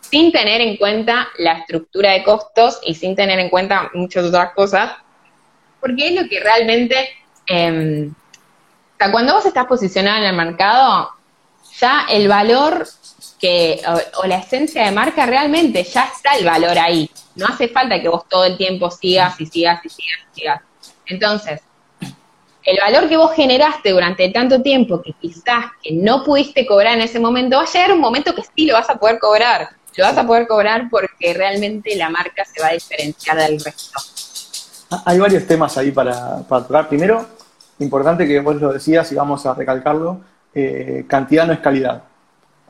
sin 0.00 0.30
tener 0.30 0.60
en 0.60 0.76
cuenta 0.76 1.28
la 1.38 1.54
estructura 1.54 2.12
de 2.12 2.22
costos 2.22 2.80
y 2.84 2.94
sin 2.94 3.16
tener 3.16 3.40
en 3.40 3.48
cuenta 3.48 3.90
muchas 3.94 4.24
otras 4.26 4.52
cosas, 4.54 4.92
porque 5.80 6.08
es 6.08 6.20
lo 6.20 6.28
que 6.28 6.40
realmente 6.40 7.19
Sea, 7.50 9.10
cuando 9.10 9.34
vos 9.34 9.46
estás 9.46 9.66
posicionado 9.66 10.18
en 10.18 10.24
el 10.24 10.36
mercado, 10.36 11.10
ya 11.78 12.06
el 12.08 12.28
valor 12.28 12.86
que, 13.40 13.80
o, 14.22 14.26
la 14.26 14.36
esencia 14.36 14.84
de 14.84 14.92
marca 14.92 15.26
realmente 15.26 15.82
ya 15.82 16.04
está 16.04 16.36
el 16.36 16.44
valor 16.44 16.78
ahí. 16.78 17.10
No 17.34 17.46
hace 17.46 17.68
falta 17.68 18.00
que 18.00 18.08
vos 18.08 18.28
todo 18.28 18.44
el 18.44 18.56
tiempo 18.56 18.90
sigas 18.90 19.40
y 19.40 19.46
sigas 19.46 19.84
y 19.84 19.88
sigas 19.88 20.18
y 20.32 20.40
sigas. 20.40 20.62
Entonces, 21.06 21.60
el 22.62 22.78
valor 22.80 23.08
que 23.08 23.16
vos 23.16 23.32
generaste 23.34 23.90
durante 23.90 24.28
tanto 24.28 24.60
tiempo 24.60 25.00
que 25.02 25.14
quizás 25.14 25.66
que 25.82 25.92
no 25.92 26.22
pudiste 26.22 26.66
cobrar 26.66 26.94
en 26.94 27.02
ese 27.02 27.18
momento, 27.18 27.56
va 27.56 27.62
a 27.62 27.72
llegar 27.72 27.92
un 27.92 28.00
momento 28.00 28.34
que 28.34 28.42
sí 28.42 28.66
lo 28.66 28.74
vas 28.74 28.90
a 28.90 28.96
poder 28.96 29.18
cobrar. 29.18 29.70
Lo 29.96 30.04
vas 30.04 30.16
a 30.16 30.26
poder 30.26 30.46
cobrar 30.46 30.88
porque 30.90 31.34
realmente 31.34 31.96
la 31.96 32.10
marca 32.10 32.44
se 32.44 32.60
va 32.60 32.68
a 32.68 32.72
diferenciar 32.72 33.38
del 33.38 33.58
resto. 33.58 33.98
Hay 35.04 35.18
varios 35.18 35.46
temas 35.46 35.76
ahí 35.78 35.90
para, 35.90 36.38
para 36.48 36.66
tocar. 36.66 36.88
Primero, 36.88 37.26
importante 37.80 38.26
que 38.26 38.40
vos 38.40 38.60
lo 38.60 38.72
decías 38.72 39.10
y 39.12 39.14
vamos 39.14 39.44
a 39.46 39.54
recalcarlo, 39.54 40.20
eh, 40.54 41.04
cantidad 41.08 41.46
no 41.46 41.52
es 41.52 41.60
calidad. 41.60 42.02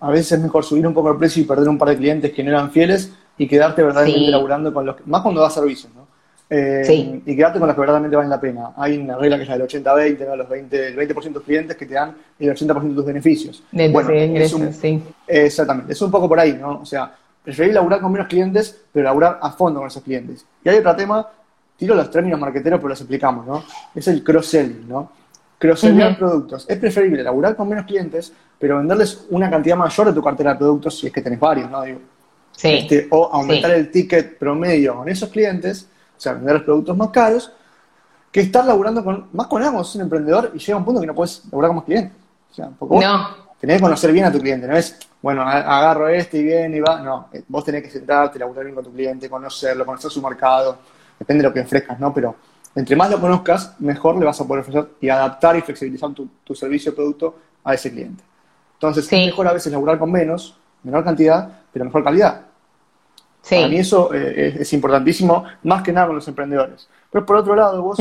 A 0.00 0.10
veces 0.10 0.32
es 0.32 0.40
mejor 0.40 0.64
subir 0.64 0.86
un 0.86 0.94
poco 0.94 1.10
el 1.10 1.18
precio 1.18 1.42
y 1.42 1.46
perder 1.46 1.68
un 1.68 1.78
par 1.78 1.90
de 1.90 1.96
clientes 1.96 2.32
que 2.32 2.42
no 2.42 2.50
eran 2.50 2.70
fieles 2.70 3.12
y 3.36 3.46
quedarte 3.46 3.82
verdaderamente 3.82 4.30
laburando 4.30 4.72
con 4.72 4.86
los 4.86 4.96
que, 4.96 5.02
más 5.06 5.22
cuando 5.22 5.40
das 5.40 5.54
servicios, 5.54 5.92
¿no? 5.94 6.08
Eh, 6.52 7.22
y 7.24 7.36
quedarte 7.36 7.60
con 7.60 7.68
los 7.68 7.76
que 7.76 7.80
verdaderamente 7.80 8.16
valen 8.16 8.30
la 8.30 8.40
pena. 8.40 8.72
Hay 8.76 8.98
una 8.98 9.16
regla 9.16 9.36
que 9.36 9.44
es 9.44 9.48
la 9.48 9.56
del 9.56 9.68
80-20, 9.68 10.36
los 10.36 10.48
20, 10.48 10.86
el 10.88 10.96
20% 10.96 11.32
de 11.32 11.40
clientes 11.40 11.76
que 11.76 11.86
te 11.86 11.94
dan 11.94 12.16
el 12.38 12.50
80% 12.50 12.88
de 12.88 12.94
tus 12.94 13.04
beneficios. 13.04 13.62
bueno, 13.72 14.10
es 14.10 14.52
un, 14.52 14.72
sí. 14.72 15.00
Exactamente, 15.28 15.92
es 15.92 16.02
un 16.02 16.10
poco 16.10 16.28
por 16.28 16.40
ahí, 16.40 16.54
¿no? 16.54 16.80
O 16.80 16.84
sea, 16.84 17.14
preferir 17.42 17.72
laburar 17.72 18.00
con 18.00 18.10
menos 18.10 18.26
clientes, 18.26 18.80
pero 18.92 19.04
laburar 19.04 19.38
a 19.40 19.52
fondo 19.52 19.80
con 19.80 19.88
esos 19.88 20.02
clientes. 20.02 20.44
Y 20.64 20.68
hay 20.68 20.78
otro 20.78 20.96
tema 20.96 21.26
tiro 21.80 21.94
los 21.94 22.10
términos 22.10 22.38
marqueteros, 22.38 22.78
pero 22.78 22.90
los 22.90 23.00
explicamos, 23.00 23.46
¿no? 23.46 23.64
Es 23.94 24.06
el 24.06 24.22
cross-selling, 24.22 24.86
¿no? 24.86 25.10
Cross-selling 25.58 26.14
productos. 26.16 26.66
Es 26.68 26.78
preferible 26.78 27.22
laburar 27.22 27.56
con 27.56 27.68
menos 27.68 27.86
clientes, 27.86 28.32
pero 28.58 28.76
venderles 28.76 29.26
una 29.30 29.48
cantidad 29.48 29.76
mayor 29.76 30.08
de 30.08 30.12
tu 30.12 30.22
cartera 30.22 30.52
de 30.52 30.58
productos 30.58 30.98
si 30.98 31.06
es 31.06 31.12
que 31.12 31.22
tenés 31.22 31.40
varios, 31.40 31.70
¿no? 31.70 31.82
Digo, 31.82 32.00
este, 32.62 33.08
o 33.10 33.30
aumentar 33.32 33.70
el 33.70 33.90
ticket 33.90 34.36
promedio 34.38 34.96
con 34.96 35.08
esos 35.08 35.30
clientes, 35.30 35.88
o 36.16 36.20
sea, 36.20 36.34
vender 36.34 36.56
los 36.56 36.64
productos 36.64 36.94
más 36.94 37.08
caros, 37.08 37.50
que 38.30 38.40
estar 38.40 38.64
laburando 38.66 39.02
con, 39.02 39.28
más 39.32 39.46
con 39.46 39.62
sos 39.62 39.94
un 39.94 40.02
emprendedor 40.02 40.52
y 40.54 40.58
llega 40.58 40.76
un 40.76 40.84
punto 40.84 41.00
que 41.00 41.06
no 41.06 41.14
puedes 41.14 41.42
laburar 41.46 41.70
con 41.70 41.76
más 41.76 41.84
clientes. 41.86 42.12
O 42.50 42.54
sea, 42.54 42.70
vos 42.78 43.02
tenés 43.58 43.76
que 43.76 43.82
conocer 43.82 44.12
bien 44.12 44.26
a 44.26 44.32
tu 44.32 44.38
cliente, 44.38 44.66
no 44.66 44.76
es, 44.76 44.98
bueno, 45.22 45.42
agarro 45.42 46.08
este 46.08 46.38
y 46.38 46.42
bien 46.44 46.74
y 46.74 46.80
va, 46.80 47.00
no, 47.00 47.28
eh, 47.32 47.42
vos 47.48 47.64
tenés 47.64 47.82
que 47.82 47.90
sentarte, 47.90 48.38
laburar 48.38 48.64
bien 48.64 48.74
con 48.74 48.84
tu 48.84 48.92
cliente, 48.92 49.30
conocerlo, 49.30 49.86
conocer 49.86 50.10
su 50.10 50.20
mercado, 50.20 50.78
depende 51.20 51.42
de 51.42 51.48
lo 51.48 51.54
que 51.54 51.60
ofrezcas, 51.60 52.00
¿no? 52.00 52.12
Pero 52.12 52.34
entre 52.74 52.96
más 52.96 53.10
lo 53.10 53.20
conozcas, 53.20 53.76
mejor 53.78 54.18
le 54.18 54.24
vas 54.24 54.40
a 54.40 54.46
poder 54.46 54.62
ofrecer 54.62 54.88
y 55.00 55.08
adaptar 55.08 55.56
y 55.56 55.60
flexibilizar 55.60 56.10
tu, 56.12 56.54
servicio 56.54 56.92
o 56.92 56.94
producto 56.94 57.36
a 57.62 57.74
ese 57.74 57.92
cliente. 57.92 58.24
Entonces, 58.74 59.04
es 59.04 59.26
mejor 59.26 59.46
a 59.46 59.52
veces 59.52 59.70
laburar 59.70 59.98
con 59.98 60.10
menos, 60.10 60.56
menor 60.82 61.04
cantidad, 61.04 61.60
pero 61.72 61.84
mejor 61.84 62.02
calidad. 62.02 62.46
Para 63.48 63.68
mí 63.68 63.78
eso 63.78 64.12
eh, 64.12 64.56
es, 64.60 64.72
importantísimo, 64.72 65.44
más 65.62 65.82
que 65.82 65.92
nada 65.92 66.08
con 66.08 66.16
los 66.16 66.28
emprendedores. 66.28 66.88
Pero 67.10 67.24
por 67.26 67.36
otro 67.36 67.54
lado, 67.54 67.82
vos 67.82 67.98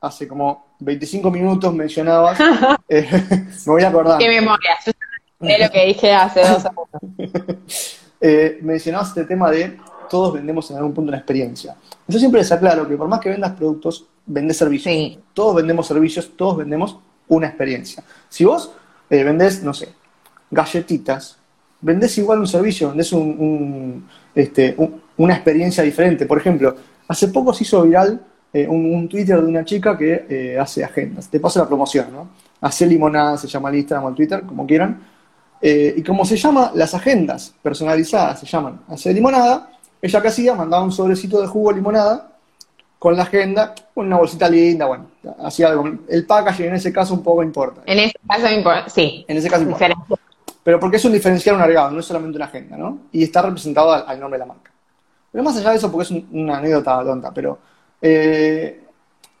hace 0.00 0.28
como 0.28 0.66
25 0.80 1.30
minutos 1.30 1.72
mencionabas, 1.72 2.38
eh, 2.88 3.08
me 3.66 3.72
voy 3.72 3.82
a 3.82 3.88
acordar. 3.88 4.18
Qué 4.18 4.28
memoria, 4.28 4.70
yo 4.84 4.92
sé 5.40 5.58
lo 5.58 5.70
que 5.70 5.86
dije 5.86 6.12
hace 6.12 6.40
dos 6.40 6.66
años. 6.66 7.98
eh, 8.20 8.58
mencionabas 8.62 9.08
este 9.08 9.24
tema 9.24 9.50
de 9.50 9.78
todos 10.10 10.34
vendemos 10.34 10.68
en 10.72 10.76
algún 10.76 10.92
punto 10.92 11.08
una 11.08 11.18
experiencia. 11.18 11.76
Yo 12.08 12.18
siempre 12.18 12.40
les 12.40 12.50
aclaro 12.50 12.86
que 12.86 12.96
por 12.96 13.06
más 13.06 13.20
que 13.20 13.30
vendas 13.30 13.52
productos, 13.52 14.06
vendes 14.26 14.56
servicios. 14.56 15.18
Todos 15.32 15.54
vendemos 15.54 15.86
servicios, 15.86 16.32
todos 16.36 16.56
vendemos 16.58 16.98
una 17.28 17.46
experiencia. 17.46 18.02
Si 18.28 18.44
vos 18.44 18.72
eh, 19.08 19.22
vendés, 19.22 19.62
no 19.62 19.72
sé, 19.72 19.88
galletitas, 20.50 21.38
vendés 21.80 22.18
igual 22.18 22.40
un 22.40 22.48
servicio, 22.48 22.88
vendés 22.88 23.12
un, 23.12 24.04
este, 24.34 24.76
una 25.16 25.34
experiencia 25.34 25.84
diferente. 25.84 26.26
Por 26.26 26.38
ejemplo, 26.38 26.74
hace 27.06 27.28
poco 27.28 27.54
se 27.54 27.62
hizo 27.62 27.82
viral 27.82 28.20
eh, 28.52 28.66
un, 28.66 29.08
Twitter 29.08 29.40
de 29.40 29.46
una 29.46 29.64
chica 29.64 29.96
que 29.96 30.26
eh, 30.28 30.58
hace 30.58 30.82
agendas. 30.82 31.28
Te 31.28 31.38
paso 31.38 31.60
la 31.60 31.68
promoción, 31.68 32.12
¿no? 32.12 32.28
Hace 32.60 32.84
limonada, 32.84 33.38
se 33.38 33.46
llama 33.46 33.70
el 33.70 33.76
Instagram 33.76 34.06
o 34.06 34.08
el 34.08 34.14
Twitter, 34.16 34.42
como 34.42 34.66
quieran. 34.66 35.00
y 35.62 36.02
como 36.02 36.24
se 36.24 36.36
llama, 36.36 36.72
las 36.74 36.94
agendas 36.94 37.54
personalizadas 37.62 38.40
se 38.40 38.46
llaman 38.46 38.80
hace 38.88 39.12
limonada, 39.14 39.70
ella 40.02 40.22
que 40.22 40.28
hacía, 40.28 40.54
mandaba 40.54 40.82
un 40.82 40.92
sobrecito 40.92 41.40
de 41.40 41.46
jugo 41.46 41.72
limonada 41.72 42.30
con 42.98 43.16
la 43.16 43.22
agenda, 43.22 43.74
una 43.94 44.18
bolsita 44.18 44.48
linda, 44.48 44.86
bueno, 44.86 45.06
hacía 45.42 45.68
algo. 45.68 45.90
El 46.06 46.26
packaging 46.26 46.66
en 46.66 46.74
ese 46.74 46.92
caso 46.92 47.14
un 47.14 47.22
poco 47.22 47.42
importa. 47.42 47.80
En 47.86 47.98
ese 47.98 48.14
caso 48.28 48.48
importa, 48.50 48.88
sí. 48.90 49.24
En 49.26 49.38
ese 49.38 49.48
caso 49.48 49.62
importa. 49.62 49.88
Pero 50.62 50.78
porque 50.78 50.98
es 50.98 51.04
un 51.06 51.12
diferencial, 51.12 51.56
un 51.56 51.62
agregado, 51.62 51.90
no 51.92 52.00
es 52.00 52.06
solamente 52.06 52.36
una 52.36 52.44
agenda, 52.44 52.76
¿no? 52.76 52.98
Y 53.12 53.22
está 53.22 53.40
representado 53.40 53.92
al, 53.92 54.20
nombre 54.20 54.38
de 54.38 54.46
la 54.46 54.52
marca. 54.52 54.70
Pero 55.32 55.42
más 55.42 55.56
allá 55.56 55.70
de 55.70 55.76
eso, 55.76 55.90
porque 55.90 56.14
es 56.14 56.24
una 56.30 56.58
anécdota 56.58 57.02
tonta, 57.02 57.32
pero 57.32 57.58
eh, 58.02 58.84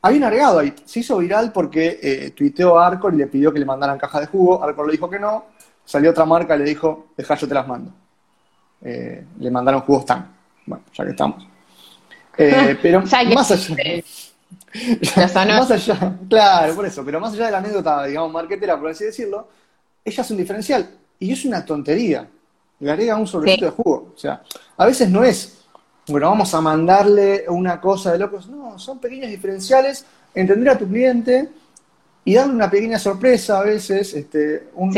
hay 0.00 0.16
un 0.16 0.24
agregado 0.24 0.60
ahí. 0.60 0.74
Se 0.86 1.00
hizo 1.00 1.18
viral 1.18 1.52
porque 1.52 2.00
eh, 2.02 2.30
tuiteó 2.30 2.78
a 2.78 2.86
Arcor 2.86 3.12
y 3.12 3.18
le 3.18 3.26
pidió 3.26 3.52
que 3.52 3.58
le 3.58 3.66
mandaran 3.66 3.98
caja 3.98 4.20
de 4.20 4.26
jugo. 4.26 4.64
Arcor 4.64 4.86
le 4.86 4.92
dijo 4.92 5.10
que 5.10 5.18
no. 5.18 5.44
Salió 5.84 6.12
otra 6.12 6.24
marca 6.24 6.56
y 6.56 6.60
le 6.60 6.64
dijo, 6.64 7.08
deja, 7.14 7.34
yo 7.34 7.46
te 7.46 7.54
las 7.54 7.68
mando. 7.68 7.92
Eh, 8.80 9.26
le 9.38 9.50
mandaron 9.50 9.82
jugos 9.82 10.06
tan. 10.06 10.39
Bueno, 10.70 10.84
ya 10.94 11.04
que 11.04 11.10
estamos. 11.10 11.46
Eh, 12.38 12.78
pero 12.80 13.00
más 13.02 13.12
allá. 13.12 13.34
más 15.16 15.70
allá, 15.70 16.16
claro, 16.28 16.74
por 16.76 16.86
eso, 16.86 17.04
pero 17.04 17.18
más 17.18 17.32
allá 17.34 17.46
de 17.46 17.50
la 17.50 17.58
anécdota, 17.58 18.04
digamos, 18.04 18.32
marketera, 18.32 18.78
por 18.78 18.90
así 18.90 19.04
decirlo, 19.04 19.48
ella 20.04 20.22
es 20.22 20.30
un 20.30 20.36
diferencial 20.36 20.88
y 21.18 21.32
es 21.32 21.44
una 21.44 21.64
tontería. 21.64 22.28
Le 22.78 22.90
agrega 22.90 23.16
un 23.16 23.26
sobrecito 23.26 23.64
de 23.64 23.72
jugo. 23.72 24.12
O 24.14 24.18
sea, 24.18 24.42
a 24.76 24.86
veces 24.86 25.10
no 25.10 25.24
es, 25.24 25.64
bueno, 26.06 26.30
vamos 26.30 26.54
a 26.54 26.60
mandarle 26.60 27.44
una 27.48 27.80
cosa 27.80 28.12
de 28.12 28.18
locos. 28.20 28.48
No, 28.48 28.78
son 28.78 29.00
pequeños 29.00 29.28
diferenciales, 29.28 30.06
entender 30.32 30.70
a 30.70 30.78
tu 30.78 30.88
cliente 30.88 31.48
y 32.24 32.34
darle 32.34 32.54
una 32.54 32.70
pequeña 32.70 32.98
sorpresa 33.00 33.58
a 33.58 33.64
veces, 33.64 34.14
este, 34.14 34.68
un, 34.74 34.96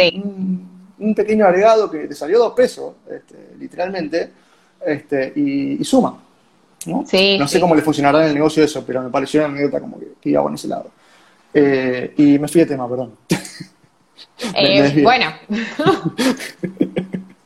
un, 0.98 1.14
pequeño 1.14 1.46
agregado 1.46 1.90
que 1.90 2.06
te 2.08 2.14
salió 2.14 2.38
dos 2.38 2.52
pesos, 2.52 2.94
este, 3.10 3.56
literalmente, 3.58 4.41
este, 4.86 5.32
y, 5.36 5.84
suma. 5.84 6.18
¿no? 6.86 7.04
no 7.38 7.48
sé 7.48 7.60
cómo 7.60 7.74
le 7.74 7.82
funcionará 7.82 8.22
en 8.22 8.28
el 8.28 8.34
negocio 8.34 8.64
eso, 8.64 8.84
pero 8.84 9.02
me 9.02 9.10
pareció 9.10 9.40
una 9.40 9.50
anécdota 9.50 9.80
como 9.80 9.98
que, 9.98 10.30
iba 10.30 10.42
por 10.42 10.54
ese 10.54 10.68
lado. 10.68 10.90
Eh, 11.54 12.14
y 12.16 12.38
me 12.38 12.48
fui 12.48 12.60
de 12.60 12.66
tema, 12.66 12.88
perdón. 12.88 13.16
Eh, 14.54 15.00
bueno. 15.04 15.32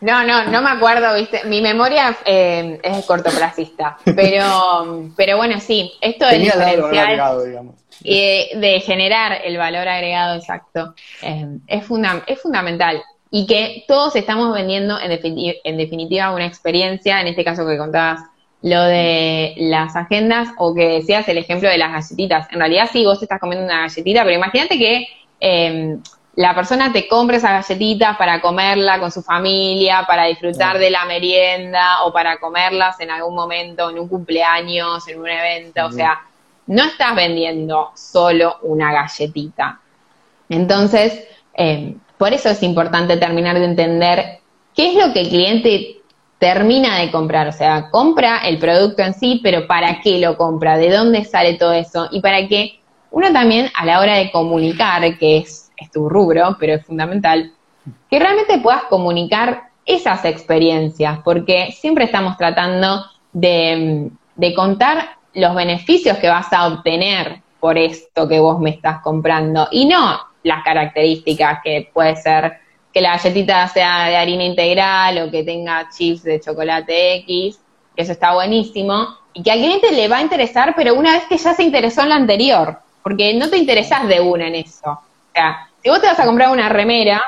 no, 0.01 0.25
no, 0.25 0.47
no 0.47 0.63
me 0.63 0.71
acuerdo, 0.71 1.15
¿viste? 1.15 1.45
Mi 1.45 1.61
memoria 1.61 2.17
eh, 2.25 2.81
es 2.83 3.05
cortoplacista, 3.05 3.99
pero, 4.05 5.11
pero 5.15 5.37
bueno, 5.37 5.61
sí, 5.61 5.93
esto 6.01 6.27
del 6.27 6.45
diferencial 6.45 7.75
y 8.03 8.49
de, 8.55 8.81
generar 8.81 9.41
el 9.45 9.59
valor 9.59 9.87
agregado 9.89 10.37
exacto 10.37 10.95
es, 11.67 11.85
funda 11.85 12.23
es 12.27 12.41
fundamental 12.41 13.03
y 13.37 13.45
que 13.45 13.85
todos 13.87 14.17
estamos 14.17 14.55
vendiendo 14.55 14.99
en, 14.99 15.11
en 15.13 15.77
definitiva 15.77 16.31
una 16.31 16.47
experiencia, 16.47 17.21
en 17.21 17.27
este 17.27 17.45
caso 17.45 17.67
que 17.67 17.77
contabas 17.77 18.23
lo 18.63 18.81
de 18.81 19.53
las 19.59 19.95
agendas 19.95 20.49
o 20.57 20.75
que 20.75 20.89
decías 20.89 21.29
el 21.29 21.37
ejemplo 21.37 21.69
de 21.69 21.77
las 21.77 21.93
galletitas. 21.93 22.51
En 22.51 22.61
realidad 22.61 22.89
sí, 22.91 23.05
vos 23.05 23.23
estás 23.23 23.39
comiendo 23.39 23.67
una 23.67 23.83
galletita, 23.83 24.25
pero 24.25 24.37
imagínate 24.37 24.79
que 24.79 25.09
em, 25.39 26.01
la 26.35 26.55
persona 26.55 26.91
te 26.95 27.07
compra 27.07 27.37
esa 27.37 27.53
galletita 27.53 28.17
para 28.17 28.41
comerla 28.41 28.99
con 28.99 29.13
su 29.13 29.21
familia, 29.21 30.05
para 30.07 30.25
disfrutar 30.25 30.79
de 30.79 30.89
la 30.89 31.05
merienda 31.05 32.05
o 32.05 32.15
para 32.15 32.39
comerlas 32.39 32.99
en 33.01 33.11
algún 33.11 33.35
momento, 33.35 33.91
en 33.91 33.99
un 33.99 34.09
cumpleaños, 34.09 35.07
en 35.09 35.21
un 35.21 35.29
evento. 35.29 35.85
O 35.85 35.93
sea, 35.93 36.23
no 36.69 36.85
estás 36.85 37.15
vendiendo 37.15 37.91
solo 37.95 38.57
una 38.63 38.95
galletita. 38.95 39.79
Entonces, 40.49 41.23
eh, 41.53 41.97
por 42.19 42.33
eso 42.33 42.49
es 42.51 42.63
importante 42.63 43.17
terminar 43.17 43.59
de 43.59 43.65
entender 43.65 44.39
qué 44.75 44.91
es 44.91 45.07
lo 45.07 45.13
que 45.13 45.21
el 45.21 45.29
cliente 45.29 45.97
termina 46.39 46.99
de 46.99 47.11
comprar. 47.11 47.49
O 47.49 47.53
sea, 47.53 47.91
compra 47.91 48.39
el 48.39 48.59
producto 48.59 49.03
en 49.03 49.15
sí, 49.15 49.41
pero 49.43 49.67
¿para 49.67 50.01
qué 50.01 50.19
lo 50.19 50.37
compra? 50.37 50.77
¿De 50.77 50.91
dónde 50.91 51.25
sale 51.25 51.55
todo 51.55 51.73
eso? 51.73 52.09
Y 52.11 52.21
para 52.21 52.47
que 52.49 52.81
uno 53.11 53.33
también 53.33 53.71
a 53.75 53.85
la 53.85 54.01
hora 54.01 54.17
de 54.17 54.31
comunicar, 54.31 55.19
que 55.19 55.39
es, 55.39 55.63
tu 55.93 56.09
rubro, 56.09 56.57
pero 56.59 56.75
es 56.75 56.87
fundamental, 56.87 57.53
que 58.11 58.19
realmente 58.19 58.59
puedas 58.59 58.85
comunicar 58.85 59.69
esas 59.85 60.25
experiencias, 60.25 61.21
porque 61.23 61.71
siempre 61.73 62.05
estamos 62.05 62.37
tratando 62.37 63.05
de, 63.33 64.11
de 64.35 64.55
contar 64.55 65.17
los 65.35 65.55
beneficios 65.55 66.17
que 66.17 66.29
vas 66.29 66.51
a 66.53 66.67
obtener 66.67 67.43
por 67.61 67.77
esto 67.79 68.27
que 68.27 68.41
vos 68.41 68.59
me 68.59 68.71
estás 68.71 69.01
comprando 69.03 69.69
y 69.71 69.85
no 69.85 70.19
las 70.47 70.63
características 70.63 71.59
que 71.63 71.91
puede 71.93 72.17
ser 72.17 72.59
que 72.93 73.01
la 73.01 73.17
galletita 73.17 73.69
sea 73.69 74.07
de 74.07 74.17
harina 74.17 74.45
integral 74.45 75.19
o 75.19 75.31
que 75.31 75.43
tenga 75.43 75.89
chips 75.91 76.23
de 76.23 76.41
chocolate 76.41 77.17
X, 77.17 77.59
que 77.95 78.03
eso 78.03 78.13
está 78.13 78.33
buenísimo, 78.33 79.09
y 79.35 79.43
que 79.43 79.51
al 79.51 79.59
cliente 79.59 79.93
le 79.93 80.09
va 80.09 80.19
a 80.19 80.23
interesar, 80.23 80.73
pero 80.75 80.95
una 80.95 81.13
vez 81.13 81.25
que 81.25 81.37
ya 81.37 81.53
se 81.53 81.63
interesó 81.63 82.03
en 82.03 82.09
la 82.09 82.15
anterior, 82.15 82.79
porque 83.03 83.35
no 83.35 83.51
te 83.51 83.59
interesás 83.59 84.09
de 84.09 84.21
una 84.21 84.47
en 84.47 84.55
eso. 84.55 84.91
O 84.93 85.33
sea, 85.35 85.69
si 85.83 85.91
vos 85.91 86.01
te 86.01 86.07
vas 86.07 86.19
a 86.19 86.25
comprar 86.25 86.51
una 86.51 86.69
remera, 86.69 87.23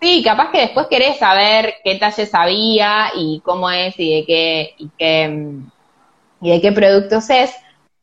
sí, 0.00 0.22
capaz 0.24 0.50
que 0.50 0.62
después 0.62 0.88
querés 0.88 1.18
saber 1.18 1.74
qué 1.84 1.94
talles 1.96 2.34
había 2.34 3.12
y 3.14 3.40
cómo 3.44 3.70
es 3.70 3.94
y 4.00 4.12
de 4.12 4.24
qué, 4.26 4.74
y 4.78 4.90
qué, 4.98 5.52
y 6.40 6.50
de 6.50 6.60
qué 6.60 6.72
productos 6.72 7.30
es, 7.30 7.54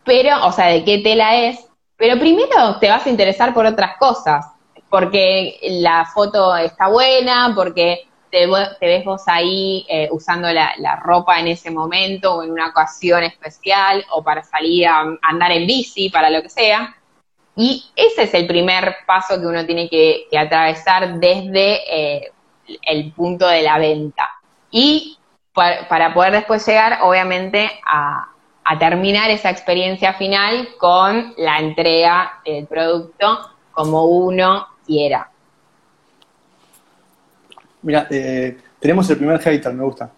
pero, 0.06 0.46
o 0.46 0.52
sea, 0.52 0.68
de 0.68 0.84
qué 0.84 1.00
tela 1.00 1.36
es, 1.36 1.66
pero 2.04 2.20
primero 2.20 2.80
te 2.82 2.90
vas 2.90 3.06
a 3.06 3.10
interesar 3.10 3.54
por 3.54 3.66
otras 3.66 3.96
cosas, 3.96 4.48
porque 4.90 5.58
la 5.64 6.04
foto 6.04 6.54
está 6.58 6.90
buena, 6.90 7.54
porque 7.56 8.10
te, 8.30 8.46
ves 8.46 9.06
vos 9.06 9.22
ahí 9.28 9.86
eh, 9.88 10.10
usando 10.12 10.52
la, 10.52 11.00
ropa 11.02 11.40
en 11.40 11.48
ese 11.48 11.72
momento 11.72 12.36
o 12.36 12.44
en 12.44 12.52
una 12.52 12.68
ocasión 12.68 13.24
especial 13.24 14.04
o 14.12 14.22
para 14.22 14.44
salir 14.44 14.86
a, 14.86 15.18
andar 15.22 15.54
en 15.54 15.66
bici, 15.66 16.10
para 16.10 16.30
lo 16.30 16.42
que 16.42 16.50
sea. 16.50 16.94
Y 17.56 17.86
ese 17.96 18.24
es 18.24 18.34
el 18.34 18.48
primer 18.48 18.98
paso 19.08 19.40
que 19.40 19.48
uno 19.48 19.66
tiene 19.66 19.88
que, 19.88 20.28
atravesar 20.38 21.22
desde 21.22 22.18
eh, 22.18 22.32
el 22.82 23.14
punto 23.14 23.48
de 23.48 23.62
la 23.62 23.78
venta. 23.78 24.30
Y 24.72 25.18
para 25.54 26.14
poder 26.14 26.34
después 26.34 26.68
llegar, 26.68 27.00
obviamente, 27.02 27.72
a, 27.86 28.33
a 28.66 28.80
terminar 28.80 29.30
esa 29.30 29.50
experiencia 29.50 30.14
final 30.14 30.70
con 30.78 31.34
la 31.38 31.60
entrega 31.60 32.42
del 32.46 32.66
producto 32.68 33.52
como 33.72 34.06
uno 34.06 34.68
quiera. 34.86 35.30
Mira, 37.82 38.08
eh, 38.10 38.58
tenemos 38.80 39.10
el 39.10 39.18
primer 39.18 39.40
hater, 39.40 39.74
me 39.74 39.84
gusta. 39.84 40.10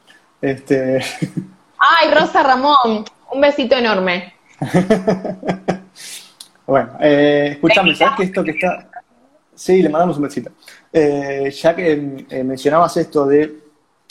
Este... 0.42 1.00
Ay, 1.78 2.12
Rosa 2.14 2.44
Ramón, 2.44 3.06
un 3.32 3.42
besito 3.42 3.76
enorme. 3.76 4.34
bueno, 6.66 6.98
eh, 7.00 7.50
escúchame, 7.54 7.96
¿sabes 7.96 8.16
que 8.18 8.24
esto 8.24 8.44
que 8.44 8.52
está... 8.52 8.90
Sí, 9.54 9.82
le 9.82 9.90
mandamos 9.90 10.18
un 10.18 10.24
besito. 10.24 10.52
Eh, 10.92 11.50
ya 11.52 11.76
que 11.76 11.96
mencionabas 12.44 12.98
esto 12.98 13.26
de 13.26 13.66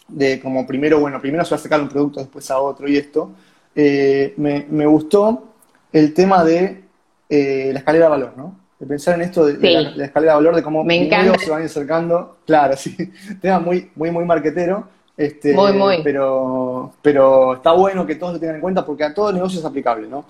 de 0.09 0.41
como 0.41 0.67
primero, 0.67 1.01
bueno, 1.01 1.21
primero 1.21 1.45
se 1.45 1.51
va 1.51 1.57
a 1.57 1.63
sacar 1.63 1.81
un 1.81 1.89
producto, 1.89 2.21
después 2.21 2.51
a 2.51 2.59
otro 2.59 2.89
y 2.89 2.97
esto, 2.97 3.33
eh, 3.75 4.35
me, 4.37 4.87
gustó 4.87 5.45
el 5.93 6.15
tema 6.15 6.45
de 6.45 6.85
eh, 7.29 7.71
la 7.73 7.79
escalera 7.81 8.07
de 8.07 8.11
valor, 8.11 8.33
¿no? 8.37 8.59
De 8.79 8.87
pensar 8.87 9.15
en 9.15 9.23
esto 9.23 9.47
de, 9.47 9.71
la, 9.71 10.05
escalera 10.05 10.33
de 10.33 10.37
valor, 10.37 10.57
de 10.57 10.63
cómo 10.63 10.85
primero 10.85 11.35
se 11.39 11.51
van 11.51 11.63
acercando. 11.63 12.39
Claro, 12.47 12.77
sí, 12.77 12.97
tema 13.41 13.59
muy, 13.59 13.91
muy, 13.95 14.11
muy 14.11 14.25
marquetero. 14.25 14.89
Este, 15.17 15.55
muy, 15.55 15.73
muy. 15.73 16.03
Pero, 16.03 16.93
pero 17.01 17.55
está 17.55 17.73
bueno 17.73 18.05
que 18.05 18.17
todos 18.17 18.35
lo 18.35 18.41
tengan 18.41 18.57
en 18.57 18.63
cuenta 18.63 18.85
porque 18.85 19.05
a 19.05 19.15
todo 19.15 19.33
negocio 19.33 19.61
es 19.61 19.65
aplicable, 19.65 20.09
¿no? 20.09 20.27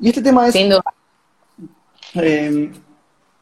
Y 0.00 0.08
este 0.08 0.22
tema 0.22 0.46
es. 0.46 0.52
Sin 0.52 0.68
duda. 0.68 0.82
Eh, 2.14 2.70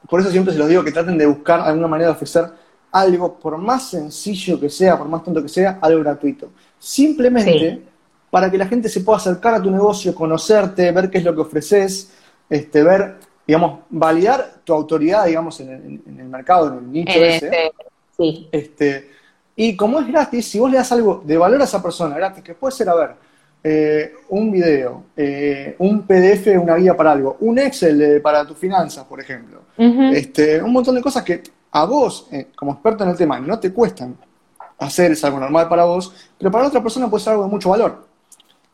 por 0.09 0.21
eso 0.21 0.31
siempre 0.31 0.53
se 0.53 0.59
los 0.59 0.69
digo 0.69 0.85
que 0.85 0.93
traten 0.93 1.19
de 1.19 1.27
buscar 1.27 1.61
alguna 1.61 1.89
manera 1.89 2.11
de 2.11 2.17
ofrecer 2.17 2.45
algo, 2.93 3.39
por 3.39 3.59
más 3.59 3.91
sencillo 3.91 4.59
que 4.59 4.71
sea, 4.71 4.97
por 4.97 5.09
más 5.09 5.23
tonto 5.23 5.43
que 5.43 5.49
sea, 5.49 5.79
algo 5.81 6.01
gratuito. 6.01 6.51
Simplemente 6.79 7.83
para 8.37 8.51
que 8.51 8.59
la 8.59 8.67
gente 8.67 8.91
se 8.91 9.01
pueda 9.01 9.17
acercar 9.17 9.55
a 9.55 9.63
tu 9.63 9.71
negocio, 9.71 10.15
conocerte, 10.15 10.93
ver 10.93 11.09
qué 11.09 11.17
es 11.17 11.25
lo 11.25 11.35
que 11.35 11.41
ofreces, 11.41 12.13
este, 12.51 12.83
ver, 12.83 13.15
digamos, 13.47 13.81
validar 13.89 14.57
tu 14.63 14.75
autoridad, 14.75 15.25
digamos, 15.25 15.59
en 15.61 16.03
el, 16.07 16.29
mercado, 16.29 16.69
en 16.69 16.75
el 16.75 16.93
nicho 16.93 17.19
ese. 17.19 17.47
Este, 17.47 17.73
sí. 18.15 18.49
Este, 18.53 19.11
y 19.57 19.75
como 19.75 20.01
es 20.01 20.07
gratis, 20.07 20.51
si 20.51 20.59
vos 20.59 20.71
le 20.71 20.77
das 20.77 20.93
algo 20.93 21.23
de 21.25 21.39
valor 21.39 21.63
a 21.63 21.65
esa 21.65 21.83
persona 21.83 22.15
gratis, 22.15 22.45
que 22.45 22.53
puede 22.53 22.73
ser, 22.73 22.91
a 22.91 22.95
ver, 22.95 23.11
eh, 23.65 24.13
un 24.29 24.53
video, 24.53 25.05
eh, 25.17 25.75
un 25.79 26.03
PDF, 26.03 26.61
una 26.61 26.77
guía 26.77 26.95
para 26.95 27.13
algo, 27.13 27.39
un 27.41 27.59
Excel 27.59 28.21
para 28.21 28.47
tus 28.47 28.59
finanzas, 28.59 29.07
por 29.07 29.19
ejemplo, 29.19 29.63
este, 29.79 30.63
un 30.63 30.75
montón 30.75 30.95
de 30.95 31.01
cosas 31.01 31.23
que 31.23 31.43
a 31.71 31.87
vos, 31.87 32.29
eh, 32.31 32.49
como 32.55 32.73
experto 32.73 33.03
en 33.03 33.09
el 33.09 33.17
tema, 33.17 33.41
no 33.41 33.59
te 33.59 33.73
cuestan 33.73 34.15
hacer, 34.79 35.13
es 35.13 35.25
algo 35.25 35.41
normal 35.41 35.71
para 35.71 35.87
vos, 35.87 36.13
pero 36.37 36.51
para 36.51 36.67
otra 36.67 36.83
persona 36.83 37.09
puede 37.09 37.25
ser 37.25 37.33
algo 37.33 37.45
de 37.45 37.51
mucho 37.51 37.71
valor. 37.71 38.06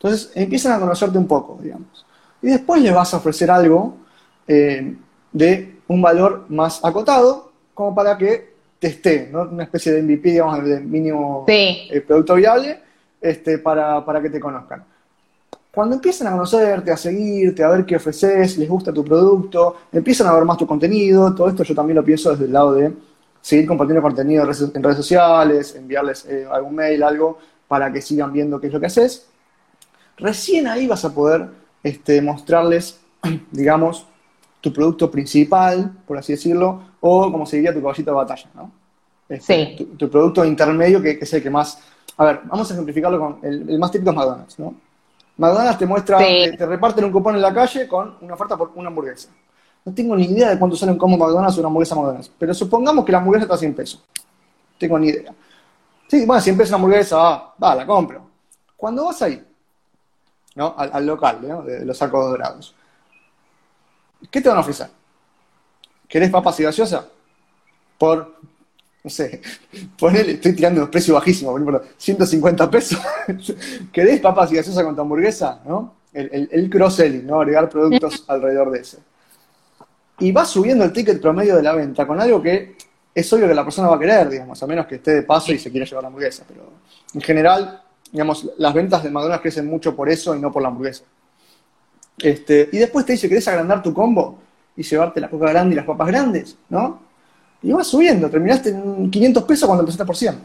Entonces 0.02 0.32
empiezan 0.34 0.72
a 0.72 0.80
conocerte 0.80 1.16
un 1.16 1.28
poco, 1.28 1.58
digamos. 1.62 2.04
Y 2.42 2.48
después 2.48 2.82
les 2.82 2.92
vas 2.92 3.14
a 3.14 3.18
ofrecer 3.18 3.48
algo 3.52 3.94
eh, 4.48 4.96
de 5.32 5.76
un 5.86 6.02
valor 6.02 6.46
más 6.48 6.84
acotado, 6.84 7.52
como 7.72 7.94
para 7.94 8.18
que 8.18 8.52
te 8.80 8.88
esté, 8.88 9.28
¿no? 9.30 9.42
Una 9.42 9.62
especie 9.62 9.92
de 9.92 10.02
MVP, 10.02 10.30
digamos, 10.30 10.64
de 10.64 10.80
mínimo 10.80 11.44
eh, 11.46 12.00
producto 12.00 12.34
viable, 12.34 12.80
este, 13.20 13.58
para, 13.58 14.04
para 14.04 14.20
que 14.20 14.28
te 14.28 14.40
conozcan. 14.40 14.84
Cuando 15.70 15.94
empiezan 15.94 16.26
a 16.26 16.32
conocerte, 16.32 16.90
a 16.90 16.96
seguirte, 16.96 17.62
a 17.62 17.68
ver 17.68 17.86
qué 17.86 17.94
ofreces, 17.94 18.58
les 18.58 18.68
gusta 18.68 18.92
tu 18.92 19.04
producto, 19.04 19.76
empiezan 19.92 20.26
a 20.26 20.34
ver 20.34 20.44
más 20.44 20.58
tu 20.58 20.66
contenido, 20.66 21.32
todo 21.32 21.48
esto 21.48 21.62
yo 21.62 21.76
también 21.76 21.96
lo 21.96 22.04
pienso 22.04 22.30
desde 22.32 22.46
el 22.46 22.52
lado 22.52 22.74
de 22.74 22.92
seguir 23.40 23.68
compartiendo 23.68 24.02
contenido 24.02 24.42
en 24.42 24.82
redes 24.82 24.96
sociales, 24.96 25.76
enviarles 25.76 26.26
eh, 26.26 26.44
algún 26.50 26.74
mail, 26.74 27.04
algo, 27.04 27.38
para 27.68 27.92
que 27.92 28.02
sigan 28.02 28.32
viendo 28.32 28.60
qué 28.60 28.66
es 28.66 28.72
lo 28.72 28.80
que 28.80 28.86
haces. 28.86 29.28
Recién 30.16 30.66
ahí 30.66 30.86
vas 30.86 31.04
a 31.04 31.14
poder 31.14 31.48
este, 31.82 32.20
mostrarles, 32.20 33.00
digamos, 33.50 34.06
tu 34.60 34.72
producto 34.72 35.10
principal, 35.10 35.92
por 36.06 36.18
así 36.18 36.32
decirlo, 36.32 36.82
o 37.00 37.30
como 37.32 37.46
se 37.46 37.56
diría 37.56 37.74
tu 37.74 37.80
caballito 37.80 38.10
de 38.10 38.16
batalla, 38.16 38.48
¿no? 38.54 38.70
Este, 39.28 39.76
sí. 39.76 39.84
tu, 39.96 40.10
producto 40.10 40.44
intermedio, 40.44 41.02
que, 41.02 41.18
que, 41.18 41.24
es 41.24 41.32
el 41.32 41.42
que 41.42 41.50
más... 41.50 41.78
A 42.16 42.24
ver, 42.24 42.40
vamos 42.44 42.70
a 42.70 42.74
ejemplificarlo 42.74 43.18
con 43.18 43.38
el, 43.42 43.68
el 43.70 43.78
más 43.78 43.90
típico 43.90 44.10
es 44.10 44.16
McDonald's, 44.16 44.58
¿no? 44.58 44.74
McDonald's 45.38 45.78
te 45.78 45.86
muestra, 45.86 46.18
te, 46.18 46.66
reparten 46.66 47.04
un 47.04 47.10
cupón 47.10 47.34
en 47.34 47.42
la 47.42 47.52
calle 47.52 47.88
con 47.88 48.16
una 48.20 48.34
oferta 48.34 48.56
por 48.56 48.72
una 48.74 48.88
hamburguesa. 48.88 49.30
No 49.84 49.92
tengo 49.92 50.14
ni 50.14 50.26
idea 50.26 50.50
de 50.50 50.58
cuánto 50.58 50.76
sale 50.76 50.92
un 50.92 50.98
combo 50.98 51.16
McDonald's 51.16 51.56
o 51.56 51.60
una 51.60 51.68
hamburguesa 51.68 51.94
McDonald's, 51.96 52.30
pero 52.38 52.54
supongamos 52.54 53.04
que 53.04 53.12
la 53.12 53.18
hamburguesa 53.18 53.44
está 53.44 53.54
a 53.54 53.58
100 53.58 53.74
pesos. 53.74 54.04
No 54.14 54.78
tengo 54.78 54.98
ni 54.98 55.08
idea. 55.08 55.34
Sí, 56.06 56.26
bueno, 56.26 56.40
100 56.40 56.56
pesos 56.56 56.70
una 56.70 56.76
hamburguesa, 56.76 57.16
va, 57.16 57.54
va, 57.60 57.74
la 57.74 57.86
compro. 57.86 58.22
Cuando 58.76 59.06
vas 59.06 59.22
ahí, 59.22 59.42
¿no? 60.54 60.74
Al, 60.76 61.06
local, 61.06 61.38
¿no? 61.42 61.62
De 61.62 61.84
los 61.84 61.96
sacos 61.96 62.30
dorados, 62.30 62.74
¿qué 64.30 64.40
te 64.40 64.48
van 64.48 64.58
a 64.58 64.60
ofrecer? 64.60 64.88
¿Querés 66.08 66.30
papas 66.30 66.60
y 66.60 66.64
gaseosa? 66.64 67.08
Por 67.98 68.36
no 69.04 69.10
sé, 69.10 69.40
ponele, 69.98 70.32
estoy 70.32 70.54
tirando 70.54 70.82
un 70.82 70.90
precio 70.90 71.14
bajísimo, 71.14 71.50
por 71.50 71.60
ejemplo, 71.60 71.82
150 71.96 72.70
pesos. 72.70 73.00
¿Querés 73.92 74.20
papas 74.20 74.52
y 74.52 74.56
gaseosa 74.56 74.84
con 74.84 74.94
tu 74.94 75.02
hamburguesa? 75.02 75.60
¿No? 75.66 75.96
El, 76.12 76.48
el, 76.52 76.68
cross-selling, 76.68 77.26
¿no? 77.26 77.40
Agregar 77.40 77.70
productos 77.70 78.24
alrededor 78.28 78.70
de 78.70 78.80
ese. 78.80 78.98
Y 80.18 80.30
va 80.30 80.44
subiendo 80.44 80.84
el 80.84 80.92
ticket 80.92 81.20
promedio 81.22 81.56
de 81.56 81.62
la 81.62 81.72
venta 81.72 82.06
con 82.06 82.20
algo 82.20 82.42
que 82.42 82.76
es 83.14 83.32
obvio 83.32 83.48
que 83.48 83.54
la 83.54 83.64
persona 83.64 83.88
va 83.88 83.96
a 83.96 83.98
querer, 83.98 84.28
digamos, 84.28 84.62
a 84.62 84.66
menos 84.66 84.86
que 84.86 84.96
esté 84.96 85.12
de 85.12 85.22
paso 85.22 85.52
y 85.52 85.58
se 85.58 85.70
quiera 85.70 85.86
llevar 85.86 86.02
la 86.02 86.08
hamburguesa. 86.08 86.44
Pero 86.46 86.70
en 87.14 87.20
general, 87.22 87.82
digamos, 88.12 88.48
las 88.58 88.72
ventas 88.72 89.02
de 89.02 89.10
McDonald's 89.10 89.42
crecen 89.42 89.66
mucho 89.66 89.96
por 89.96 90.08
eso 90.08 90.36
y 90.36 90.40
no 90.40 90.52
por 90.52 90.62
la 90.62 90.68
hamburguesa. 90.68 91.04
Este, 92.18 92.68
y 92.70 92.78
después 92.78 93.04
te 93.04 93.12
dice, 93.12 93.28
¿querés 93.28 93.48
agrandar 93.48 93.82
tu 93.82 93.92
combo 93.92 94.38
y 94.76 94.82
llevarte 94.84 95.20
la 95.20 95.28
coca 95.28 95.48
grande 95.48 95.72
y 95.72 95.76
las 95.76 95.86
papas 95.86 96.06
grandes? 96.06 96.56
¿No? 96.68 97.12
y 97.62 97.72
vas 97.72 97.86
subiendo. 97.86 98.28
Terminaste 98.28 98.70
en 98.70 99.10
500 99.10 99.44
pesos 99.44 99.66
cuando 99.66 99.82
empezaste 99.82 100.04
por 100.04 100.16
100. 100.16 100.38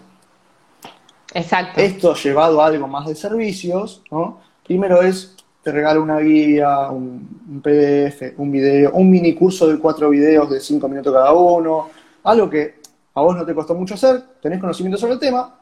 Exacto. 1.33 1.81
Esto 1.81 2.13
llevado 2.15 2.61
a 2.61 2.67
algo 2.67 2.87
más 2.87 3.07
de 3.07 3.15
servicios, 3.15 4.01
¿no? 4.11 4.39
Primero 4.63 5.01
es, 5.01 5.35
te 5.61 5.71
regalo 5.71 6.01
una 6.01 6.19
guía, 6.19 6.89
un, 6.89 7.61
PDF, 7.61 8.33
un 8.37 8.51
video, 8.51 8.91
un 8.93 9.09
mini 9.09 9.33
curso 9.33 9.67
de 9.67 9.77
cuatro 9.79 10.09
videos 10.09 10.49
de 10.49 10.59
5 10.59 10.87
minutos 10.87 11.13
cada 11.13 11.33
uno, 11.33 11.89
algo 12.23 12.49
que 12.49 12.79
a 13.13 13.21
vos 13.21 13.35
no 13.35 13.45
te 13.45 13.53
costó 13.53 13.73
mucho 13.73 13.95
hacer, 13.95 14.23
tenés 14.41 14.59
conocimiento 14.59 14.97
sobre 14.97 15.13
el 15.13 15.19
tema, 15.19 15.59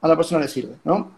a 0.00 0.08
la 0.08 0.16
persona 0.16 0.40
le 0.40 0.48
sirve, 0.48 0.76
¿no? 0.84 1.17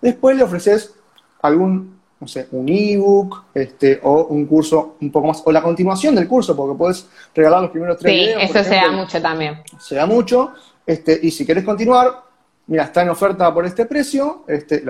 Después 0.00 0.36
le 0.36 0.42
ofreces 0.42 0.94
algún 1.42 2.00
no 2.20 2.28
sé, 2.28 2.48
un 2.52 2.68
ebook, 2.68 3.44
este, 3.54 3.98
o 4.02 4.26
un 4.26 4.44
curso 4.44 4.96
un 5.00 5.10
poco 5.10 5.28
más, 5.28 5.42
o 5.44 5.50
la 5.50 5.62
continuación 5.62 6.14
del 6.14 6.28
curso, 6.28 6.54
porque 6.54 6.76
puedes 6.76 7.08
regalar 7.34 7.62
los 7.62 7.70
primeros 7.70 7.96
tres 7.96 8.12
sí, 8.12 8.34
eso 8.38 8.62
se 8.62 8.74
da 8.74 8.90
mucho 8.92 9.22
también. 9.22 9.62
Se 9.78 9.94
da 9.94 10.04
mucho, 10.04 10.52
este, 10.84 11.18
y 11.22 11.30
si 11.30 11.46
quieres 11.46 11.64
continuar, 11.64 12.22
mira, 12.66 12.84
está 12.84 13.02
en 13.02 13.08
oferta 13.08 13.52
por 13.54 13.64
este 13.64 13.86
precio, 13.86 14.44
este, 14.46 14.84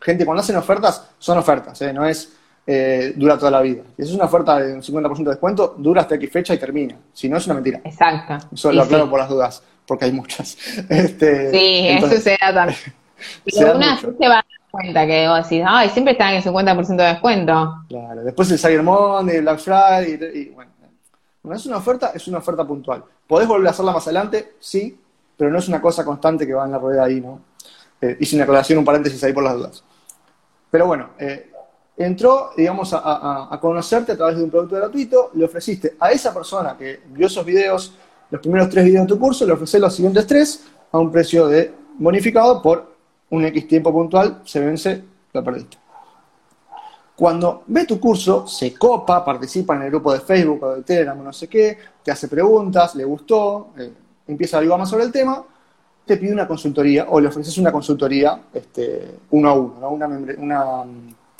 gente 0.00 0.26
cuando 0.26 0.42
hacen 0.42 0.56
ofertas, 0.56 1.08
son 1.18 1.38
ofertas, 1.38 1.80
¿eh? 1.80 1.94
no 1.94 2.04
es 2.04 2.30
eh, 2.66 3.14
dura 3.16 3.38
toda 3.38 3.50
la 3.50 3.62
vida. 3.62 3.82
Si 3.96 4.02
es 4.02 4.12
una 4.12 4.26
oferta 4.26 4.58
de 4.58 4.74
un 4.74 4.82
50% 4.82 5.16
de 5.16 5.30
descuento, 5.30 5.74
dura 5.78 6.02
hasta 6.02 6.16
X 6.16 6.30
fecha 6.30 6.54
y 6.54 6.58
termina. 6.58 6.94
Si 7.12 7.28
no, 7.28 7.38
es 7.38 7.46
una 7.46 7.54
mentira. 7.54 7.80
Exacto. 7.82 8.46
Eso 8.52 8.70
lo 8.70 8.82
aclaro 8.82 9.08
por 9.08 9.18
las 9.18 9.28
dudas, 9.28 9.62
porque 9.86 10.04
hay 10.04 10.12
muchas. 10.12 10.56
Este, 10.88 11.50
sí, 11.50 11.88
eso 11.88 12.20
se 12.20 12.36
da 12.40 12.52
también. 12.52 12.78
Pero 13.44 13.76
una 13.76 13.98
se 13.98 14.28
va 14.28 14.44
cuenta 14.70 15.06
que 15.06 15.28
vos 15.28 15.42
decís, 15.42 15.64
ay, 15.66 15.88
siempre 15.90 16.12
están 16.12 16.30
en 16.30 16.36
el 16.36 16.44
50% 16.44 16.96
de 16.96 17.04
descuento. 17.04 17.74
Claro, 17.88 18.22
después 18.22 18.50
el 18.50 18.58
Cyber 18.58 18.82
Monday, 18.82 19.40
Black 19.40 19.58
Friday, 19.58 20.18
y, 20.34 20.48
bueno. 20.50 20.70
No 21.42 21.54
es 21.54 21.64
una 21.64 21.78
oferta, 21.78 22.12
es 22.14 22.28
una 22.28 22.38
oferta 22.38 22.66
puntual. 22.66 23.02
¿Podés 23.26 23.48
volver 23.48 23.68
a 23.68 23.70
hacerla 23.70 23.92
más 23.92 24.06
adelante? 24.06 24.56
Sí, 24.60 24.98
pero 25.36 25.50
no 25.50 25.58
es 25.58 25.68
una 25.68 25.80
cosa 25.80 26.04
constante 26.04 26.46
que 26.46 26.52
va 26.52 26.66
en 26.66 26.72
la 26.72 26.78
rueda 26.78 27.04
ahí, 27.04 27.20
¿no? 27.20 27.40
Eh, 28.00 28.16
hice 28.20 28.36
una 28.36 28.44
aclaración, 28.44 28.78
un 28.78 28.84
paréntesis 28.84 29.22
ahí 29.24 29.32
por 29.32 29.44
las 29.44 29.54
dudas. 29.54 29.84
Pero 30.70 30.86
bueno, 30.86 31.10
eh, 31.18 31.50
entró, 31.96 32.50
digamos, 32.56 32.92
a, 32.92 33.58
conocerte 33.60 34.12
a 34.12 34.16
través 34.16 34.36
de 34.36 34.44
un 34.44 34.50
producto 34.50 34.76
gratuito, 34.76 35.30
le 35.34 35.46
ofreciste 35.46 35.96
a 35.98 36.10
esa 36.10 36.32
persona 36.34 36.76
que 36.76 37.00
vio 37.08 37.26
esos 37.26 37.44
videos, 37.44 37.94
los 38.30 38.40
primeros 38.40 38.68
tres 38.68 38.84
videos 38.84 39.06
de 39.06 39.08
tu 39.08 39.18
curso, 39.18 39.46
le 39.46 39.52
ofreces 39.52 39.80
los 39.80 39.94
siguientes 39.94 40.26
tres 40.26 40.66
a 40.92 40.98
un 40.98 41.10
precio 41.10 41.46
de 41.46 41.72
bonificado 41.98 42.60
por 42.60 42.89
un 43.30 43.44
X 43.44 43.68
tiempo 43.68 43.92
puntual, 43.92 44.42
se 44.44 44.60
vence, 44.60 45.04
lo 45.32 45.44
perdiste. 45.44 45.78
Cuando 47.16 47.64
ve 47.66 47.84
tu 47.84 48.00
curso, 48.00 48.46
se 48.46 48.72
copa, 48.74 49.22
participa 49.24 49.76
en 49.76 49.82
el 49.82 49.90
grupo 49.90 50.12
de 50.12 50.20
Facebook 50.20 50.62
o 50.62 50.76
de 50.76 50.82
Telegram 50.82 51.20
o 51.20 51.22
no 51.24 51.32
sé 51.32 51.48
qué, 51.48 51.76
te 52.02 52.10
hace 52.10 52.28
preguntas, 52.28 52.94
le 52.94 53.04
gustó, 53.04 53.72
eh, 53.78 53.92
empieza 54.26 54.56
a 54.56 54.58
averiguar 54.58 54.80
más 54.80 54.88
sobre 54.88 55.04
el 55.04 55.12
tema, 55.12 55.44
te 56.06 56.16
pide 56.16 56.32
una 56.32 56.48
consultoría 56.48 57.06
o 57.10 57.20
le 57.20 57.28
ofreces 57.28 57.58
una 57.58 57.70
consultoría 57.70 58.40
este, 58.54 59.18
uno 59.30 59.48
a 59.50 59.52
uno, 59.52 59.90
una, 59.90 60.06
una, 60.38 60.84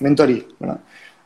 mentoría. 0.01 0.45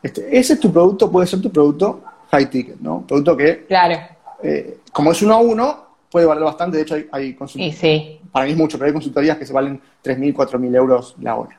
Este, 0.03 0.39
ese 0.39 0.53
es 0.55 0.61
tu 0.61 0.73
producto, 0.73 1.11
puede 1.11 1.27
ser 1.27 1.41
tu 1.41 1.51
producto 1.51 2.03
high 2.31 2.49
ticket, 2.49 2.81
¿no? 2.81 3.05
Producto 3.07 3.37
que, 3.37 3.67
claro. 3.67 3.99
Eh, 4.43 4.79
como 4.93 5.13
es 5.13 5.21
uno 5.23 5.35
a 5.35 5.39
uno, 5.39 5.87
puede 6.11 6.27
valer 6.27 6.45
bastante, 6.45 6.77
de 6.77 6.83
hecho 6.85 6.95
hay, 6.95 7.09
hay 7.11 7.35
consultorías. 7.35 7.77
Sí, 7.77 8.21
Para 8.35 8.47
mí 8.47 8.51
es 8.51 8.59
mucho, 8.59 8.77
pero 8.79 8.89
hay 8.89 8.93
consultorías 8.93 9.39
que 9.39 9.47
se 9.47 9.53
valen 9.53 9.81
3.000, 10.03 10.35
4.000 10.35 10.75
euros 10.75 11.15
la 11.21 11.37
hora. 11.37 11.57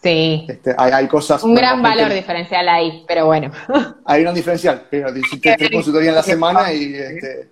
Sí. 0.00 0.46
Este, 0.48 0.72
hay, 0.78 1.08
cosas. 1.08 1.42
Un 1.42 1.56
gran 1.56 1.82
valor 1.82 2.12
diferencial 2.12 2.68
ahí, 2.68 3.04
pero 3.08 3.26
bueno. 3.26 3.50
Hay 4.04 4.24
un 4.24 4.32
diferencial, 4.32 4.86
pero 4.88 5.12
si 5.28 5.40
tres 5.40 5.70
consultorías 5.72 6.10
en 6.10 6.14
la 6.14 6.22
semana 6.22 6.72
y. 6.72 6.94
Este, 6.94 7.50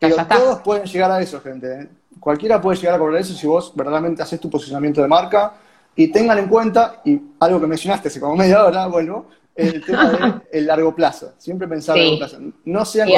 pero 0.00 0.16
todos 0.26 0.60
pueden 0.62 0.84
llegar 0.84 1.12
a 1.12 1.22
eso, 1.22 1.40
gente. 1.40 1.72
¿eh? 1.72 1.88
Cualquiera 2.18 2.60
puede 2.60 2.76
llegar 2.76 2.96
a 2.96 2.98
cobrar 2.98 3.20
eso 3.20 3.34
si 3.34 3.46
vos 3.46 3.72
verdaderamente 3.72 4.20
haces 4.20 4.40
tu 4.40 4.50
posicionamiento 4.50 5.00
de 5.00 5.06
marca 5.06 5.54
y 5.94 6.08
tengan 6.08 6.38
en 6.38 6.48
cuenta, 6.48 7.00
y 7.04 7.20
algo 7.38 7.60
que 7.60 7.68
mencionaste 7.68 8.08
hace 8.08 8.18
como 8.18 8.34
media 8.34 8.64
hora, 8.64 8.88
vuelvo, 8.88 9.26
el 9.54 9.84
tema 9.84 10.42
del 10.52 10.66
largo 10.66 10.92
plazo. 10.92 11.34
Siempre 11.38 11.68
pensar 11.68 11.96
a 11.96 12.00
largo 12.00 12.18
plazo. 12.18 12.38
No 12.64 12.84
sean 12.84 13.08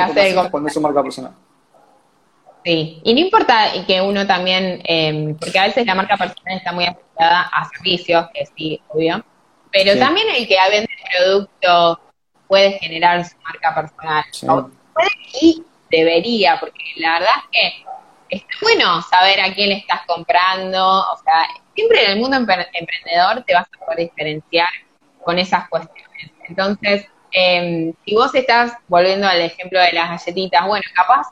cuando 0.50 0.68
son 0.68 0.82
marca 0.82 1.03
personal. 1.03 1.32
Sí, 2.65 3.01
y 3.03 3.15
no 3.15 3.21
importa 3.21 3.73
que 3.87 4.01
uno 4.01 4.27
también, 4.27 4.81
em, 4.85 5.37
porque 5.37 5.59
a 5.59 5.67
veces 5.67 5.85
la 5.85 5.95
marca 5.97 6.17
personal 6.17 6.57
está 6.57 6.73
muy 6.73 6.85
asociada 6.85 7.43
a 7.43 7.69
servicios, 7.71 8.27
que 8.33 8.47
sí, 8.47 8.81
obvio, 8.89 9.25
pero 9.73 9.99
también 9.99 10.29
el 10.37 10.47
que 10.47 10.57
vende 10.71 10.89
producto 11.13 12.01
puede 12.47 12.73
generar 12.79 13.25
su 13.25 13.37
marca 13.39 13.75
personal. 13.75 14.25
Puede 14.95 15.09
y 15.41 15.65
debería, 15.91 16.61
porque 16.61 16.83
la 16.97 17.15
verdad 17.15 17.35
es 17.51 17.73
que 18.31 18.37
está 18.37 18.55
bueno 18.61 19.03
saber 19.03 19.41
a 19.41 19.53
quién 19.55 19.71
le 19.71 19.77
estás 19.77 20.03
comprando, 20.07 21.01
o 21.01 21.17
sea, 21.25 21.47
siempre 21.75 22.05
en 22.05 22.11
el 22.13 22.19
mundo 22.21 22.37
emprendedor 22.37 23.43
te 23.45 23.55
vas 23.55 23.67
a 23.67 23.85
poder 23.85 24.11
diferenciar 24.11 24.69
con 25.25 25.39
esas 25.39 25.69
cuestiones. 25.69 26.31
Entonces, 26.49 27.07
eh, 27.33 27.93
si 28.05 28.14
vos 28.14 28.35
estás 28.35 28.72
volviendo 28.89 29.26
al 29.26 29.41
ejemplo 29.41 29.80
de 29.80 29.93
las 29.93 30.11
galletitas, 30.11 30.66
bueno, 30.66 30.85
capaz 30.95 31.28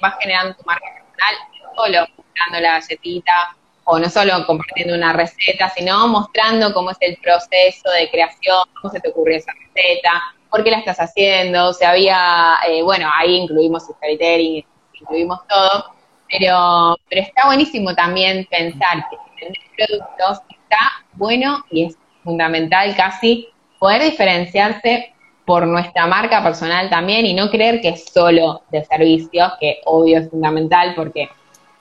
vas 0.00 0.14
generando 0.20 0.54
tu 0.54 0.64
marca 0.64 0.86
personal, 0.94 1.34
no 1.62 1.74
solo 1.74 2.06
mostrando 2.16 2.60
la 2.60 2.80
galletita 2.80 3.56
o 3.84 3.98
no 3.98 4.08
solo 4.08 4.46
compartiendo 4.46 4.94
una 4.94 5.12
receta, 5.12 5.68
sino 5.70 6.08
mostrando 6.08 6.72
cómo 6.72 6.90
es 6.90 6.96
el 7.00 7.16
proceso 7.18 7.90
de 7.90 8.10
creación, 8.10 8.58
cómo 8.80 8.92
se 8.92 9.00
te 9.00 9.10
ocurrió 9.10 9.36
esa 9.36 9.52
receta, 9.52 10.22
por 10.50 10.64
qué 10.64 10.70
la 10.70 10.78
estás 10.78 10.98
haciendo, 10.98 11.70
o 11.70 11.86
había, 11.86 12.56
eh, 12.66 12.82
bueno, 12.82 13.10
ahí 13.14 13.34
incluimos 13.36 13.84
storytelling, 13.84 14.64
incluimos 14.94 15.40
todo, 15.48 15.92
pero, 16.30 16.96
pero 17.08 17.22
está 17.22 17.46
buenísimo 17.46 17.94
también 17.94 18.46
pensar 18.50 19.06
que 19.10 19.44
vender 19.44 19.62
productos 19.76 20.38
está 20.48 21.04
bueno 21.12 21.62
y 21.70 21.86
es 21.86 21.98
fundamental 22.22 22.96
casi 22.96 23.48
poder 23.78 24.02
diferenciarse 24.02 25.13
por 25.44 25.66
nuestra 25.66 26.06
marca 26.06 26.42
personal 26.42 26.88
también 26.88 27.26
y 27.26 27.34
no 27.34 27.50
creer 27.50 27.80
que 27.80 27.90
es 27.90 28.06
solo 28.12 28.62
de 28.70 28.84
servicios, 28.84 29.52
que 29.60 29.80
obvio 29.84 30.18
es 30.18 30.30
fundamental 30.30 30.94
porque 30.94 31.28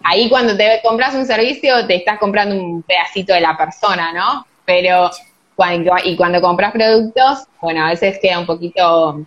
ahí 0.04 0.30
cuando 0.30 0.56
te 0.58 0.82
compras 0.84 1.16
un 1.16 1.26
servicio 1.26 1.88
te 1.88 1.96
estás 1.96 2.20
comprando 2.20 2.56
un 2.56 2.84
pedacito 2.84 3.34
de 3.34 3.42
la 3.42 3.58
persona, 3.58 4.12
¿no? 4.12 4.46
Pero 4.66 5.10
cuando, 5.56 5.94
y 6.04 6.16
cuando 6.16 6.42
compras 6.42 6.72
productos, 6.72 7.46
bueno, 7.62 7.86
a 7.86 7.90
veces 7.90 8.20
queda 8.22 8.40
un 8.40 8.46
poquito 8.46 9.26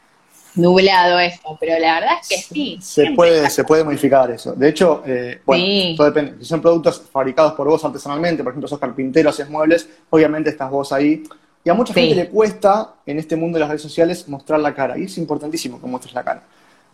nublado 0.57 1.19
eso, 1.19 1.57
pero 1.61 1.79
la 1.79 2.01
verdad 2.01 2.15
es 2.21 2.29
que 2.29 2.37
sí. 2.37 2.79
Se 2.81 3.11
puede, 3.13 3.49
se 3.51 3.65
puede 3.65 3.85
modificar 3.85 4.31
eso. 4.31 4.55
De 4.55 4.71
hecho, 4.71 5.03
eh, 5.07 5.41
bueno, 5.45 5.97
todo 5.97 6.07
depende. 6.07 6.39
Si 6.41 6.47
son 6.47 6.63
productos 6.63 7.03
fabricados 7.13 7.53
por 7.53 7.69
vos 7.69 7.85
artesanalmente, 7.85 8.43
por 8.43 8.53
ejemplo, 8.53 8.69
sos 8.69 8.79
carpintero, 8.79 9.31
haces 9.31 9.49
muebles, 9.49 9.89
obviamente 10.11 10.51
estás 10.51 10.71
vos 10.71 10.93
ahí 10.93 11.23
y 11.67 11.69
a 11.69 11.75
mucha 11.75 11.93
gente 11.93 12.15
le 12.15 12.29
cuesta 12.29 12.95
en 13.05 13.19
este 13.19 13.35
mundo 13.35 13.57
de 13.57 13.61
las 13.61 13.69
redes 13.69 13.83
sociales 13.83 14.29
mostrar 14.29 14.61
la 14.61 14.73
cara, 14.73 14.97
y 14.97 15.03
es 15.03 15.19
importantísimo 15.19 15.81
que 15.81 15.87
muestres 15.89 16.15
la 16.15 16.23
cara. 16.23 16.45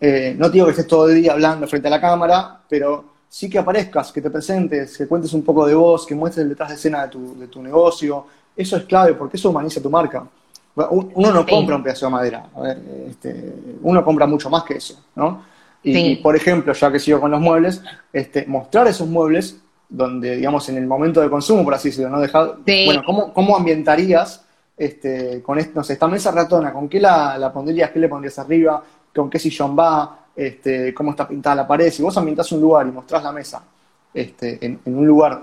Eh, 0.01 0.35
no 0.39 0.49
digo 0.49 0.65
que 0.65 0.71
estés 0.71 0.87
todo 0.87 1.11
el 1.11 1.21
día 1.21 1.33
hablando 1.33 1.69
frente 1.69 1.89
a 1.89 1.91
la 1.91 2.01
cámara, 2.01 2.59
pero 2.71 3.05
sí 3.29 3.51
que 3.51 3.59
aparezcas, 3.59 4.11
que 4.11 4.23
te 4.23 4.31
presentes, 4.31 4.97
que 4.97 5.07
cuentes 5.07 5.31
un 5.35 5.43
poco 5.43 5.67
de 5.67 5.75
vos, 5.75 6.07
que 6.07 6.15
muestres 6.15 6.45
el 6.45 6.49
detrás 6.49 6.71
de 6.71 6.77
escena 6.77 7.03
de 7.03 7.09
tu, 7.09 7.39
de 7.39 7.49
tu 7.49 7.63
negocio. 7.63 8.25
Eso 8.57 8.79
es 8.79 8.85
clave 8.85 9.13
porque 9.13 9.37
eso 9.37 9.51
humaniza 9.51 9.83
tu 9.83 9.91
marca. 9.91 10.27
Uno 10.75 11.33
no 11.33 11.45
compra 11.45 11.77
un 11.77 11.83
pedazo 11.83 12.07
de 12.07 12.13
madera, 12.13 12.47
a 12.57 12.61
ver, 12.63 12.79
este, 13.11 13.53
uno 13.83 14.03
compra 14.03 14.27
mucho 14.27 14.49
más 14.49 14.63
que 14.63 14.79
eso, 14.79 15.05
¿no? 15.17 15.45
Y, 15.83 16.17
por 16.17 16.35
ejemplo, 16.35 16.73
ya 16.73 16.91
que 16.91 16.99
sigo 16.99 17.21
con 17.21 17.31
los 17.31 17.43
muebles, 17.43 17.83
este, 18.11 18.47
mostrar 18.47 18.87
esos 18.89 19.07
muebles 19.07 19.59
donde, 19.87 20.37
digamos, 20.37 20.67
en 20.71 20.79
el 20.79 20.87
momento 20.87 21.21
de 21.21 21.29
consumo, 21.29 21.63
por 21.63 21.75
así 21.75 21.91
decirlo, 21.91 22.09
¿no? 22.09 22.21
Dejar, 22.21 22.57
Bueno, 22.65 23.03
¿cómo, 23.05 23.35
¿cómo 23.35 23.55
ambientarías 23.55 24.42
este, 24.77 25.43
con 25.43 25.59
no 25.75 25.85
sé, 25.85 25.93
esta 25.95 26.09
mesa 26.09 26.31
ratona, 26.31 26.73
¿con 26.73 26.89
qué 26.89 27.01
la, 27.01 27.51
pondrías? 27.53 27.91
¿Qué 27.91 27.99
le 27.99 28.09
pondrías 28.09 28.39
arriba? 28.39 28.83
¿Con 29.15 29.29
qué 29.29 29.39
sillón 29.39 29.79
va? 29.79 30.27
Este, 30.35 30.95
¿Cómo 30.95 31.11
está 31.11 31.29
pintada 31.29 31.57
la 31.57 31.67
pared? 31.67 31.91
Si 31.91 32.03
vos 32.03 32.17
ambientás 32.17 32.51
un 32.53 32.61
lugar 32.61 32.87
y 32.87 32.91
mostrás 32.91 33.23
la 33.23 33.33
mesa 33.33 33.63
este, 34.15 34.65
en, 34.65 34.81
un 34.85 35.07
lugar 35.07 35.43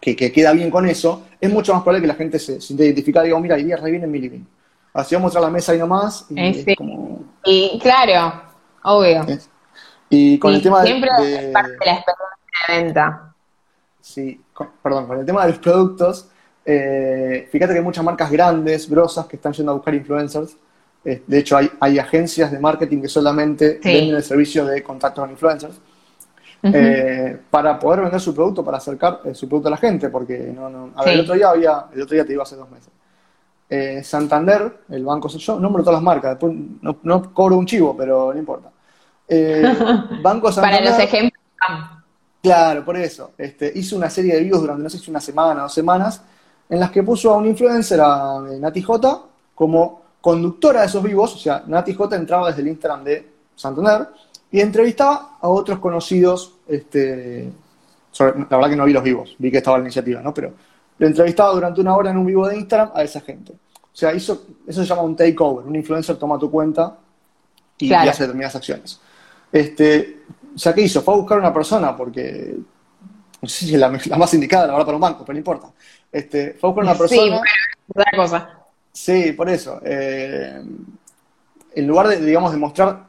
que, 0.00 0.16
queda 0.16 0.52
bien 0.52 0.70
con 0.70 0.88
eso, 0.88 1.24
es 1.40 1.52
mucho 1.52 1.72
más 1.72 1.82
probable 1.82 2.02
que 2.02 2.08
la 2.08 2.14
gente 2.14 2.38
se 2.38 2.60
siente 2.60 2.84
identificada 2.84 3.26
y 3.26 3.28
diga, 3.28 3.40
mira, 3.40 3.58
iría 3.58 3.76
re 3.76 3.90
bien 3.90 4.04
en 4.04 4.10
mi 4.10 4.18
living. 4.18 4.44
Así 4.92 5.14
vamos 5.14 5.26
a 5.26 5.28
mostrar 5.28 5.44
la 5.44 5.50
mesa 5.50 5.72
ahí 5.72 5.78
nomás. 5.78 6.26
Y, 6.30 6.40
eh, 6.40 6.74
como... 6.76 7.20
y 7.44 7.78
claro, 7.80 8.42
obvio. 8.82 9.26
Y 10.10 10.38
con 10.38 10.54
el 10.54 10.62
tema 10.62 10.82
siempre 10.82 11.10
de, 11.20 11.52
parte 11.52 11.70
de 11.70 11.86
la 11.86 11.92
experiencia 11.92 12.14
de 12.68 12.82
venta. 12.82 13.34
Sí, 14.00 14.40
perdón, 14.82 15.06
con 15.06 15.20
el 15.20 15.26
tema 15.26 15.44
de 15.44 15.50
los 15.50 15.58
productos, 15.58 16.28
eh, 16.70 17.48
fíjate 17.50 17.72
que 17.72 17.78
hay 17.78 17.84
muchas 17.84 18.04
marcas 18.04 18.30
grandes, 18.30 18.90
grosas, 18.90 19.24
que 19.24 19.36
están 19.36 19.54
yendo 19.54 19.72
a 19.72 19.76
buscar 19.76 19.94
influencers. 19.94 20.54
Eh, 21.02 21.22
de 21.26 21.38
hecho, 21.38 21.56
hay, 21.56 21.98
agencias 21.98 22.52
de 22.52 22.58
marketing 22.58 23.00
que 23.00 23.08
solamente 23.08 23.80
venden 23.82 24.16
el 24.16 24.22
servicio 24.22 24.66
de 24.66 24.82
contacto 24.82 25.22
con 25.22 25.30
influencers. 25.30 25.80
Eh, 26.62 27.38
para 27.48 27.78
poder 27.78 28.02
vender 28.02 28.20
su 28.20 28.34
producto, 28.34 28.62
para 28.62 28.76
acercar 28.76 29.22
su 29.32 29.48
producto 29.48 29.68
a 29.68 29.70
la 29.70 29.76
gente, 29.78 30.10
porque 30.10 30.52
no, 30.54 30.68
no 30.68 30.90
a 30.94 31.04
ver, 31.04 31.14
el 31.14 31.20
otro 31.20 31.34
día 31.36 31.48
había, 31.48 31.86
el 31.94 32.02
otro 32.02 32.14
día 32.14 32.26
te 32.26 32.34
iba 32.34 32.42
hace 32.42 32.56
dos 32.56 32.68
meses. 32.68 34.06
Santander, 34.06 34.80
el 34.90 35.04
banco, 35.06 35.28
yo 35.28 35.58
nombro 35.58 35.82
todas 35.82 35.96
las 35.96 36.02
marcas, 36.02 36.32
después 36.32 36.52
no, 36.82 37.32
cobro 37.32 37.56
un 37.56 37.64
chivo, 37.64 37.96
pero 37.96 38.34
no 38.34 38.38
importa. 38.38 38.68
banco 40.22 40.52
Santander. 40.52 40.80
Para 40.80 40.90
los 40.90 40.98
ejemplos. 40.98 41.42
Claro, 42.42 42.84
por 42.84 42.98
eso. 42.98 43.32
Este, 43.38 43.72
hizo 43.74 43.96
una 43.96 44.10
serie 44.10 44.34
de 44.34 44.42
videos 44.42 44.60
durante, 44.60 44.82
no 44.82 44.90
sé 44.90 44.98
si 44.98 45.10
una 45.10 45.20
semana 45.20 45.60
o 45.60 45.62
dos 45.62 45.74
semanas, 45.74 46.22
en 46.68 46.80
las 46.80 46.90
que 46.90 47.02
puso 47.02 47.32
a 47.32 47.36
un 47.36 47.46
influencer, 47.46 48.00
a 48.00 48.40
Nati 48.58 48.82
J, 48.82 49.22
como 49.54 50.02
conductora 50.20 50.80
de 50.80 50.86
esos 50.86 51.02
vivos, 51.02 51.34
o 51.34 51.38
sea, 51.38 51.64
Nati 51.66 51.94
J 51.94 52.16
entraba 52.16 52.48
desde 52.48 52.62
el 52.62 52.68
Instagram 52.68 53.04
de 53.04 53.28
Santander 53.54 54.08
y 54.50 54.60
entrevistaba 54.60 55.38
a 55.40 55.48
otros 55.48 55.78
conocidos, 55.78 56.54
este, 56.66 57.50
la 58.18 58.32
verdad 58.32 58.70
que 58.70 58.76
no 58.76 58.84
vi 58.84 58.92
los 58.92 59.02
vivos, 59.02 59.36
vi 59.38 59.50
que 59.50 59.58
estaba 59.58 59.78
la 59.78 59.84
iniciativa, 59.84 60.20
¿no? 60.20 60.34
Pero 60.34 60.52
lo 60.98 61.06
entrevistaba 61.06 61.52
durante 61.52 61.80
una 61.80 61.96
hora 61.96 62.10
en 62.10 62.18
un 62.18 62.26
vivo 62.26 62.46
de 62.46 62.56
Instagram 62.56 62.90
a 62.94 63.02
esa 63.02 63.20
gente. 63.20 63.52
O 63.52 63.96
sea, 63.98 64.14
hizo, 64.14 64.46
eso 64.66 64.82
se 64.82 64.88
llama 64.88 65.02
un 65.02 65.16
takeover, 65.16 65.66
un 65.66 65.74
influencer 65.74 66.16
toma 66.16 66.38
tu 66.38 66.50
cuenta 66.50 66.96
y, 67.78 67.92
hace 67.92 68.24
determinadas 68.24 68.56
acciones. 68.56 69.00
Este, 69.50 70.22
o 70.54 70.58
sea, 70.58 70.74
¿qué 70.74 70.82
hizo? 70.82 71.02
Fue 71.02 71.14
a 71.14 71.16
buscar 71.16 71.38
una 71.38 71.52
persona 71.52 71.96
porque 71.96 72.56
no 73.40 73.48
sé 73.48 73.66
si 73.66 73.74
es 73.74 73.80
la, 73.80 73.88
más 73.88 74.34
indicada, 74.34 74.66
la 74.66 74.72
verdad, 74.72 74.86
para 74.86 74.96
un 74.96 75.00
banco, 75.00 75.24
pero 75.24 75.34
no 75.34 75.38
importa. 75.38 75.68
Este, 76.10 76.54
fue 76.54 76.74
con 76.74 76.84
una 76.84 76.96
persona. 76.96 77.40
Sí, 77.42 77.50
otra 77.94 78.10
cosa. 78.16 78.58
Sí, 78.92 79.32
por 79.32 79.48
eso. 79.48 79.80
Eh, 79.84 80.62
en 81.74 81.86
lugar 81.86 82.08
de, 82.08 82.20
digamos, 82.20 82.52
de 82.52 82.58
mostrar 82.58 83.04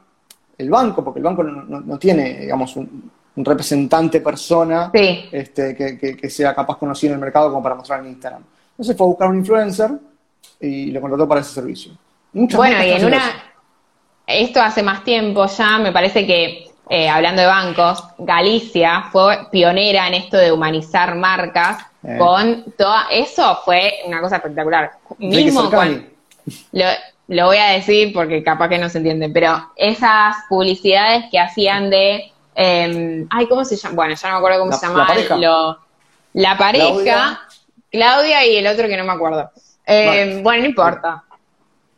el 0.56 0.70
banco, 0.70 1.02
porque 1.02 1.18
el 1.18 1.24
banco 1.24 1.42
no, 1.42 1.98
tiene, 1.98 2.40
digamos, 2.40 2.76
un, 2.76 3.10
representante 3.42 4.20
persona 4.20 4.90
este, 4.92 5.74
que, 5.74 6.28
sea 6.28 6.54
capaz 6.54 6.76
conocido 6.76 7.12
en 7.12 7.14
el 7.14 7.20
mercado 7.20 7.48
como 7.48 7.62
para 7.62 7.74
mostrar 7.74 8.00
en 8.00 8.08
Instagram. 8.08 8.42
Entonces 8.72 8.94
fue 8.94 9.06
a 9.06 9.08
buscar 9.08 9.28
un 9.28 9.38
influencer 9.38 9.92
y 10.60 10.90
lo 10.90 11.00
contrató 11.00 11.26
para 11.26 11.40
ese 11.40 11.54
servicio. 11.54 11.92
bueno, 12.32 12.84
y 12.84 12.90
en 12.90 13.06
una. 13.06 13.22
Esto 14.26 14.60
hace 14.60 14.82
más 14.82 15.02
tiempo 15.02 15.46
ya, 15.46 15.78
me 15.78 15.90
parece 15.90 16.26
que 16.26 16.70
eh, 16.88 17.08
hablando 17.08 17.40
de 17.40 17.48
bancos, 17.48 18.04
Galicia 18.18 19.08
fue 19.10 19.48
pionera 19.50 20.06
en 20.06 20.14
esto 20.14 20.36
de 20.36 20.52
humanizar 20.52 21.14
marcas 21.14 21.78
eh. 22.02 22.16
con 22.18 22.72
toda, 22.76 23.06
eso 23.10 23.60
fue 23.64 24.00
una 24.06 24.20
cosa 24.20 24.36
espectacular. 24.36 24.92
Mismo 25.18 25.70
lo, 26.72 27.46
voy 27.46 27.58
a 27.58 27.66
decir 27.72 28.12
porque 28.12 28.42
capaz 28.42 28.68
que 28.68 28.78
no 28.78 28.88
se 28.88 28.98
entiende, 28.98 29.28
pero 29.28 29.70
esas 29.76 30.34
publicidades 30.48 31.24
que 31.30 31.38
hacían 31.38 31.90
de, 31.90 32.32
eh, 32.54 33.26
ay, 33.30 33.46
¿cómo 33.46 33.64
se 33.64 33.76
llama? 33.76 33.94
Bueno, 33.94 34.14
ya 34.14 34.28
no 34.28 34.34
me 34.34 34.38
acuerdo 34.38 34.60
cómo 34.60 34.72
se 34.72 34.86
llama. 34.86 35.06
La 36.32 36.56
pareja, 36.56 37.40
Claudia. 37.90 38.46
y 38.46 38.56
el 38.56 38.66
otro 38.66 38.88
que 38.88 38.96
no 38.96 39.04
me 39.04 39.12
acuerdo. 39.12 39.50
Em, 39.84 40.42
bueno, 40.42 40.62
no 40.62 40.68
importa. 40.68 41.24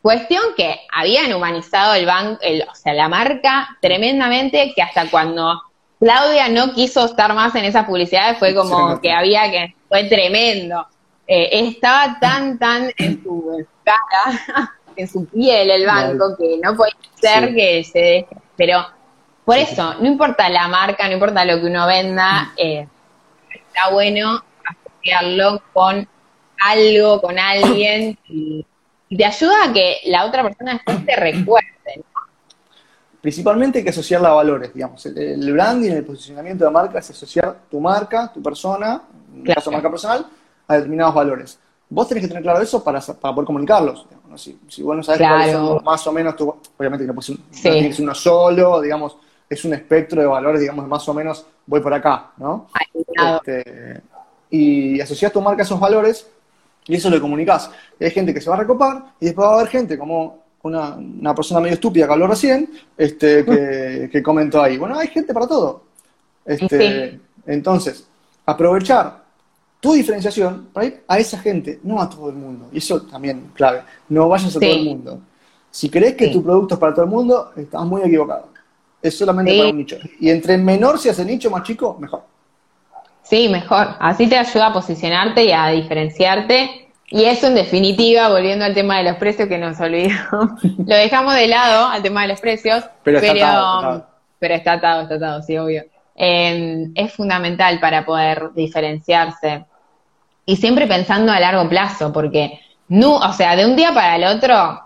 Cuestión 0.01 0.41
que 0.57 0.81
habían 0.93 1.33
humanizado 1.33 1.93
el 1.93 2.05
banco, 2.05 2.41
o 2.69 2.75
sea, 2.75 2.93
la 2.93 3.07
marca 3.07 3.77
tremendamente, 3.79 4.73
que 4.75 4.81
hasta 4.81 5.09
cuando 5.09 5.61
Claudia 5.99 6.49
no 6.49 6.73
quiso 6.73 7.05
estar 7.05 7.33
más 7.33 7.55
en 7.55 7.63
esas 7.63 7.85
publicidades 7.85 8.37
fue 8.37 8.53
como 8.53 8.99
que 8.99 9.11
había 9.11 9.49
que, 9.49 9.75
fue 9.93 10.05
tremendo. 10.05 10.87
Eh, 11.27 11.49
estaba 11.51 12.17
tan, 12.19 12.57
tan 12.57 12.89
en 12.97 13.21
su 13.21 13.65
cara, 13.83 14.73
en 14.95 15.07
su 15.07 15.25
piel 15.25 15.69
el 15.69 15.85
banco, 15.85 16.35
que 16.37 16.57
no 16.63 16.75
puede 16.75 16.93
ser 17.15 17.53
que 17.53 17.83
se 17.83 18.27
Pero 18.57 18.85
por 19.45 19.57
eso, 19.57 19.95
no 19.95 20.07
importa 20.07 20.49
la 20.49 20.67
marca, 20.67 21.07
no 21.07 21.13
importa 21.13 21.45
lo 21.45 21.59
que 21.59 21.67
uno 21.67 21.85
venda, 21.85 22.53
eh, 22.57 22.87
está 23.53 23.91
bueno 23.91 24.43
asociarlo 24.65 25.61
con 25.73 26.07
algo, 26.57 27.21
con 27.21 27.37
alguien 27.37 28.17
y 28.27 28.65
y 29.13 29.17
te 29.17 29.25
ayuda 29.25 29.65
a 29.65 29.73
que 29.73 29.97
la 30.05 30.25
otra 30.25 30.41
persona 30.41 30.73
después 30.73 31.05
te 31.05 31.15
recuerde. 31.15 32.03
Principalmente 33.21 33.77
hay 33.77 33.83
que 33.83 33.91
asociarla 33.91 34.29
a 34.29 34.33
valores, 34.33 34.73
digamos. 34.73 35.05
El, 35.05 35.53
branding, 35.53 35.91
el 35.91 36.03
posicionamiento 36.03 36.65
de 36.65 36.71
marca 36.71 36.97
es 36.97 37.11
asociar 37.11 37.59
tu 37.69 37.79
marca, 37.79 38.31
tu 38.33 38.41
persona, 38.41 39.03
en 39.35 39.43
caso 39.43 39.71
marca 39.71 39.89
personal, 39.89 40.27
a 40.67 40.75
determinados 40.75 41.15
valores. 41.15 41.59
Vos 41.89 42.07
tenés 42.07 42.23
que 42.23 42.27
tener 42.27 42.43
claro 42.43 42.61
eso 42.61 42.83
para, 42.83 42.99
para 42.99 43.35
poder 43.35 43.45
comunicarlos. 43.45 44.07
Si, 44.35 44.59
si, 44.67 44.81
vos 44.81 44.95
no 44.97 45.03
sabes 45.03 45.21
cuáles 45.27 45.51
son 45.51 45.83
más 45.83 46.07
o 46.07 46.11
menos, 46.11 46.35
tu, 46.35 46.49
obviamente 46.77 47.05
no, 47.05 47.13
puedes, 47.13 47.29
no 47.29 47.37
tienes 47.61 47.99
uno 47.99 48.15
solo, 48.15 48.81
digamos, 48.81 49.15
es 49.47 49.63
un 49.65 49.75
espectro 49.75 50.21
de 50.21 50.27
valores, 50.27 50.59
digamos, 50.59 50.87
más 50.87 51.07
o 51.07 51.13
menos 51.13 51.45
voy 51.67 51.81
por 51.81 51.93
acá, 51.93 52.31
¿no? 52.37 52.67
Este, 53.13 54.01
y 54.49 54.99
asocias 54.99 55.31
tu 55.31 55.41
marca 55.41 55.61
a 55.61 55.65
esos 55.65 55.79
valores 55.79 56.27
y 56.87 56.95
eso 56.95 57.09
lo 57.09 57.21
comunicas. 57.21 57.69
hay 57.99 58.11
gente 58.11 58.33
que 58.33 58.41
se 58.41 58.49
va 58.49 58.55
a 58.55 58.59
recopar 58.59 59.13
y 59.19 59.25
después 59.25 59.47
va 59.47 59.51
a 59.51 59.55
haber 59.59 59.67
gente 59.67 59.97
como 59.97 60.43
una, 60.63 61.35
persona 61.35 61.59
medio 61.59 61.75
estúpida 61.75 62.07
que 62.07 62.13
habló 62.13 62.27
recién, 62.27 62.69
este, 62.97 63.45
que, 64.11 64.23
comentó 64.23 64.61
ahí. 64.61 64.77
Bueno, 64.77 64.97
hay 64.97 65.07
gente 65.09 65.33
para 65.33 65.47
todo. 65.47 65.83
Este, 66.45 67.19
Entonces, 67.45 68.07
aprovechar 68.45 69.22
tu 69.83 69.91
diferenciación 69.91 70.69
para 70.71 70.85
ir 70.85 71.03
a 71.05 71.19
esa 71.19 71.37
gente, 71.37 71.81
no 71.83 72.01
a 72.01 72.09
todo 72.09 72.29
el 72.29 72.35
mundo. 72.35 72.69
Y 72.71 72.77
eso 72.77 73.01
también 73.01 73.51
clave. 73.53 73.81
No 74.07 74.29
vayas 74.29 74.55
a 74.55 74.59
todo 74.59 74.71
el 74.71 74.85
mundo. 74.85 75.19
Si 75.69 75.89
crees 75.89 76.15
que 76.15 76.29
tu 76.29 76.41
producto 76.41 76.75
es 76.75 76.79
para 76.79 76.93
todo 76.93 77.03
el 77.03 77.11
mundo, 77.11 77.51
estás 77.57 77.83
muy 77.83 78.01
equivocado. 78.01 78.47
Es 79.01 79.17
solamente 79.17 79.57
para 79.57 79.71
un 79.71 79.77
nicho. 79.77 79.97
Y 80.21 80.29
entre 80.29 80.57
menor 80.57 80.97
seas 80.99 81.19
el 81.19 81.27
nicho, 81.27 81.51
más 81.51 81.63
chico, 81.63 81.97
mejor. 81.99 82.23
Sí, 83.23 83.49
mejor. 83.49 83.89
Así 83.99 84.27
te 84.27 84.37
ayuda 84.37 84.67
a 84.67 84.73
posicionarte 84.73 85.43
y 85.43 85.51
a 85.51 85.67
diferenciarte. 85.67 86.87
Y 87.09 87.25
eso, 87.25 87.47
en 87.47 87.55
definitiva, 87.55 88.29
volviendo 88.29 88.63
al 88.63 88.73
tema 88.73 88.99
de 88.99 89.03
los 89.03 89.17
precios 89.17 89.49
que 89.49 89.57
nos 89.57 89.81
olvidamos, 89.81 90.63
lo 90.63 90.95
dejamos 90.95 91.33
de 91.33 91.47
lado 91.47 91.89
al 91.89 92.01
tema 92.01 92.21
de 92.21 92.29
los 92.29 92.39
precios, 92.39 92.85
pero, 93.03 93.19
está 93.19 93.33
atado, 93.33 94.07
pero 94.39 94.53
está 94.53 94.73
atado, 94.73 95.01
está 95.01 95.15
atado, 95.15 95.41
sí, 95.41 95.57
obvio. 95.57 95.83
Em, 96.15 96.93
es 96.95 97.11
fundamental 97.11 97.81
para 97.81 98.05
poder 98.05 98.53
diferenciarse. 98.55 99.65
Y 100.45 100.57
siempre 100.57 100.87
pensando 100.87 101.31
a 101.31 101.39
largo 101.39 101.67
plazo, 101.69 102.11
porque, 102.11 102.59
no, 102.87 103.15
o 103.15 103.33
sea, 103.33 103.55
de 103.55 103.65
un 103.65 103.75
día 103.75 103.93
para 103.93 104.15
el 104.17 104.23
otro, 104.25 104.81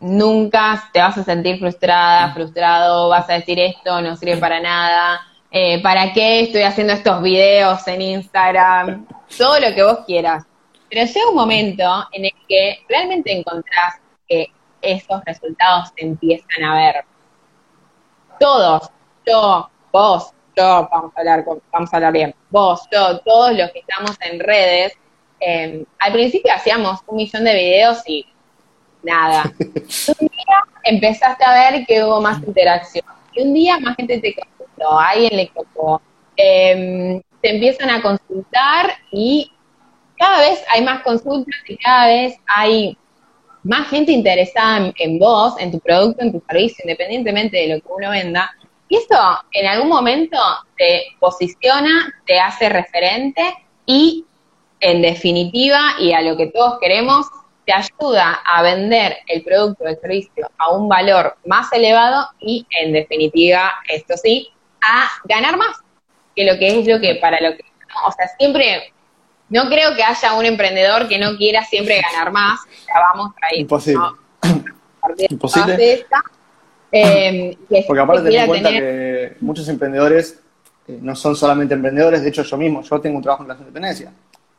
nunca 0.00 0.88
te 0.92 1.00
vas 1.00 1.18
a 1.18 1.24
sentir 1.24 1.58
frustrada, 1.58 2.32
frustrado, 2.32 3.08
vas 3.08 3.28
a 3.28 3.34
decir 3.34 3.58
esto 3.58 4.00
no 4.00 4.16
sirve 4.16 4.38
para 4.38 4.60
nada, 4.60 5.20
eh, 5.50 5.82
¿para 5.82 6.12
qué 6.12 6.42
estoy 6.42 6.62
haciendo 6.62 6.92
estos 6.92 7.22
videos 7.22 7.86
en 7.88 8.02
Instagram? 8.02 9.06
Todo 9.36 9.58
lo 9.60 9.74
que 9.74 9.82
vos 9.82 9.98
quieras. 10.06 10.44
Pero 10.88 11.04
llega 11.04 11.28
un 11.28 11.36
momento 11.36 12.06
en 12.12 12.24
el 12.26 12.32
que 12.48 12.84
realmente 12.88 13.36
encontrás 13.36 14.00
que 14.28 14.48
esos 14.80 15.20
resultados 15.24 15.90
se 15.96 16.06
empiezan 16.06 16.64
a 16.64 16.74
ver. 16.74 17.04
Todos, 18.38 18.90
yo, 19.26 19.68
vos, 19.92 20.32
yo, 20.56 20.88
vamos 20.90 21.12
a 21.14 21.20
hablar, 21.20 21.44
vamos 21.72 21.92
a 21.92 21.96
hablar 21.96 22.12
bien, 22.12 22.34
vos, 22.50 22.88
yo, 22.92 23.20
todos 23.20 23.52
los 23.56 23.70
que 23.70 23.80
estamos 23.80 24.16
en 24.20 24.40
redes, 24.40 24.92
em, 25.40 25.84
al 25.98 26.12
principio 26.12 26.52
hacíamos 26.52 27.00
un 27.06 27.16
millón 27.16 27.44
de 27.44 27.54
videos 27.54 28.02
y 28.06 28.26
nada. 29.02 29.44
un 29.58 30.28
día 30.28 30.64
empezaste 30.84 31.44
a 31.44 31.70
ver 31.70 31.86
que 31.86 32.04
hubo 32.04 32.20
más 32.20 32.42
interacción. 32.42 33.04
Y 33.32 33.42
un 33.42 33.54
día 33.54 33.78
más 33.78 33.96
gente 33.96 34.18
te 34.18 34.34
alguien 34.88 35.36
le 35.36 35.46
tocó. 35.54 36.00
Em, 36.36 37.20
te 37.40 37.54
empiezan 37.54 37.90
a 37.90 38.02
consultar 38.02 38.92
y 39.10 39.50
cada 40.18 40.40
vez 40.40 40.62
hay 40.72 40.82
más 40.82 41.02
consultas 41.02 41.54
y 41.66 41.76
cada 41.76 42.06
vez 42.06 42.36
hay 42.46 42.96
más 43.62 43.88
gente 43.88 44.12
interesada 44.12 44.92
en, 44.96 45.18
vos, 45.18 45.54
en 45.58 45.70
tu 45.70 45.80
producto, 45.80 46.22
en 46.22 46.32
tu 46.32 46.42
servicio, 46.46 46.82
independientemente 46.84 47.56
de 47.56 47.68
lo 47.68 47.80
que 47.80 47.88
uno 47.88 48.10
venda. 48.10 48.50
Y 48.90 48.96
esto 48.96 49.16
en 49.52 49.68
algún 49.68 49.88
momento 49.88 50.36
te 50.76 51.16
posiciona, 51.20 52.12
te 52.26 52.40
hace 52.40 52.68
referente 52.68 53.54
y 53.86 54.26
en 54.80 55.00
definitiva, 55.00 55.94
y 56.00 56.12
a 56.12 56.20
lo 56.22 56.36
que 56.36 56.48
todos 56.48 56.80
queremos, 56.80 57.26
te 57.64 57.72
ayuda 57.72 58.40
a 58.44 58.62
vender 58.62 59.18
el 59.28 59.44
producto 59.44 59.84
o 59.84 59.86
el 59.86 60.00
servicio 60.00 60.50
a 60.58 60.70
un 60.70 60.88
valor 60.88 61.36
más 61.46 61.72
elevado 61.72 62.26
y 62.40 62.66
en 62.80 62.92
definitiva, 62.92 63.74
esto 63.88 64.14
sí, 64.16 64.48
a 64.82 65.08
ganar 65.24 65.56
más 65.56 65.78
que 66.34 66.44
lo 66.44 66.58
que 66.58 66.80
es 66.80 66.86
lo 66.88 66.98
que 67.00 67.14
para 67.14 67.40
lo 67.40 67.56
que, 67.56 67.64
o 68.04 68.10
sea, 68.10 68.26
siempre, 68.38 68.92
no 69.50 69.68
creo 69.68 69.94
que 69.94 70.02
haya 70.02 70.32
un 70.32 70.46
emprendedor 70.46 71.06
que 71.06 71.18
no 71.18 71.36
quiera 71.36 71.64
siempre 71.64 72.00
ganar 72.00 72.32
más, 72.32 72.58
ya 72.88 72.94
vamos 73.12 73.34
ahí. 73.42 73.60
Imposible. 73.60 74.08
Imposible. 75.28 76.06
Eh, 76.92 77.56
Porque 77.86 78.02
aparte 78.02 78.30
ten 78.30 78.40
en 78.40 78.46
cuenta 78.46 78.70
que 78.70 79.36
muchos 79.40 79.68
emprendedores 79.68 80.40
eh, 80.88 80.98
no 81.00 81.14
son 81.14 81.36
solamente 81.36 81.74
emprendedores, 81.74 82.22
de 82.22 82.28
hecho 82.28 82.42
yo 82.42 82.56
mismo, 82.56 82.82
yo 82.82 83.00
tengo 83.00 83.16
un 83.16 83.22
trabajo 83.22 83.42
en 83.42 83.46
clase 83.46 83.60
de 83.60 83.68
independencia. 83.68 84.12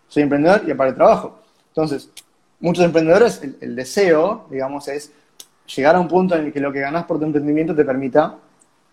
Soy 0.07 0.23
emprendedor 0.23 0.63
y 0.67 0.71
aparte 0.71 0.93
trabajo. 0.93 1.39
Entonces, 1.69 2.09
muchos 2.59 2.85
emprendedores, 2.85 3.41
el, 3.43 3.57
el, 3.61 3.75
deseo, 3.75 4.45
digamos, 4.49 4.87
es 4.87 5.11
llegar 5.75 5.95
a 5.95 5.99
un 5.99 6.07
punto 6.07 6.35
en 6.35 6.45
el 6.45 6.53
que 6.53 6.59
lo 6.59 6.71
que 6.71 6.79
ganas 6.79 7.05
por 7.05 7.19
tu 7.19 7.25
emprendimiento 7.25 7.75
te 7.75 7.85
permita 7.85 8.35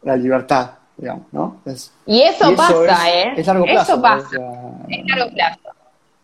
la 0.02 0.16
libertad, 0.16 0.70
digamos, 0.96 1.26
¿no? 1.32 1.60
y 2.06 2.22
eso, 2.22 2.54
pasa, 2.56 3.10
¿eh? 3.10 3.32
Es 3.36 3.46
largo 3.46 3.64
plazo. 3.64 3.92
Eso 3.92 4.02
pasa, 4.02 4.36
es 4.88 5.06
largo 5.06 5.34
plazo. 5.34 5.60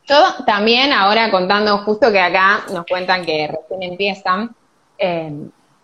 Yo 0.06 0.44
también, 0.44 0.92
ahora 0.92 1.30
contando 1.30 1.78
justo 1.78 2.12
que 2.12 2.20
acá 2.20 2.64
nos 2.72 2.84
cuentan 2.86 3.24
que 3.24 3.48
recién 3.48 3.90
empiezan, 3.90 4.54
eh, 4.98 5.32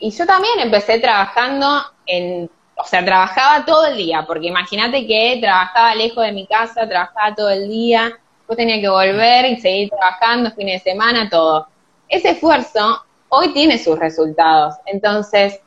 y 0.01 0.11
yo 0.11 0.27
también 0.27 0.59
empecé 0.59 0.99
trabajando 0.99 1.83
en, 2.07 2.51
o 2.75 2.85
sea, 2.85 3.05
trabajaba 3.05 3.65
todo 3.67 3.87
el 3.87 3.99
día, 3.99 4.25
porque 4.27 4.49
imagínate 4.49 5.07
que 5.07 5.39
trabajaba 5.41 5.95
lejos 5.95 6.25
de 6.25 6.33
mi 6.33 6.47
casa, 6.47 6.89
trabajaba 6.89 7.35
todo 7.35 7.51
el 7.51 7.69
día, 7.69 8.11
yo 8.49 8.57
tenía 8.57 8.81
que 8.81 8.89
volver 8.89 9.45
y 9.45 9.61
seguir 9.61 9.91
trabajando 9.91 10.51
fines 10.53 10.83
de 10.83 10.93
semana, 10.93 11.29
todo. 11.29 11.69
Ese 12.09 12.31
esfuerzo 12.31 13.05
hoy 13.29 13.53
tiene 13.53 13.79
sus 13.79 13.99
resultados. 13.99 14.75
Entonces, 14.87 15.61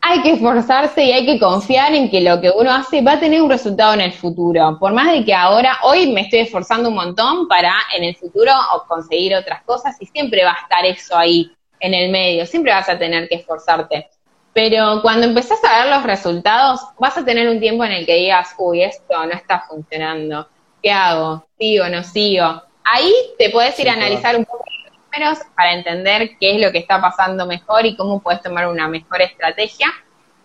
hay 0.00 0.22
que 0.22 0.32
esforzarse 0.32 1.04
y 1.04 1.12
hay 1.12 1.24
que 1.24 1.38
confiar 1.38 1.94
en 1.94 2.10
que 2.10 2.20
lo 2.20 2.40
que 2.40 2.50
uno 2.50 2.72
hace 2.72 3.00
va 3.00 3.12
a 3.12 3.20
tener 3.20 3.40
un 3.40 3.50
resultado 3.50 3.94
en 3.94 4.00
el 4.00 4.12
futuro. 4.12 4.76
Por 4.78 4.92
más 4.92 5.12
de 5.12 5.24
que 5.24 5.34
ahora, 5.34 5.78
hoy 5.84 6.12
me 6.12 6.22
estoy 6.22 6.40
esforzando 6.40 6.88
un 6.88 6.96
montón 6.96 7.46
para 7.46 7.72
en 7.96 8.04
el 8.04 8.16
futuro 8.16 8.52
conseguir 8.88 9.36
otras 9.36 9.62
cosas 9.62 9.96
y 10.00 10.06
siempre 10.06 10.44
va 10.44 10.52
a 10.52 10.62
estar 10.62 10.84
eso 10.84 11.16
ahí 11.16 11.52
en 11.80 11.94
el 11.94 12.10
medio, 12.10 12.46
siempre 12.46 12.72
vas 12.72 12.88
a 12.88 12.98
tener 12.98 13.28
que 13.28 13.36
esforzarte. 13.36 14.08
Pero 14.52 15.00
cuando 15.02 15.26
empezás 15.26 15.62
a 15.64 15.84
ver 15.84 15.94
los 15.94 16.02
resultados, 16.02 16.80
vas 16.98 17.16
a 17.16 17.24
tener 17.24 17.48
un 17.48 17.60
tiempo 17.60 17.84
en 17.84 17.92
el 17.92 18.06
que 18.06 18.14
digas, 18.14 18.54
uy, 18.58 18.82
esto 18.82 19.24
no 19.24 19.32
está 19.32 19.60
funcionando, 19.68 20.48
¿qué 20.82 20.90
hago? 20.90 21.46
¿Sigo 21.58 21.84
o 21.84 21.88
no 21.88 22.02
sigo? 22.02 22.62
Ahí 22.84 23.12
te 23.38 23.50
puedes 23.50 23.78
ir 23.78 23.88
a 23.88 23.92
analizar 23.92 24.36
un 24.36 24.44
poco 24.44 24.64
números 25.12 25.38
para 25.54 25.74
entender 25.74 26.36
qué 26.40 26.56
es 26.56 26.60
lo 26.60 26.72
que 26.72 26.78
está 26.78 27.00
pasando 27.00 27.46
mejor 27.46 27.86
y 27.86 27.96
cómo 27.96 28.20
puedes 28.20 28.42
tomar 28.42 28.66
una 28.68 28.88
mejor 28.88 29.22
estrategia. 29.22 29.88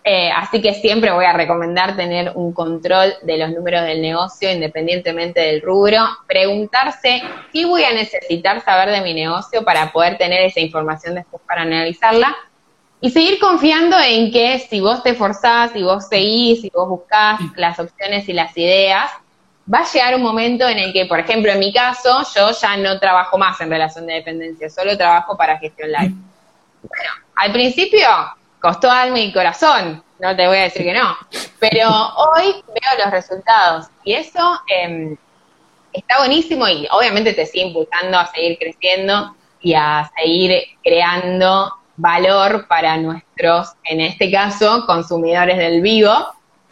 Eh, 0.06 0.30
así 0.30 0.60
que 0.60 0.74
siempre 0.74 1.10
voy 1.12 1.24
a 1.24 1.32
recomendar 1.32 1.96
tener 1.96 2.32
un 2.34 2.52
control 2.52 3.14
de 3.22 3.38
los 3.38 3.50
números 3.52 3.84
del 3.84 4.02
negocio 4.02 4.52
independientemente 4.52 5.40
del 5.40 5.62
rubro, 5.62 5.98
preguntarse 6.26 7.22
qué 7.50 7.64
voy 7.64 7.84
a 7.84 7.92
necesitar 7.94 8.62
saber 8.62 8.90
de 8.90 9.00
mi 9.00 9.14
negocio 9.14 9.64
para 9.64 9.90
poder 9.92 10.18
tener 10.18 10.42
esa 10.42 10.60
información 10.60 11.14
después 11.14 11.42
para 11.46 11.62
analizarla. 11.62 12.36
Y 13.00 13.10
seguir 13.10 13.38
confiando 13.38 13.96
en 13.98 14.30
que 14.30 14.58
si 14.58 14.80
vos 14.80 15.02
te 15.02 15.10
esforzás, 15.10 15.72
si 15.72 15.82
vos 15.82 16.06
seguís, 16.06 16.60
si 16.60 16.70
vos 16.70 16.86
buscás 16.86 17.40
las 17.56 17.78
opciones 17.78 18.28
y 18.28 18.34
las 18.34 18.56
ideas, 18.58 19.10
va 19.72 19.78
a 19.80 19.90
llegar 19.90 20.14
un 20.14 20.22
momento 20.22 20.68
en 20.68 20.78
el 20.78 20.92
que, 20.92 21.06
por 21.06 21.18
ejemplo, 21.18 21.50
en 21.50 21.58
mi 21.58 21.72
caso, 21.72 22.22
yo 22.34 22.50
ya 22.50 22.76
no 22.76 22.98
trabajo 22.98 23.38
más 23.38 23.58
en 23.62 23.70
relación 23.70 24.06
de 24.06 24.14
dependencia, 24.14 24.68
solo 24.68 24.98
trabajo 24.98 25.34
para 25.36 25.58
gestión 25.58 25.90
live. 25.90 26.14
Bueno, 26.82 27.10
al 27.36 27.52
principio 27.52 28.06
costó 28.64 28.90
alma 28.90 29.20
y 29.20 29.30
corazón, 29.30 30.02
no 30.20 30.34
te 30.34 30.46
voy 30.46 30.56
a 30.56 30.62
decir 30.62 30.84
que 30.84 30.94
no, 30.94 31.14
pero 31.60 31.86
hoy 32.16 32.64
veo 32.66 33.04
los 33.04 33.10
resultados 33.10 33.88
y 34.04 34.14
eso 34.14 34.58
em, 34.68 35.18
está 35.92 36.16
buenísimo 36.16 36.66
y 36.66 36.88
obviamente 36.90 37.34
te 37.34 37.44
sigue 37.44 37.66
impulsando 37.66 38.18
a 38.18 38.26
seguir 38.28 38.56
creciendo 38.58 39.36
y 39.60 39.74
a 39.74 40.10
seguir 40.16 40.62
creando 40.82 41.74
valor 41.96 42.66
para 42.66 42.96
nuestros, 42.96 43.74
en 43.84 44.00
este 44.00 44.32
caso, 44.32 44.86
consumidores 44.86 45.58
del 45.58 45.82
vivo, 45.82 46.14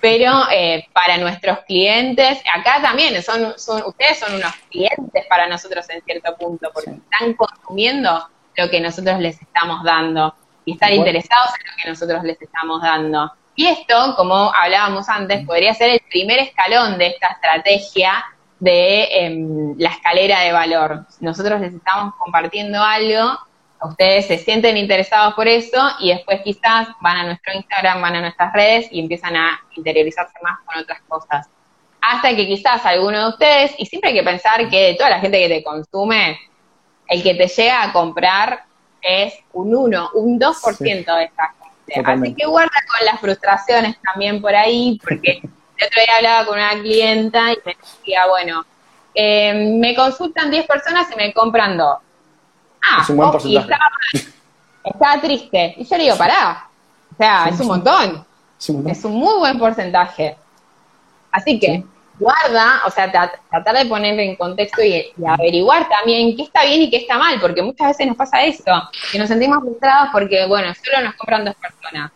pero 0.01 0.32
eh, 0.51 0.86
para 0.95 1.18
nuestros 1.18 1.59
clientes, 1.66 2.38
acá 2.55 2.80
también 2.80 3.22
son, 3.22 3.53
son, 3.59 3.82
ustedes 3.84 4.18
son 4.18 4.34
unos 4.36 4.55
clientes 4.70 5.26
para 5.28 5.47
nosotros 5.47 5.84
en 5.90 6.03
cierto 6.05 6.34
punto, 6.38 6.70
porque 6.72 6.93
están 6.93 7.34
consumiendo 7.34 8.30
lo 8.57 8.70
que 8.70 8.80
nosotros 8.80 9.18
les 9.20 9.43
estamos 9.43 9.84
dando 9.84 10.34
y 10.65 10.73
están 10.73 10.93
interesados 10.93 11.51
en 11.59 11.71
lo 11.71 11.77
que 11.83 11.89
nosotros 11.91 12.23
les 12.25 12.41
estamos 12.41 12.83
dando. 12.83 13.33
Y 13.55 13.67
esto, 13.67 14.15
como 14.17 14.53
hablábamos 14.55 15.09
antes, 15.09 15.45
podría 15.47 15.75
ser 15.75 15.91
el 15.91 16.01
primer 16.09 16.39
escalón 16.39 16.99
de 16.99 17.09
esta 17.09 17.29
estrategia 17.29 18.25
de 18.59 19.05
em, 19.11 19.75
la 19.79 19.91
escalera 19.91 20.41
de 20.41 20.53
valor. 20.53 21.07
Nosotros 21.21 21.61
les 21.61 21.75
estamos 21.75 22.15
compartiendo 22.15 22.83
algo 22.83 23.39
ustedes 23.83 24.27
se 24.27 24.39
sienten 24.39 24.77
interesados 24.77 25.35
por 25.35 25.49
eso 25.49 25.79
y 25.99 26.11
después 26.11 26.41
quizás 26.43 26.89
van 27.01 27.17
a 27.19 27.25
nuestro 27.25 27.53
Instagram, 27.55 28.01
van 28.01 28.17
a 28.17 28.21
nuestras 28.21 28.53
redes 28.53 28.89
y 28.91 29.01
empiezan 29.01 29.37
a 29.37 29.61
interiorizarse 29.77 30.39
más 30.43 30.61
con 30.65 30.83
otras 30.83 31.01
cosas. 31.09 31.49
Hasta 32.01 32.35
que 32.35 32.47
quizás 32.47 32.85
alguno 32.85 33.21
de 33.21 33.29
ustedes, 33.29 33.75
y 33.79 33.87
siempre 33.87 34.11
hay 34.11 34.17
que 34.17 34.23
pensar 34.23 34.69
que 34.69 34.89
de 34.89 34.95
toda 34.95 35.11
la 35.11 35.21
gente 35.21 35.39
que 35.39 35.49
te 35.49 35.65
consume, 35.65 36.39
el 37.09 37.23
que 37.23 37.35
te 37.35 37.47
llega 37.47 37.83
a 37.83 37.93
comprar 37.93 38.65
es 39.03 39.35
un 39.53 39.75
1, 39.75 40.11
un 40.15 40.39
2% 40.39 41.17
de 41.17 41.25
esta 41.25 41.55
gente. 41.87 42.11
Así 42.11 42.35
que 42.35 42.47
guarda 42.47 42.71
con 42.89 43.07
las 43.07 43.21
frustraciones 43.21 43.97
también 44.03 44.41
por 44.41 44.55
ahí, 44.55 44.99
porque 45.03 45.41
el 45.77 45.87
otro 45.87 46.03
día 46.03 46.17
hablaba 46.17 46.47
con 46.47 46.55
una 46.55 46.71
clienta 46.81 47.53
y 47.53 47.59
me 47.65 47.77
decía, 47.77 48.27
bueno, 48.29 48.65
eh, 49.15 49.77
me 49.79 49.95
consultan 49.95 50.51
10 50.51 50.67
personas 50.67 51.09
y 51.13 51.17
me 51.17 51.33
compran 51.33 51.77
dos. 51.77 51.99
Ah, 52.83 53.01
es 53.03 53.11
un 53.11 53.17
buen 53.17 53.31
porcentaje. 53.31 53.79
estaba, 54.85 55.21
triste. 55.21 55.75
Y 55.77 55.85
yo 55.85 55.97
le 55.97 56.05
digo, 56.05 56.17
pará. 56.17 56.69
O 57.13 57.17
sea, 57.17 57.47
es 57.49 57.61
un 57.61 57.67
montón. 57.67 58.27
Es 58.87 59.05
un 59.05 59.15
muy 59.15 59.39
buen 59.39 59.59
porcentaje. 59.59 60.37
Así 61.31 61.59
que 61.59 61.85
guarda, 62.23 62.83
o 62.87 62.91
sea, 62.91 63.11
tratar 63.11 63.77
de 63.77 63.87
poner 63.87 64.18
en 64.18 64.37
contexto 64.37 64.83
y, 64.83 65.12
averiguar 65.27 65.89
también 65.89 66.37
qué 66.37 66.45
está 66.45 66.64
bien 66.64 66.83
y 66.83 66.91
qué 66.91 66.99
está 66.99 67.18
mal, 67.18 67.41
porque 67.41 67.62
muchas 67.62 67.89
veces 67.89 68.07
nos 68.07 68.16
pasa 68.16 68.43
eso, 68.43 68.64
que 69.11 69.18
nos 69.18 69.29
sentimos 69.29 69.59
frustrados 69.61 70.09
porque, 70.12 70.47
bueno, 70.47 70.73
solo 70.75 71.05
nos 71.05 71.14
compran 71.14 71.45
dos 71.45 71.55
personas. 71.57 72.12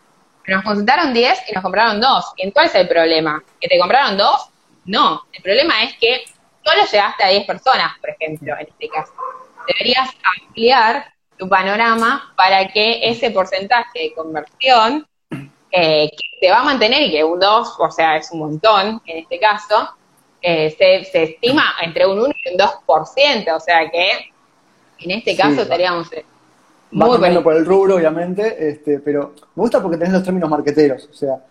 Nos 0.46 0.62
consultaron 0.62 1.12
10 1.12 1.50
y 1.50 1.54
nos 1.54 1.62
compraron 1.62 2.00
dos. 2.00 2.32
¿Y 2.36 2.50
cuál 2.52 2.66
es 2.66 2.74
el 2.76 2.86
problema? 2.86 3.42
¿Que 3.60 3.66
te 3.66 3.78
compraron 3.80 4.16
dos? 4.16 4.48
No, 4.84 5.22
el 5.32 5.42
problema 5.42 5.82
es 5.82 5.96
que 5.98 6.24
solo 6.64 6.82
llegaste 6.84 7.24
a 7.24 7.28
10 7.28 7.46
personas, 7.46 7.98
por 8.00 8.10
ejemplo, 8.10 8.54
en 8.54 8.68
este 8.68 8.88
caso. 8.88 9.12
Deberías 9.66 10.08
ampliar 10.38 11.12
tu 11.36 11.48
panorama 11.48 12.32
para 12.36 12.68
que 12.68 13.08
ese 13.08 13.32
porcentaje 13.32 13.98
de 13.98 14.14
conversión 14.14 15.06
eh, 15.78 16.10
que 16.10 16.38
se 16.40 16.50
va 16.50 16.60
a 16.60 16.64
mantener 16.64 17.02
y 17.02 17.10
que 17.10 17.22
un 17.22 17.38
2, 17.38 17.76
o 17.78 17.90
sea, 17.90 18.16
es 18.16 18.30
un 18.30 18.38
montón 18.38 19.02
en 19.04 19.18
este 19.18 19.38
caso, 19.38 19.90
eh, 20.40 20.74
se, 20.78 21.22
estima 21.22 21.74
entre 21.82 22.06
un 22.06 22.18
1 22.18 22.28
y 22.28 22.52
un 22.54 22.58
2%, 22.58 23.54
o 23.54 23.60
sea 23.60 23.90
que 23.90 24.10
en 25.00 25.10
este 25.10 25.36
caso 25.36 25.60
estaríamos... 25.62 26.10
Eh, 26.14 26.24
va 26.98 27.10
cambiando 27.10 27.42
por 27.42 27.54
el 27.56 27.66
rubro, 27.66 27.96
obviamente, 27.96 28.70
este, 28.70 29.00
pero 29.00 29.34
me 29.54 29.60
gusta 29.60 29.82
porque 29.82 29.98
tenés 29.98 30.14
los 30.14 30.24
términos 30.24 30.48
marqueteros, 30.48 31.10
o 31.12 31.14
sea, 31.14 31.44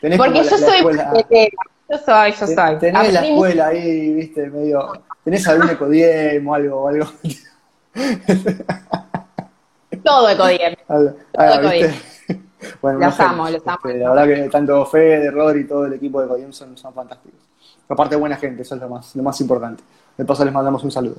tenés 0.00 0.16
Porque 0.16 0.44
yo 0.44 0.58
soy 0.58 0.84
marquetera, 0.84 1.50
yo 1.90 1.98
soy, 1.98 2.32
yo 2.38 2.46
soy. 2.46 2.78
Tenés 2.78 3.12
la 3.12 3.26
escuela 3.26 3.66
ahí, 3.66 4.14
viste, 4.14 4.48
medio, 4.48 4.92
tenés 5.24 5.48
algún 5.48 5.70
ecodiem 5.70 6.46
o 6.46 6.54
algo, 6.54 6.82
o 6.82 6.88
algo. 6.88 7.06
Todo 10.04 10.28
ecodiem. 10.28 10.76
Todo 10.86 11.16
ecodiem. 11.34 12.11
Bueno, 12.80 12.98
los 12.98 13.20
amo, 13.20 13.48
los 13.48 13.66
amo. 13.66 13.78
Este, 13.84 13.98
la 13.98 14.10
verdad 14.10 14.26
que 14.26 14.48
tanto 14.48 14.86
Fede, 14.86 15.30
Rodri 15.30 15.60
y 15.60 15.64
todo 15.64 15.86
el 15.86 15.94
equipo 15.94 16.20
de 16.20 16.28
Codium 16.28 16.52
son, 16.52 16.76
fantásticos. 16.76 17.40
Aparte, 17.88 18.16
buena 18.16 18.36
gente, 18.36 18.62
eso 18.62 18.74
es 18.74 18.80
lo 18.80 18.88
más, 18.88 19.14
lo 19.16 19.22
más 19.22 19.40
importante. 19.40 19.82
De 20.16 20.24
paso, 20.24 20.44
les 20.44 20.52
mandamos 20.52 20.82
un 20.84 20.90
saludo. 20.90 21.16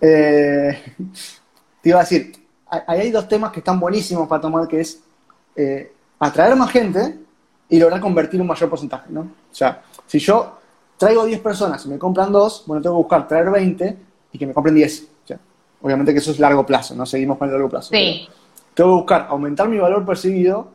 Eh, 0.00 0.94
te 1.80 1.88
iba 1.88 1.98
a 1.98 2.02
decir, 2.02 2.32
ahí 2.68 3.00
hay 3.00 3.10
dos 3.10 3.28
temas 3.28 3.52
que 3.52 3.60
están 3.60 3.80
buenísimos 3.80 4.28
para 4.28 4.40
tomar, 4.40 4.68
que 4.68 4.80
es 4.80 5.02
eh, 5.56 5.92
atraer 6.18 6.56
más 6.56 6.70
gente 6.70 7.18
y 7.68 7.78
lograr 7.78 8.00
convertir 8.00 8.40
un 8.40 8.46
mayor 8.46 8.68
porcentaje, 8.68 9.06
¿no? 9.10 9.20
O 9.20 9.54
sea, 9.54 9.82
si 10.06 10.18
yo 10.18 10.58
traigo 10.96 11.24
10 11.24 11.40
personas 11.40 11.84
y 11.86 11.88
me 11.88 11.98
compran 11.98 12.30
dos, 12.30 12.64
bueno, 12.66 12.82
tengo 12.82 12.96
que 12.96 13.02
buscar 13.02 13.26
traer 13.26 13.50
20 13.50 13.98
y 14.32 14.38
que 14.38 14.46
me 14.46 14.54
compren 14.54 14.74
10. 14.74 15.08
obviamente 15.82 16.12
que 16.12 16.18
eso 16.18 16.30
es 16.30 16.38
largo 16.38 16.64
plazo, 16.64 16.94
¿no? 16.94 17.04
Seguimos 17.04 17.36
con 17.36 17.48
el 17.48 17.54
largo 17.54 17.68
plazo. 17.68 17.90
Sí 17.90 18.28
tengo 18.74 18.90
que 18.90 18.96
buscar 18.96 19.26
aumentar 19.30 19.68
mi 19.68 19.78
valor 19.78 20.04
percibido 20.04 20.73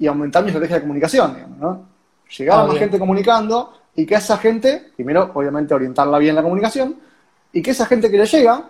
y 0.00 0.06
aumentar 0.06 0.42
mi 0.42 0.48
estrategia 0.48 0.76
de 0.76 0.82
comunicación, 0.82 1.34
digamos, 1.34 1.58
¿no? 1.58 1.86
Llegar 2.36 2.60
a 2.60 2.64
más 2.64 2.78
gente 2.78 2.98
comunicando 2.98 3.74
y 3.94 4.06
que 4.06 4.14
esa 4.14 4.38
gente, 4.38 4.92
primero, 4.96 5.30
obviamente, 5.34 5.74
orientarla 5.74 6.18
bien 6.18 6.34
la 6.34 6.42
comunicación, 6.42 6.96
y 7.52 7.60
que 7.60 7.72
esa 7.72 7.84
gente 7.84 8.10
que 8.10 8.16
le 8.16 8.24
llega, 8.24 8.64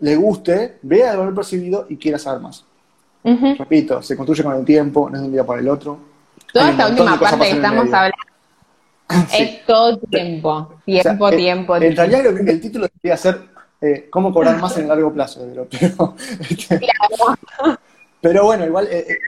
le 0.00 0.16
guste, 0.16 0.78
vea 0.82 1.12
el 1.12 1.18
valor 1.18 1.34
percibido 1.34 1.86
y 1.88 1.96
quiera 1.96 2.18
saber 2.18 2.40
más. 2.40 2.64
Repito, 3.22 4.02
se 4.02 4.16
construye 4.16 4.42
con 4.42 4.56
el 4.56 4.64
tiempo, 4.64 5.08
no 5.08 5.16
es 5.16 5.22
de 5.22 5.28
un 5.28 5.32
día 5.32 5.46
para 5.46 5.60
el 5.60 5.68
otro. 5.68 5.98
Toda 6.52 6.70
esta 6.70 6.88
última 6.88 7.18
parte 7.18 7.38
que 7.38 7.50
estamos 7.52 7.84
hablando 7.92 8.16
es 9.38 9.64
todo 9.66 9.98
tiempo, 9.98 10.80
tiempo, 10.84 11.30
tiempo, 11.30 11.76
En 11.76 11.96
realidad 11.96 12.26
el 12.26 12.60
título 12.60 12.88
debería 12.88 13.16
ser 13.16 13.40
eh, 13.80 14.08
cómo 14.10 14.32
cobrar 14.32 14.58
más 14.58 14.76
en 14.76 14.82
el 14.82 14.88
largo 14.88 15.12
plazo, 15.12 15.46
pero, 15.70 16.14
este, 16.50 16.80
pero 18.20 18.44
bueno, 18.44 18.66
igual 18.66 18.88
eh, 18.90 19.06
eh, 19.08 19.18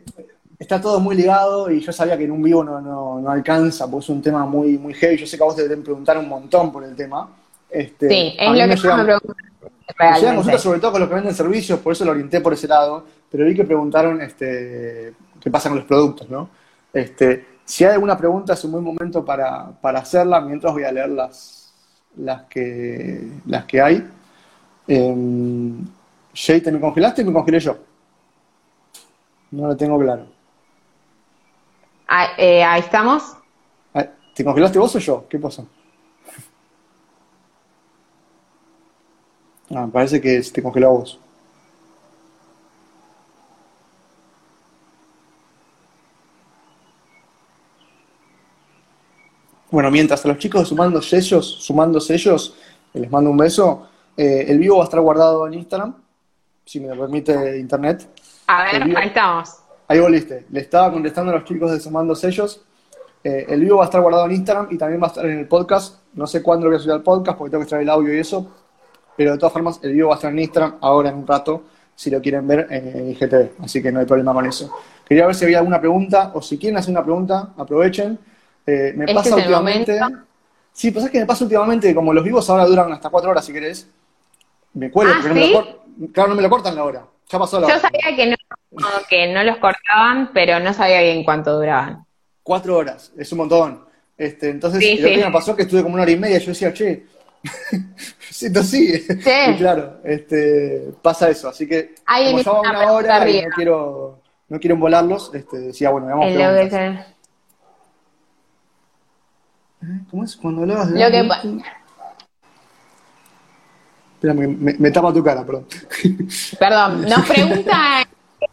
está 0.59 0.81
todo 0.81 1.01
muy 1.01 1.17
ligado 1.17 1.71
y 1.71 1.81
yo 1.81 1.93
sabía 1.93 2.17
que 2.17 2.25
en 2.25 2.31
un 2.31 2.43
vivo 2.43 2.65
no, 2.65 2.81
no, 3.21 3.31
alcanza, 3.31 3.91
porque 3.91 4.05
es 4.05 4.09
un 4.11 4.23
tema 4.23 4.47
muy, 4.47 4.79
muy 4.79 4.95
heavy. 4.95 5.17
Yo 5.17 5.27
sé 5.27 5.37
que 5.37 5.43
a 5.43 5.47
vos 5.47 5.57
te 5.57 5.63
deben 5.63 5.83
preguntar 5.83 6.19
un 6.19 6.29
montón 6.29 6.73
por 6.73 6.85
el 6.85 6.95
tema. 6.95 7.29
Este, 7.71 8.09
sí, 8.09 8.37
es 8.39 8.49
lo 8.49 8.55
que 8.55 8.67
me 8.67 8.77
llegan, 8.77 10.45
me 10.45 10.59
sobre 10.59 10.81
todo 10.81 10.93
con 10.93 11.01
los 11.01 11.09
que 11.09 11.15
venden 11.15 11.35
servicios, 11.35 11.79
por 11.81 11.93
eso 11.93 12.05
lo 12.05 12.11
orienté 12.11 12.41
por 12.41 12.53
ese 12.53 12.67
lado, 12.67 13.05
pero 13.31 13.45
vi 13.45 13.55
que 13.55 13.65
preguntaron 13.65 14.21
este, 14.21 15.15
qué 15.41 15.51
pasa 15.51 15.69
con 15.69 15.79
los 15.79 15.87
productos, 15.87 16.29
¿no? 16.29 16.49
Este, 16.93 17.47
si 17.65 17.85
hay 17.85 17.95
alguna 17.95 18.17
pregunta, 18.17 18.55
es 18.55 18.65
un 18.65 18.73
buen 18.73 18.85
momento 18.85 19.25
para, 19.25 19.71
para 19.81 20.01
hacerla, 20.01 20.41
mientras 20.41 20.73
voy 20.73 20.85
a 20.85 20.93
leer 20.93 21.11
las, 21.11 21.73
las, 22.17 22.43
que, 22.45 23.29
las 23.47 23.65
que 23.65 23.81
hay. 23.81 24.09
Eh, 24.89 25.15
Jay, 26.35 26.61
¿te 26.61 26.71
me 26.71 26.81
congelaste 26.81 27.23
y 27.23 27.25
me 27.25 27.33
congelé 27.33 27.61
yo? 27.61 27.79
No 29.51 29.69
lo 29.69 29.77
tengo 29.77 29.99
claro. 29.99 30.36
Ah, 32.07 32.29
eh, 32.39 32.63
ahí 32.63 32.81
estamos. 32.81 33.37
Ah, 33.95 34.07
¿Te 34.35 34.45
congelaste 34.45 34.79
vos 34.79 34.95
o 34.95 34.99
yo? 34.99 35.27
¿Qué 35.29 35.39
pasó? 35.39 35.67
Ah, 39.75 39.89
parece 39.93 40.21
que 40.21 40.41
te 40.41 40.63
congeló 40.63 40.93
vos. 40.93 41.19
Bueno, 49.71 49.91
mientras 49.91 50.25
a 50.25 50.29
los 50.29 50.39
chicos 50.39 50.69
sumando 50.69 51.03
sellos, 51.03 51.57
sumando 51.61 52.01
sellos, 52.01 52.55
les 52.95 53.11
mando 53.11 53.31
un 53.31 53.37
beso. 53.37 53.89
Eh, 54.17 54.47
el 54.49 54.59
vivo 54.59 54.77
va 54.77 54.85
a 54.85 54.85
estar 54.85 55.01
guardado 55.01 55.47
en 55.47 55.55
Instagram, 55.55 55.95
si 56.65 56.81
me 56.81 56.89
lo 56.89 57.01
permite 57.01 57.59
internet. 57.59 58.09
A 58.47 58.65
ver, 58.65 58.97
ahí 58.97 59.09
estamos. 59.09 59.66
Ahí 59.89 60.01
volviste. 60.01 60.47
Le 60.51 60.61
estaba 60.61 60.93
contestando 60.93 61.31
a 61.33 61.37
los 61.37 61.45
chicos 61.45 61.71
de 61.71 61.81
Sumando 61.81 62.15
Sellos. 62.15 62.63
Eh, 63.23 63.47
el 63.49 63.61
vivo 63.61 63.79
va 63.79 63.85
a 63.85 63.87
estar 63.87 64.01
guardado 64.01 64.27
en 64.27 64.33
Instagram 64.33 64.69
y 64.71 64.79
también 64.79 65.01
va 65.01 65.07
a 65.07 65.09
estar 65.09 65.27
en 65.27 65.39
el 65.39 65.49
podcast. 65.49 66.01
No 66.15 66.27
sé 66.27 66.43
cuándo 66.43 66.67
lo 66.67 66.71
voy 66.71 66.77
a 66.77 66.81
subir 66.81 66.95
al 66.95 67.03
podcast 67.03 67.39
porque 67.39 67.51
tengo 67.51 67.65
que 67.65 67.69
traer 67.69 67.83
el 67.83 67.91
audio 67.91 68.15
y 68.15 68.19
eso. 68.19 68.51
Pero 69.17 69.33
de 69.33 69.39
todas 69.39 69.53
formas, 69.53 69.81
el 69.83 69.93
vivo 69.93 70.09
va 70.09 70.15
a 70.15 70.17
estar 70.17 70.31
en 70.31 70.39
Instagram 70.39 70.77
ahora 70.81 71.09
en 71.09 71.17
un 71.17 71.27
rato, 71.27 71.65
si 71.95 72.11
lo 72.11 72.21
quieren 72.21 72.47
ver 72.47 72.67
en, 72.71 73.11
IGTV. 73.11 73.63
Así 73.63 73.83
que 73.83 73.91
no 73.91 74.01
hay 74.01 74.07
problema 74.07 74.35
con 74.35 74.45
eso. 74.47 74.71
Quería 75.07 75.27
ver 75.27 75.35
si 75.35 75.45
había 75.45 75.59
alguna 75.59 75.81
pregunta 75.81 76.33
o 76.35 76.43
si 76.43 76.59
quieren 76.59 76.77
hacer 76.77 76.91
una 76.91 77.03
pregunta, 77.03 77.55
aprovechen. 77.57 78.19
Eh, 78.67 78.93
me 78.97 79.05
este 79.05 79.15
pasa 79.15 79.37
últimamente. 79.37 79.99
Sí, 80.73 80.91
pues 80.91 81.07
es 81.07 81.11
que 81.11 81.21
me 81.21 81.27
pasa 81.27 81.45
últimamente, 81.45 81.95
como 81.95 82.13
los 82.13 82.23
vivos 82.23 82.51
ahora 82.51 82.67
duran 82.67 82.93
hasta 82.93 83.09
cuatro 83.09 83.31
horas 83.31 83.45
si 83.45 83.53
querés, 83.53 83.89
me 84.75 84.91
cuelgo, 84.91 85.15
¿Ah, 85.17 85.33
no 85.97 86.09
claro, 86.13 86.29
no 86.29 86.35
me 86.35 86.43
lo 86.43 86.51
cortan 86.51 86.75
la 86.75 86.85
hora. 86.85 87.07
Ya 87.29 87.39
pasó 87.39 87.59
la 87.59 87.69
Yo 87.69 87.81
sabía 87.81 88.15
que 88.15 88.27
no, 88.27 88.37
que 89.09 89.33
no 89.33 89.43
los 89.45 89.57
cortaban, 89.59 90.31
pero 90.33 90.61
no 90.61 90.73
sabía 90.73 91.03
bien 91.03 91.25
cuánto 91.25 91.57
duraban. 91.57 92.05
Cuatro 92.43 92.77
horas, 92.77 93.13
es 93.17 93.31
un 93.33 93.39
montón. 93.39 93.85
Este, 94.17 94.51
entonces, 94.51 95.01
lo 95.01 95.09
que 95.09 95.25
me 95.25 95.31
pasó 95.31 95.55
que 95.55 95.63
estuve 95.63 95.83
como 95.83 95.95
una 95.95 96.03
hora 96.03 96.13
y 96.13 96.17
media, 96.17 96.39
yo 96.39 96.49
decía, 96.49 96.73
che, 96.73 97.07
siento 98.31 98.63
sí. 98.63 99.05
Y 99.09 99.57
claro, 99.57 100.01
este, 100.05 100.93
pasa 101.03 101.29
eso. 101.29 101.49
Así 101.49 101.67
que, 101.67 101.95
como 102.07 102.41
ya 102.41 102.51
va 102.51 102.61
una 102.61 102.93
hora 102.93 103.29
y 103.29 103.43
no 103.43 103.51
quiero, 103.51 104.21
no 104.49 104.61
quiero 104.61 104.75
embolarlos, 104.75 105.35
este, 105.35 105.59
decía, 105.59 105.91
bueno, 105.91 106.07
vamos 106.07 106.73
a 106.73 107.07
¿Cómo 110.11 110.25
es? 110.25 110.37
Cuando 110.37 110.63
hablabas 110.63 110.93
de... 110.93 110.99
Lo 114.23 114.35
que, 114.35 114.47
me, 114.49 114.91
tapa 114.91 115.13
tu 115.13 115.23
cara, 115.23 115.45
perdón. 115.45 115.67
Perdón, 116.59 117.03
nos 117.09 117.27
pregunta 117.27 118.06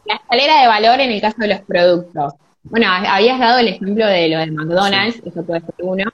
la 0.06 0.16
escalera 0.16 0.62
de 0.62 0.68
valor 0.68 1.00
en 1.00 1.12
el 1.12 1.22
caso 1.22 1.38
de 1.40 1.48
los 1.48 1.62
productos. 1.62 2.34
Bueno, 2.64 2.88
habías 2.90 3.40
dado 3.40 3.60
el 3.60 3.68
ejemplo 3.68 4.06
de 4.08 4.30
lo 4.30 4.40
de 4.40 4.52
McDonald's, 4.52 5.22
eso 5.26 5.44
puede 5.44 5.62
ser 5.62 5.76
uno. 5.80 6.06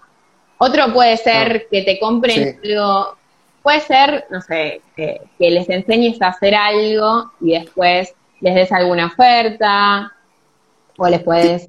Otro 0.57 0.91
puede 0.93 1.15
ser 1.17 1.67
que 1.71 1.83
te 1.83 1.99
compren 1.99 2.59
algo, 2.63 3.17
puede 3.61 3.79
ser, 3.81 4.25
no 4.29 4.41
sé, 4.41 4.81
que, 4.95 5.21
les 5.37 5.69
enseñes 5.69 6.21
a 6.21 6.29
hacer 6.29 6.55
algo 6.55 7.31
y 7.39 7.53
después 7.53 8.13
les 8.41 8.55
des 8.55 8.71
alguna 8.71 9.07
oferta, 9.07 10.11
o 10.97 11.07
les 11.07 11.21
puedes... 11.21 11.67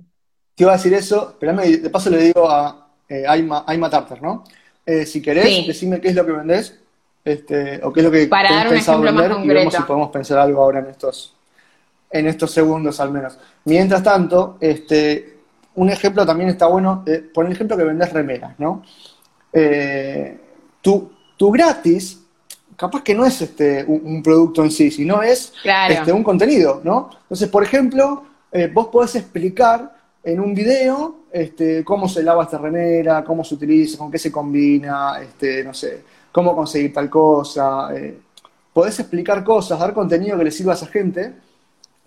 Te 0.54 0.64
iba 0.64 0.72
a 0.72 0.76
decir 0.76 0.94
eso, 0.94 1.36
pero 1.38 1.52
de 1.52 1.90
paso 1.90 2.10
le 2.10 2.18
digo 2.18 2.50
a 2.50 2.88
eh, 3.08 3.24
Aima, 3.26 3.90
Tartar, 3.90 4.20
¿no? 4.20 4.44
Eh, 4.84 5.06
si 5.06 5.22
querés, 5.22 5.66
decime 5.66 6.00
qué 6.00 6.08
es 6.08 6.14
lo 6.14 6.26
que 6.26 6.32
vendés 6.32 6.80
este, 7.24 7.80
o 7.82 7.92
qué 7.92 8.00
es 8.00 8.06
lo 8.06 8.10
que 8.10 8.26
Para 8.26 8.52
dar 8.52 8.68
un 8.68 8.76
ejemplo 8.76 9.12
más 9.12 9.28
concreto. 9.28 9.44
y 9.44 9.48
vemos 9.48 9.74
si 9.74 9.82
podemos 9.82 10.10
pensar 10.10 10.38
algo 10.38 10.62
ahora 10.62 10.80
en 10.80 10.86
estos, 10.86 11.34
en 12.10 12.26
estos 12.26 12.50
segundos 12.50 13.00
al 13.00 13.12
menos. 13.12 13.38
Mientras 13.64 14.02
tanto, 14.02 14.56
este, 14.60 15.38
un 15.74 15.90
ejemplo 15.90 16.26
también 16.26 16.50
está 16.50 16.66
bueno, 16.66 17.04
eh, 17.06 17.24
por 17.32 17.46
el 17.46 17.52
ejemplo 17.52 17.76
que 17.76 17.84
vendes 17.84 18.12
remeras, 18.12 18.58
¿no? 18.58 18.82
Eh, 19.52 20.38
tu, 20.80 21.10
gratis, 21.38 22.20
capaz 22.76 23.02
que 23.02 23.14
no 23.14 23.24
es 23.24 23.40
este, 23.40 23.84
un, 23.86 24.22
producto 24.22 24.62
en 24.62 24.70
sí, 24.70 24.90
sino 24.90 25.22
es 25.22 25.52
este, 25.88 26.12
un 26.12 26.22
contenido, 26.22 26.80
¿no? 26.84 27.10
Entonces, 27.22 27.48
por 27.48 27.62
ejemplo, 27.62 28.24
eh, 28.52 28.70
vos 28.72 28.88
podés 28.88 29.16
explicar 29.16 29.94
en 30.22 30.40
un 30.40 30.54
video 30.54 31.20
este, 31.32 31.84
cómo 31.84 32.08
se 32.08 32.22
lava 32.22 32.44
esta 32.44 32.58
remera, 32.58 33.24
cómo 33.24 33.44
se 33.44 33.54
utiliza, 33.54 33.98
con 33.98 34.10
qué 34.10 34.18
se 34.18 34.32
combina, 34.32 35.20
este, 35.20 35.64
no 35.64 35.72
sé, 35.72 36.02
cómo 36.32 36.54
conseguir 36.54 36.92
tal 36.92 37.08
cosa. 37.08 37.94
Eh, 37.94 38.18
podés 38.72 38.98
explicar 39.00 39.44
cosas, 39.44 39.78
dar 39.78 39.94
contenido 39.94 40.36
que 40.36 40.44
le 40.44 40.50
sirva 40.50 40.72
a 40.72 40.76
esa 40.76 40.86
gente. 40.86 41.34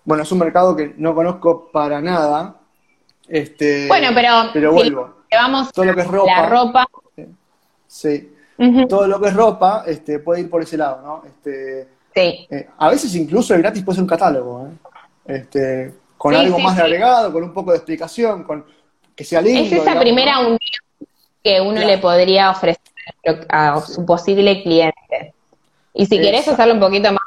Bueno, 0.04 0.22
es 0.22 0.32
un 0.32 0.38
mercado 0.38 0.76
que 0.76 0.94
no 0.96 1.14
conozco 1.14 1.70
para 1.72 2.00
nada. 2.00 2.56
Este, 3.28 3.88
bueno, 3.88 4.08
pero, 4.14 4.30
pero 4.52 4.72
vuelvo. 4.72 5.14
llevamos 5.30 5.72
todo 5.72 5.86
lo 5.86 5.94
que 5.94 6.00
es 6.02 6.06
ropa, 6.06 6.40
la 6.40 6.46
ropa. 6.48 6.86
Sí. 7.86 8.30
Todo 8.88 9.06
lo 9.06 9.20
que 9.20 9.28
es 9.28 9.34
ropa 9.34 9.84
este, 9.86 10.18
puede 10.18 10.42
ir 10.42 10.50
por 10.50 10.62
ese 10.62 10.76
lado, 10.76 11.00
¿no? 11.02 11.22
Este, 11.26 11.88
sí. 12.14 12.46
Eh, 12.50 12.68
a 12.78 12.88
veces 12.90 13.14
incluso 13.14 13.54
el 13.54 13.62
gratis 13.62 13.82
puede 13.82 13.96
ser 13.96 14.02
un 14.02 14.08
catálogo, 14.08 14.66
¿eh? 14.66 14.70
Este, 15.26 15.94
con 16.16 16.34
algo 16.34 16.58
más 16.58 16.76
de 16.76 16.82
agregado, 16.82 17.32
con 17.32 17.42
un 17.42 17.52
poco 17.52 17.70
de 17.70 17.78
explicación, 17.78 18.44
con 18.44 18.64
que 19.14 19.24
sea 19.24 19.40
lindo. 19.40 19.62
Es 19.62 19.72
esa 19.72 19.98
primera 19.98 20.38
unión 20.40 20.58
que 21.42 21.60
uno 21.60 21.80
le 21.80 21.98
podría 21.98 22.50
ofrecer 22.50 22.80
a 23.48 23.80
su 23.80 24.04
posible 24.04 24.62
cliente. 24.62 25.34
Y 25.92 26.06
si 26.06 26.18
querés 26.18 26.48
hacerlo 26.48 26.74
un 26.74 26.80
poquito 26.80 27.12
más 27.12 27.22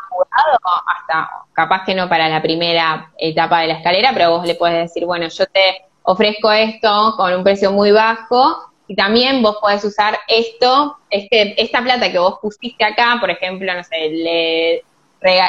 hasta 0.86 1.30
capaz 1.54 1.84
que 1.86 1.96
no 1.96 2.08
para 2.08 2.30
la 2.30 2.42
primera 2.42 3.12
etapa 3.18 3.62
de 3.62 3.68
la 3.68 3.74
escalera, 3.76 4.12
pero 4.14 4.32
vos 4.32 4.46
le 4.46 4.56
puedes 4.56 4.78
decir, 4.78 5.06
bueno, 5.06 5.28
yo 5.28 5.46
te 5.48 5.86
ofrezco 6.04 6.52
esto 6.52 7.14
con 7.18 7.34
un 7.34 7.44
precio 7.44 7.72
muy 7.72 7.92
bajo 7.92 8.72
y 8.88 8.96
también 8.96 9.42
vos 9.42 9.58
podés 9.60 9.84
usar 9.84 10.18
esto, 10.28 10.98
este, 11.10 11.62
esta 11.62 11.82
plata 11.82 12.12
que 12.12 12.20
vos 12.20 12.40
pusiste 12.42 12.84
acá, 12.84 13.18
por 13.20 13.30
ejemplo, 13.30 13.74
no 13.74 13.84
sé, 13.84 14.10
le, 14.10 14.84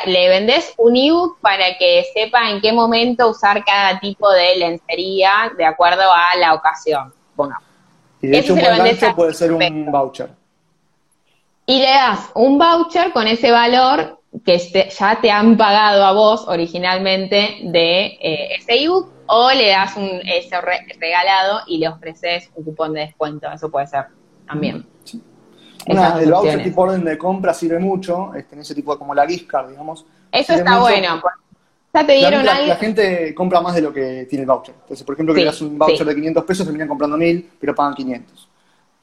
le 0.07 0.29
vendés 0.29 0.75
un 0.79 0.97
ebook 0.97 1.41
para 1.41 1.77
que 1.79 2.05
sepa 2.13 2.51
en 2.51 2.61
qué 2.61 2.73
momento 2.73 3.29
usar 3.29 3.65
cada 3.65 4.01
tipo 4.01 4.31
de 4.33 4.57
lencería 4.57 5.53
de 5.57 5.65
acuerdo 5.65 6.03
a 6.03 6.37
la 6.39 6.55
ocasión. 6.55 7.13
Bueno, 7.37 7.57
y 8.21 8.29
de 8.29 8.39
hecho 8.39 8.55
un 8.55 8.61
buen 8.61 9.15
puede 9.15 9.35
ser 9.35 9.53
un 9.53 9.93
voucher. 9.93 10.31
Y 11.67 11.81
le 11.81 11.91
das 11.91 12.31
un 12.35 12.59
voucher 12.59 13.13
con 13.13 13.29
ese 13.29 13.53
valor 13.53 14.18
que 14.45 14.59
ya 14.91 15.21
te 15.21 15.31
han 15.31 15.57
pagado 15.57 16.05
a 16.05 16.13
vos 16.13 16.47
originalmente 16.49 17.59
de 17.63 18.07
eh, 18.21 18.57
ese 18.59 18.83
ebook 18.83 19.11
o 19.27 19.51
le 19.51 19.69
das 19.69 19.97
un 19.97 20.21
ese 20.25 20.57
regalado 20.99 21.61
y 21.67 21.79
le 21.79 21.89
ofreces 21.89 22.51
un 22.55 22.65
cupón 22.65 22.95
de 22.95 23.01
descuento. 23.01 23.51
Eso 23.51 23.71
puede 23.71 23.87
ser 23.87 24.07
también. 24.47 24.87
el 25.87 26.31
voucher 26.31 26.63
tipo 26.63 26.83
orden 26.83 27.05
de 27.05 27.19
compra 27.19 27.53
sirve 27.55 27.79
mucho, 27.79 28.35
este, 28.35 28.55
en 28.55 28.63
ese 28.63 28.75
tipo 28.75 28.93
de 28.93 28.99
como 28.99 29.15
la 29.15 29.27
gift 29.27 29.51
digamos. 29.69 30.05
Eso 30.33 30.55
está 30.55 30.79
bueno. 30.79 31.23
Ya 31.95 32.07
te 32.07 32.13
dieron 32.13 32.45
la, 32.45 32.61
la, 32.61 32.77
gente 32.77 33.35
compra 33.35 33.63
más 33.63 33.75
de 33.75 33.81
lo 33.81 33.93
que 33.93 34.27
tiene 34.29 34.43
el 34.43 34.47
voucher. 34.47 34.75
Entonces, 34.83 35.05
por 35.05 35.15
ejemplo, 35.15 35.35
que 35.35 35.41
le 35.41 35.47
das 35.47 35.61
un 35.63 35.79
voucher 35.79 36.07
de 36.07 36.15
500 36.15 36.45
pesos, 36.45 36.67
terminan 36.67 36.87
comprando 36.87 37.17
1000, 37.17 37.51
pero 37.59 37.75
pagan 37.75 37.95
500. 37.95 38.49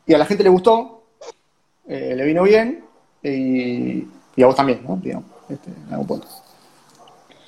Y 0.06 0.14
a 0.14 0.20
la 0.20 0.26
gente 0.26 0.44
le 0.44 0.50
gustó, 0.50 1.04
eh, 1.88 2.14
le 2.16 2.26
vino 2.26 2.44
bien, 2.44 2.86
y, 3.24 4.08
a 4.44 4.48
vos 4.48 4.56
también, 4.56 4.84
¿no? 4.88 4.98
Digamos, 4.98 5.26
este, 5.50 5.70
en 5.70 5.92
algún 5.92 6.08
punto. 6.08 6.28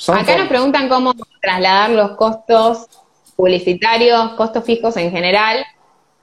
Acá 0.08 0.38
nos 0.38 0.48
preguntan 0.48 0.88
cómo 0.88 1.14
trasladar 1.42 1.90
los 1.90 2.12
costos 2.12 2.88
publicitarios, 3.36 4.34
costos 4.34 4.64
fijos 4.64 4.96
en 4.98 5.12
general, 5.12 5.66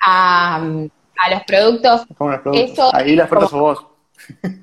a, 0.00 0.60
los 1.30 1.42
productos. 1.46 2.02
Eso, 2.52 2.94
Ahí 2.94 3.16
la 3.16 3.24
oferta 3.24 3.48
sos 3.48 3.60
vos. 3.60 3.86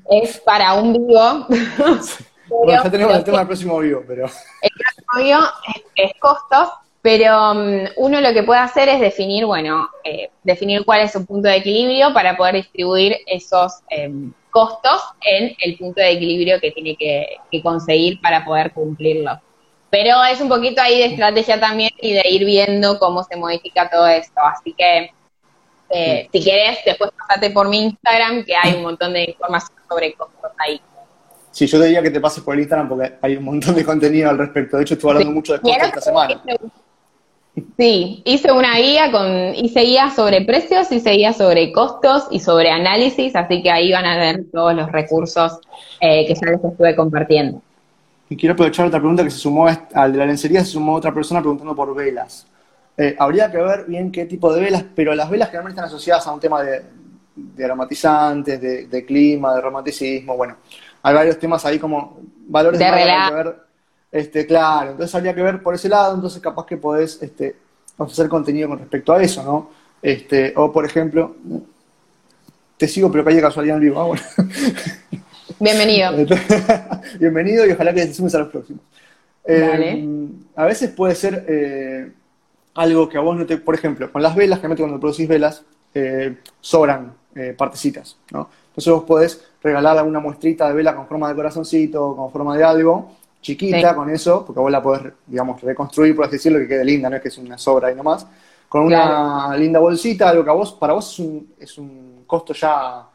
Es 0.10 0.40
para 0.40 0.74
un 0.76 0.94
vivo. 0.94 1.48
bueno, 2.50 2.84
ya 2.84 2.90
tenemos 2.90 3.16
el 3.16 3.24
tema 3.24 3.40
del 3.40 3.48
próximo 3.48 3.80
vivo, 3.80 4.04
pero. 4.08 4.26
El 4.26 4.72
próximo 4.78 5.24
vivo 5.24 5.40
es, 5.96 6.12
costos, 6.20 6.70
pero 7.02 7.52
um, 7.52 7.86
uno 7.98 8.22
lo 8.22 8.34
que 8.34 8.44
puede 8.44 8.60
hacer 8.60 8.90
es 8.90 9.00
definir, 9.00 9.46
bueno, 9.46 9.90
eh, 10.04 10.30
definir 10.44 10.86
cuál 10.86 11.02
es 11.02 11.12
su 11.12 11.26
punto 11.26 11.48
de 11.48 11.58
equilibrio 11.58 12.14
para 12.14 12.36
poder 12.36 12.56
distribuir 12.56 13.18
esos 13.26 13.82
em, 13.90 14.32
costos 14.52 15.02
en 15.22 15.56
el 15.60 15.78
punto 15.78 16.02
de 16.02 16.12
equilibrio 16.12 16.60
que 16.60 16.72
tiene 16.72 16.96
que, 16.96 17.62
conseguir 17.64 18.22
para 18.22 18.46
poder 18.46 18.72
cumplirlo. 18.72 19.40
Pero 19.90 20.24
es 20.24 20.40
un 20.40 20.50
poquito 20.50 20.82
ahí 20.82 21.00
de 21.00 21.06
estrategia 21.06 21.60
también 21.60 21.92
y 22.00 22.14
de 22.14 22.24
ir 22.30 22.46
viendo 22.46 23.00
cómo 23.00 23.24
se 23.24 23.36
modifica 23.36 23.90
todo 23.90 24.08
esto. 24.08 24.40
Así 24.42 24.74
que 24.74 25.12
eh, 25.90 26.30
si 26.32 26.42
quieres, 26.42 26.80
después 26.86 27.12
pasate 27.18 27.50
por 27.50 27.68
mi 27.68 27.84
Instagram, 27.84 28.46
que 28.46 28.54
hay 28.56 28.76
un 28.76 28.84
montón 28.84 29.14
de 29.14 29.26
información 29.32 29.78
sobre 29.90 30.14
costos 30.14 30.52
ahí. 30.58 30.80
Sí, 31.52 31.68
yo 31.68 31.80
te 31.80 31.86
diría 31.86 32.02
que 32.02 32.12
te 32.12 32.22
pases 32.22 32.44
por 32.44 32.54
el 32.56 32.62
Instagram 32.62 32.88
porque 32.88 33.14
hay 33.22 33.36
un 33.36 33.44
montón 33.44 33.76
de 33.76 33.84
contenido 33.84 34.30
al 34.30 34.38
respecto. 34.38 34.78
De 34.78 34.84
hecho, 34.84 34.94
estuve 34.94 35.12
hablando 35.12 35.34
mucho 35.34 35.54
de 35.54 35.60
costos 35.60 35.84
esta 35.84 36.02
semana. 36.02 36.42
Sí, 37.78 38.22
hice 38.26 38.52
una 38.52 38.78
guía 38.78 39.12
con, 39.12 39.56
hice 39.56 39.82
guía 39.82 40.10
sobre 40.16 40.42
precios, 40.42 40.90
hice 40.92 41.12
guía 41.12 41.34
sobre 41.34 41.72
costos 41.74 42.28
y 42.32 42.40
sobre 42.40 42.72
análisis, 42.72 43.36
así 43.36 43.62
que 43.62 43.70
ahí 43.70 43.92
van 43.92 44.06
a 44.06 44.18
ver 44.18 44.46
todos 44.52 44.74
los 44.74 44.90
recursos 44.92 45.60
eh, 46.00 46.26
que 46.28 46.34
ya 46.34 46.52
les 46.52 46.64
estuve 46.64 46.96
compartiendo. 46.96 47.62
Y 48.30 48.38
quiero 48.38 48.54
aprovechar 48.54 48.88
otra 48.88 49.00
pregunta 49.00 49.24
que 49.24 49.32
se 49.32 49.40
sumó 49.40 49.68
al 49.68 50.12
de 50.14 50.18
la 50.18 50.26
lencería, 50.26 50.62
se 50.62 50.72
sumó 50.72 50.96
otra 50.96 51.14
persona 51.14 51.42
preguntando 51.42 51.76
por 51.76 51.94
velas. 51.94 52.48
Eh, 52.96 53.16
habría 53.20 53.52
que 53.52 53.58
ver 53.58 53.86
bien 53.86 54.12
qué 54.12 54.26
tipo 54.26 54.54
de 54.54 54.62
velas, 54.62 54.86
pero 54.96 55.14
las 55.14 55.30
velas 55.30 55.50
generalmente 55.50 55.82
están 55.82 55.90
asociadas 55.90 56.26
a 56.28 56.32
un 56.32 56.40
tema 56.40 56.64
de, 56.64 57.66
aromatizantes, 57.66 58.62
de, 58.62 59.06
clima, 59.06 59.56
de 59.56 59.62
romanticismo, 59.62 60.38
bueno, 60.38 60.56
hay 61.04 61.14
varios 61.14 61.38
temas 61.38 61.66
ahí 61.66 61.78
como 61.80 62.20
valores 62.48 62.80
de, 62.80 62.92
ver 62.92 63.56
este, 64.12 64.46
claro, 64.46 64.92
entonces 64.92 65.16
habría 65.16 65.34
que 65.34 65.42
ver 65.42 65.64
por 65.64 65.74
ese 65.74 65.88
lado, 65.88 66.16
entonces 66.16 66.42
capaz 66.42 66.66
que 66.66 66.78
podés 66.78 67.22
este, 67.22 67.56
ofrecer 67.98 68.28
contenido 68.28 68.68
con 68.68 68.80
respecto 68.80 69.14
a 69.14 69.22
eso, 69.22 69.44
¿no? 69.44 69.70
Este, 70.02 70.54
o 70.56 70.72
por 70.72 70.86
ejemplo, 70.86 71.36
te 72.78 72.88
sigo 72.88 73.12
pero 73.12 73.24
cae 73.24 73.36
de 73.36 73.42
casualidad 73.42 73.78
en 73.78 73.84
vivo, 73.84 74.02
ah, 74.02 74.44
Bienvenido. 75.60 76.12
Bienvenido 77.20 77.68
y 77.68 77.72
ojalá 77.72 77.94
que 77.94 78.06
te 78.06 78.14
sumes 78.14 78.34
a 78.34 78.40
los 78.40 78.50
próximos. 78.50 78.82
Eh, 79.46 80.30
a 80.56 80.66
veces 80.66 80.90
puede 80.92 81.16
ser 81.16 81.46
eh, 81.48 82.12
algo 82.74 83.08
que 83.08 83.18
a 83.18 83.22
vos 83.22 83.38
no 83.38 83.46
te, 83.46 83.58
por 83.58 83.76
ejemplo, 83.76 84.12
con 84.12 84.22
las 84.22 84.36
velas, 84.36 84.58
generalmente 84.58 84.84
cuando 84.84 85.00
producís 85.00 85.28
velas, 85.28 85.64
eh, 85.94 86.38
sobran 86.60 87.14
partecitas, 87.58 88.18
¿no? 88.32 88.50
Entonces 88.68 88.92
vos 88.92 89.04
podés 89.04 89.42
regalar 89.64 89.98
alguna 89.98 90.20
muestrita 90.20 90.68
de 90.68 90.74
vela 90.74 90.94
con 90.94 91.08
forma 91.08 91.30
de 91.30 91.36
corazoncito, 91.36 92.14
con 92.16 92.30
forma 92.30 92.58
de 92.58 92.64
algo, 92.64 93.16
chiquita 93.42 93.96
con 93.96 94.10
eso, 94.10 94.46
porque 94.46 94.60
vos 94.60 94.72
la 94.72 94.82
podés, 94.82 95.14
digamos, 95.26 95.60
reconstruir, 95.62 96.16
por 96.16 96.26
así 96.26 96.34
decirlo, 96.34 96.60
que 96.60 96.68
quede 96.68 96.86
linda, 96.86 97.10
no 97.10 97.16
es 97.16 97.22
que 97.22 97.30
es 97.30 97.38
una 97.38 97.58
sobra 97.58 97.88
ahí 97.88 97.96
nomás, 97.96 98.26
con 98.70 98.84
una 98.84 99.56
linda 99.58 99.80
bolsita, 99.80 100.30
algo 100.30 100.44
que 100.44 100.50
a 100.50 100.54
vos, 100.54 100.74
para 100.74 100.94
vos 100.94 101.12
es 101.12 101.20
un, 101.20 101.54
es 101.60 101.78
un 101.78 102.24
costo 102.26 102.54
ya, 102.54 103.06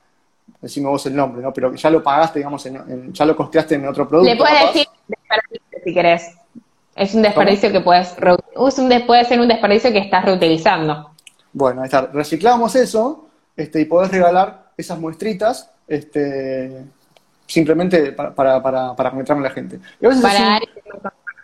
decime 0.60 0.88
vos 0.88 1.06
el 1.06 1.16
nombre, 1.16 1.40
¿no? 1.40 1.52
Pero 1.52 1.70
que 1.70 1.78
ya 1.78 1.88
lo 1.88 2.02
pagaste, 2.02 2.40
digamos, 2.40 2.66
en, 2.66 3.12
ya 3.12 3.24
lo 3.24 3.36
costeaste 3.36 3.76
en 3.76 3.86
otro 3.86 4.06
producto. 4.06 4.30
Le 4.30 4.36
puedes 4.36 4.60
decir 4.66 4.86
desperdicio 5.06 5.80
si 5.84 5.94
querés. 5.94 6.34
Es 6.94 7.14
un 7.14 7.22
desperdicio 7.22 7.70
que 7.70 7.80
puedes, 7.80 8.16
es 8.16 8.78
un, 8.78 9.06
puede 9.06 9.24
ser 9.24 9.40
un 9.40 9.48
desperdicio 9.48 9.92
que 9.92 9.98
estás 9.98 10.24
reutilizando. 10.24 11.10
Bueno, 11.52 11.82
ahí 11.82 11.86
está. 11.86 12.06
Reciclamos 12.06 12.74
eso 12.74 13.28
este, 13.56 13.80
y 13.80 13.84
podés 13.84 14.10
regalar 14.10 14.72
esas 14.76 14.98
muestritas 14.98 15.70
este, 15.88 16.84
simplemente 17.46 18.12
para, 18.12 18.34
para, 18.34 18.62
para, 18.62 18.96
para 18.96 19.10
a 19.10 19.40
la 19.40 19.50
gente. 19.50 19.80
Y 20.00 20.06
a 20.06 20.08
veces 20.08 20.24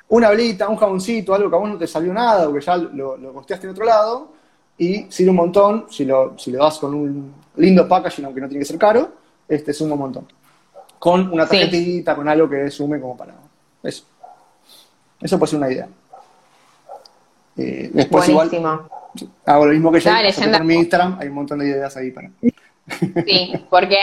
una 0.09 0.29
velita, 0.29 0.69
un 0.69 0.77
jaboncito, 0.77 1.35
algo 1.35 1.49
que 1.49 1.57
a 1.57 1.59
vos 1.59 1.69
no 1.71 1.79
te 1.79 1.87
salió 1.87 2.13
nada, 2.13 2.47
o 2.49 2.53
que 2.53 2.61
ya 2.61 2.77
lo, 2.77 3.17
lo 3.17 3.33
costeaste 3.33 3.67
en 3.67 3.73
otro 3.73 3.87
lado, 3.87 4.29
y 4.77 5.07
sirve 5.09 5.31
un 5.31 5.37
montón, 5.37 5.87
si 5.89 6.05
lo, 6.05 6.39
si 6.39 6.51
lo 6.51 6.63
das 6.63 6.79
con 6.79 6.95
un 6.95 7.35
lindo 7.57 7.89
packaging, 7.89 8.27
aunque 8.27 8.41
no 8.41 8.49
tiene 8.49 8.61
que 8.61 8.67
ser 8.67 8.79
caro, 8.79 9.11
este 9.49 9.73
suma 9.73 9.95
un 9.95 10.01
montón. 10.01 10.27
Con 10.99 11.33
una 11.33 11.47
tarjetita, 11.47 12.15
con 12.15 12.29
algo 12.29 12.49
que 12.49 12.71
sume 12.71 13.01
como 13.01 13.17
para 13.17 13.35
eso. 13.83 14.05
Eso 15.21 15.39
puede 15.39 15.51
ser 15.51 15.59
una 15.59 15.73
idea. 15.73 15.89
Eh, 17.57 17.91
después 17.93 18.29
igual 18.29 18.51
hago 19.45 19.67
lo 19.67 19.73
mismo 19.73 19.93
que 19.93 20.01
ya 20.01 20.21
en 20.21 20.67
mi 20.67 20.75
Instagram, 20.75 21.19
hay 21.21 21.29
un 21.29 21.35
montón 21.35 21.59
de 21.59 21.69
ideas 21.69 21.97
ahí 21.97 22.11
para. 22.11 22.31
Sí, 23.27 23.67
porque 23.71 23.99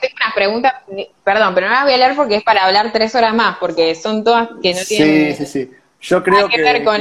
tengo 0.00 0.14
una 0.16 0.34
pregunta, 0.34 0.82
perdón, 1.22 1.54
pero 1.54 1.68
no 1.68 1.74
la 1.74 1.84
voy 1.84 1.92
a 1.92 1.98
leer 1.98 2.16
porque 2.16 2.36
es 2.36 2.42
para 2.42 2.64
hablar 2.64 2.90
tres 2.92 3.14
horas 3.14 3.34
más, 3.34 3.58
porque 3.58 3.94
son 3.94 4.24
todas 4.24 4.48
que 4.62 4.74
no 4.74 4.80
tienen. 4.86 5.36
Sí, 5.36 5.46
sí, 5.46 5.46
sí. 5.46 5.70
Yo 6.00 6.22
creo 6.22 6.48
que, 6.48 6.60
ver 6.60 6.84
con... 6.84 7.00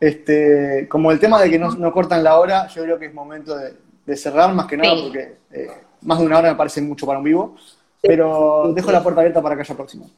este, 0.00 0.88
como 0.88 1.12
el 1.12 1.20
tema 1.20 1.40
de 1.40 1.50
que 1.50 1.58
no, 1.58 1.92
cortan 1.92 2.24
la 2.24 2.38
hora, 2.38 2.66
yo 2.68 2.82
creo 2.82 2.98
que 2.98 3.06
es 3.06 3.14
momento 3.14 3.56
de, 3.56 4.16
cerrar 4.16 4.52
más 4.54 4.66
que 4.66 4.76
nada, 4.76 4.94
porque 5.02 5.36
eh, 5.52 5.70
más 6.02 6.18
de 6.18 6.26
una 6.26 6.38
hora 6.38 6.50
me 6.50 6.56
parece 6.56 6.80
mucho 6.80 7.06
para 7.06 7.18
un 7.18 7.24
vivo, 7.24 7.56
pero 8.00 8.72
dejo 8.74 8.90
la 8.90 9.02
puerta 9.02 9.20
abierta 9.20 9.42
para 9.42 9.56
que 9.56 9.62
haya 9.62 9.74
próximo. 9.74 10.10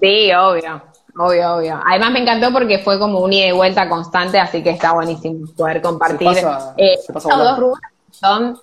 Sí, 0.00 0.32
obvio. 0.32 0.82
Obvio, 1.16 1.56
obvio. 1.56 1.80
Además 1.84 2.12
me 2.12 2.20
encantó 2.20 2.52
porque 2.52 2.78
fue 2.78 2.98
como 2.98 3.20
un 3.20 3.32
ida 3.32 3.48
y 3.48 3.52
vuelta 3.52 3.88
constante, 3.88 4.38
así 4.38 4.62
que 4.62 4.70
está 4.70 4.92
buenísimo 4.92 5.46
poder 5.56 5.82
compartir. 5.82 6.28
Eh, 6.76 6.98
dos 7.08 7.58
rubros 7.58 7.80
son, 8.10 8.58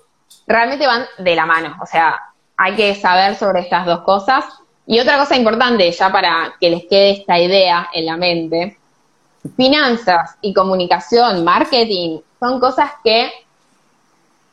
realmente 0.46 0.88
van 0.88 1.06
de 1.18 1.36
la 1.36 1.46
mano. 1.46 1.76
O 1.82 1.86
sea, 1.86 2.20
hay 2.58 2.76
que 2.76 2.96
saber 2.96 3.36
sobre 3.36 3.62
estas 3.62 3.86
dos 3.86 4.02
cosas. 4.02 4.46
Y 4.86 5.00
otra 5.00 5.18
cosa 5.18 5.36
importante, 5.36 5.92
ya 5.92 6.12
para 6.12 6.54
que 6.60 6.70
les 6.70 6.86
quede 6.86 7.12
esta 7.12 7.38
idea 7.38 7.90
en 7.94 8.06
la 8.06 8.18
mente, 8.18 8.78
finanzas 9.56 10.38
y 10.42 10.54
comunicación, 10.54 11.44
marketing, 11.44 12.20
son 12.40 12.60
cosas 12.60 12.92
que 13.04 13.32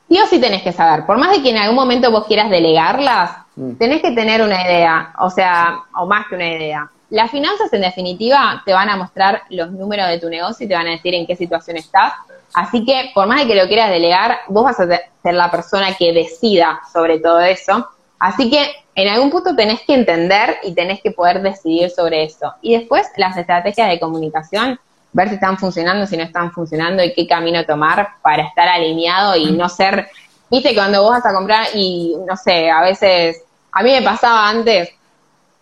sí 0.08 0.18
o 0.20 0.26
sí 0.26 0.40
tenés 0.40 0.62
que 0.62 0.72
saber. 0.72 1.06
Por 1.06 1.18
más 1.18 1.30
de 1.30 1.42
que 1.42 1.50
en 1.50 1.56
algún 1.56 1.76
momento 1.76 2.10
vos 2.10 2.26
quieras 2.26 2.50
delegarlas, 2.50 3.30
mm. 3.56 3.74
tenés 3.74 4.02
que 4.02 4.12
tener 4.12 4.42
una 4.42 4.62
idea, 4.64 5.12
o 5.18 5.30
sea, 5.30 5.82
o 5.96 6.06
más 6.06 6.26
que 6.28 6.34
una 6.34 6.50
idea. 6.50 6.90
Las 7.10 7.30
finanzas, 7.30 7.72
en 7.72 7.82
definitiva, 7.82 8.62
te 8.64 8.72
van 8.72 8.88
a 8.88 8.96
mostrar 8.96 9.42
los 9.50 9.70
números 9.70 10.08
de 10.08 10.18
tu 10.18 10.28
negocio 10.28 10.66
y 10.66 10.68
te 10.68 10.74
van 10.74 10.86
a 10.86 10.90
decir 10.90 11.14
en 11.14 11.26
qué 11.26 11.36
situación 11.36 11.76
estás. 11.76 12.12
Así 12.54 12.84
que, 12.84 13.10
por 13.14 13.26
más 13.26 13.40
de 13.40 13.48
que 13.48 13.60
lo 13.60 13.66
quieras 13.66 13.90
delegar, 13.90 14.38
vos 14.48 14.64
vas 14.64 14.78
a 14.78 14.86
ser 14.86 15.34
la 15.34 15.50
persona 15.50 15.94
que 15.94 16.12
decida 16.12 16.80
sobre 16.92 17.18
todo 17.18 17.40
eso. 17.40 17.88
Así 18.18 18.48
que, 18.48 18.70
en 18.94 19.08
algún 19.08 19.30
punto 19.30 19.56
tenés 19.56 19.80
que 19.82 19.94
entender 19.94 20.58
y 20.62 20.72
tenés 20.72 21.00
que 21.02 21.10
poder 21.10 21.42
decidir 21.42 21.90
sobre 21.90 22.22
eso. 22.22 22.54
Y 22.62 22.76
después, 22.78 23.08
las 23.16 23.36
estrategias 23.36 23.88
de 23.88 23.98
comunicación, 23.98 24.78
ver 25.12 25.28
si 25.28 25.34
están 25.34 25.58
funcionando, 25.58 26.06
si 26.06 26.16
no 26.16 26.22
están 26.22 26.52
funcionando 26.52 27.02
y 27.02 27.12
qué 27.12 27.26
camino 27.26 27.64
tomar 27.64 28.08
para 28.22 28.44
estar 28.44 28.68
alineado 28.68 29.36
y 29.36 29.50
no 29.52 29.68
ser, 29.68 30.08
viste, 30.48 30.74
cuando 30.74 31.02
vos 31.02 31.10
vas 31.10 31.26
a 31.26 31.34
comprar 31.34 31.66
y, 31.74 32.16
no 32.24 32.36
sé, 32.36 32.70
a 32.70 32.82
veces, 32.82 33.42
a 33.72 33.82
mí 33.82 33.90
me 33.90 34.02
pasaba 34.02 34.48
antes, 34.48 34.90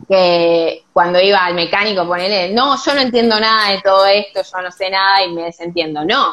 que 0.09 0.85
cuando 0.93 1.21
iba 1.21 1.39
al 1.45 1.55
mecánico, 1.55 2.07
ponele, 2.07 2.51
no, 2.51 2.77
yo 2.85 2.95
no 2.95 3.01
entiendo 3.01 3.39
nada 3.41 3.71
de 3.71 3.81
todo 3.81 4.05
esto, 4.07 4.43
yo 4.43 4.63
no 4.63 4.71
sé 4.71 4.91
nada 4.91 5.25
y 5.25 5.33
me 5.33 5.45
desentiendo. 5.45 6.05
No, 6.05 6.33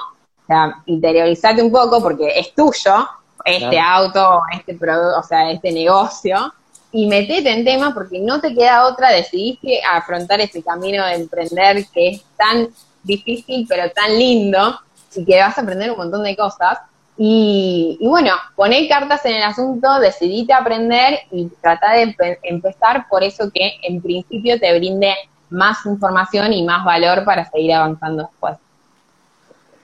sea, 0.49 0.81
interiorizate 0.85 1.61
un 1.61 1.71
poco 1.71 2.01
porque 2.01 2.39
es 2.39 2.53
tuyo 2.53 3.07
este 3.45 3.79
auto, 3.79 4.41
este 4.53 4.75
producto, 4.75 5.19
o 5.19 5.23
sea, 5.23 5.49
este 5.51 5.71
negocio, 5.71 6.53
y 6.91 7.07
metete 7.07 7.51
en 7.51 7.63
tema 7.63 7.93
porque 7.93 8.19
no 8.19 8.41
te 8.41 8.53
queda 8.53 8.87
otra, 8.87 9.11
decidiste 9.11 9.79
afrontar 9.83 10.41
ese 10.41 10.61
camino 10.63 11.05
de 11.05 11.15
emprender 11.15 11.85
que 11.93 12.09
es 12.09 12.23
tan 12.35 12.67
difícil 13.03 13.65
pero 13.67 13.89
tan 13.91 14.17
lindo 14.17 14.79
y 15.15 15.23
que 15.23 15.39
vas 15.39 15.57
a 15.57 15.61
aprender 15.61 15.91
un 15.91 15.97
montón 15.97 16.23
de 16.23 16.35
cosas 16.35 16.79
y, 17.21 17.97
bueno, 18.01 18.31
poné 18.55 18.87
cartas 18.87 19.25
en 19.25 19.35
el 19.35 19.43
asunto, 19.43 19.99
decidite 19.99 20.53
aprender 20.53 21.19
y 21.31 21.49
trata 21.61 21.91
de 21.91 22.15
empezar 22.43 23.07
por 23.09 23.23
eso 23.23 23.51
que 23.53 23.73
en 23.83 24.01
principio 24.01 24.57
te 24.57 24.77
brinde 24.77 25.13
más 25.49 25.85
información 25.85 26.53
y 26.53 26.63
más 26.63 26.85
valor 26.85 27.25
para 27.25 27.49
seguir 27.49 27.73
avanzando 27.73 28.23
después. 28.23 28.57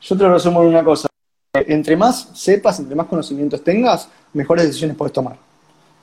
Yo 0.05 0.15
te 0.15 0.23
lo 0.23 0.33
resumo 0.33 0.61
en 0.61 0.69
una 0.69 0.83
cosa. 0.83 1.07
Entre 1.53 1.97
más 1.97 2.29
sepas, 2.33 2.79
entre 2.79 2.95
más 2.95 3.07
conocimientos 3.07 3.63
tengas, 3.63 4.07
mejores 4.33 4.67
decisiones 4.67 4.95
puedes 4.95 5.13
tomar. 5.13 5.35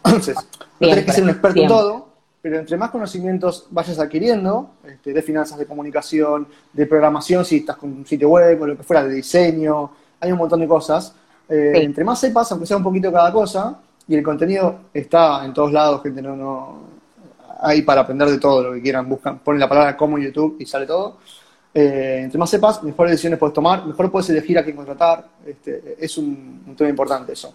Entonces, 0.04 0.36
no 0.80 0.88
tenés 0.88 1.04
que 1.04 1.12
ser 1.12 1.22
un 1.22 1.30
experto 1.30 1.60
en 1.60 1.68
todo, 1.68 2.08
pero 2.40 2.58
entre 2.58 2.76
más 2.76 2.90
conocimientos 2.90 3.68
vayas 3.70 4.00
adquiriendo, 4.00 4.72
este, 4.84 5.12
de 5.12 5.22
finanzas, 5.22 5.56
de 5.56 5.66
comunicación, 5.66 6.48
de 6.72 6.86
programación, 6.86 7.44
si 7.44 7.58
estás 7.58 7.76
con 7.76 7.92
un 7.92 8.04
sitio 8.04 8.30
web 8.30 8.60
o 8.62 8.66
lo 8.66 8.76
que 8.76 8.82
fuera, 8.82 9.04
de 9.04 9.14
diseño, 9.14 9.92
hay 10.18 10.32
un 10.32 10.38
montón 10.38 10.58
de 10.58 10.66
cosas, 10.66 11.14
eh, 11.48 11.72
entre 11.76 12.02
más 12.02 12.18
sepas, 12.18 12.50
aunque 12.50 12.66
sea 12.66 12.78
un 12.78 12.82
poquito 12.82 13.12
cada 13.12 13.32
cosa, 13.32 13.78
y 14.08 14.16
el 14.16 14.22
contenido 14.24 14.80
está 14.92 15.44
en 15.44 15.52
todos 15.52 15.70
lados, 15.70 16.02
gente, 16.02 16.20
no, 16.20 16.34
no, 16.34 16.80
hay 17.60 17.82
para 17.82 18.00
aprender 18.00 18.28
de 18.28 18.38
todo 18.38 18.64
lo 18.64 18.72
que 18.72 18.82
quieran, 18.82 19.08
buscan, 19.08 19.38
ponen 19.38 19.60
la 19.60 19.68
palabra 19.68 19.96
como 19.96 20.18
YouTube 20.18 20.56
y 20.58 20.66
sale 20.66 20.86
todo. 20.86 21.18
Eh, 21.74 22.20
entre 22.24 22.38
más 22.38 22.50
sepas, 22.50 22.82
mejores 22.82 23.12
decisiones 23.12 23.38
puedes 23.38 23.54
tomar, 23.54 23.86
mejor 23.86 24.10
puedes 24.10 24.28
elegir 24.30 24.58
a 24.58 24.64
quién 24.64 24.76
contratar, 24.76 25.24
este, 25.46 25.96
es 25.98 26.18
un, 26.18 26.74
tema 26.76 26.90
importante 26.90 27.32
eso. 27.32 27.54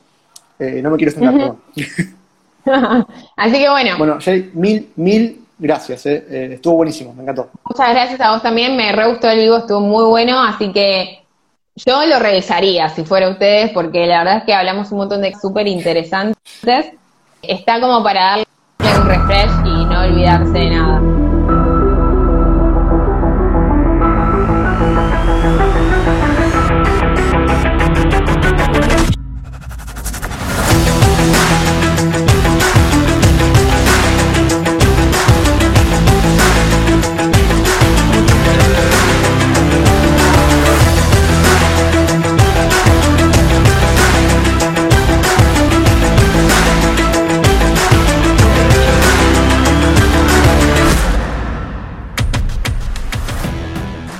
Eh, 0.57 0.81
no 0.81 0.89
me 0.89 0.97
quiero 0.97 1.11
extender, 1.11 1.53
Así 3.35 3.59
que 3.59 3.69
bueno. 3.69 3.97
Bueno, 3.97 4.17
Jay, 4.19 4.51
mil, 4.53 4.89
mil 4.95 5.45
gracias, 5.57 6.05
estuvo 6.05 6.75
buenísimo, 6.75 7.13
me 7.13 7.23
encantó. 7.23 7.49
Muchas 7.63 7.89
gracias 7.91 8.19
a 8.19 8.31
vos 8.31 8.41
también, 8.41 8.75
me 8.75 8.91
re 8.91 9.07
gustó 9.07 9.29
el 9.29 9.39
vivo, 9.39 9.57
estuvo 9.57 9.79
muy 9.79 10.03
bueno, 10.05 10.41
así 10.43 10.71
que 10.71 11.23
yo 11.77 12.05
lo 12.07 12.17
revisaría 12.17 12.89
si 12.89 13.03
fuera 13.03 13.29
ustedes, 13.29 13.69
porque 13.71 14.07
la 14.07 14.19
verdad 14.19 14.37
es 14.37 14.43
que 14.45 14.53
hablamos 14.53 14.91
un 14.91 14.97
montón 14.97 15.21
de 15.21 15.35
súper 15.39 15.67
interesantes. 15.67 16.37
Está 17.43 17.79
como 17.79 18.03
para 18.03 18.23
darle 18.23 18.45
un 18.79 19.07
refresh 19.07 19.51
y 19.63 19.85
no 19.85 20.01
olvidarse 20.01 20.57
de 20.57 20.69
nada. 20.71 20.96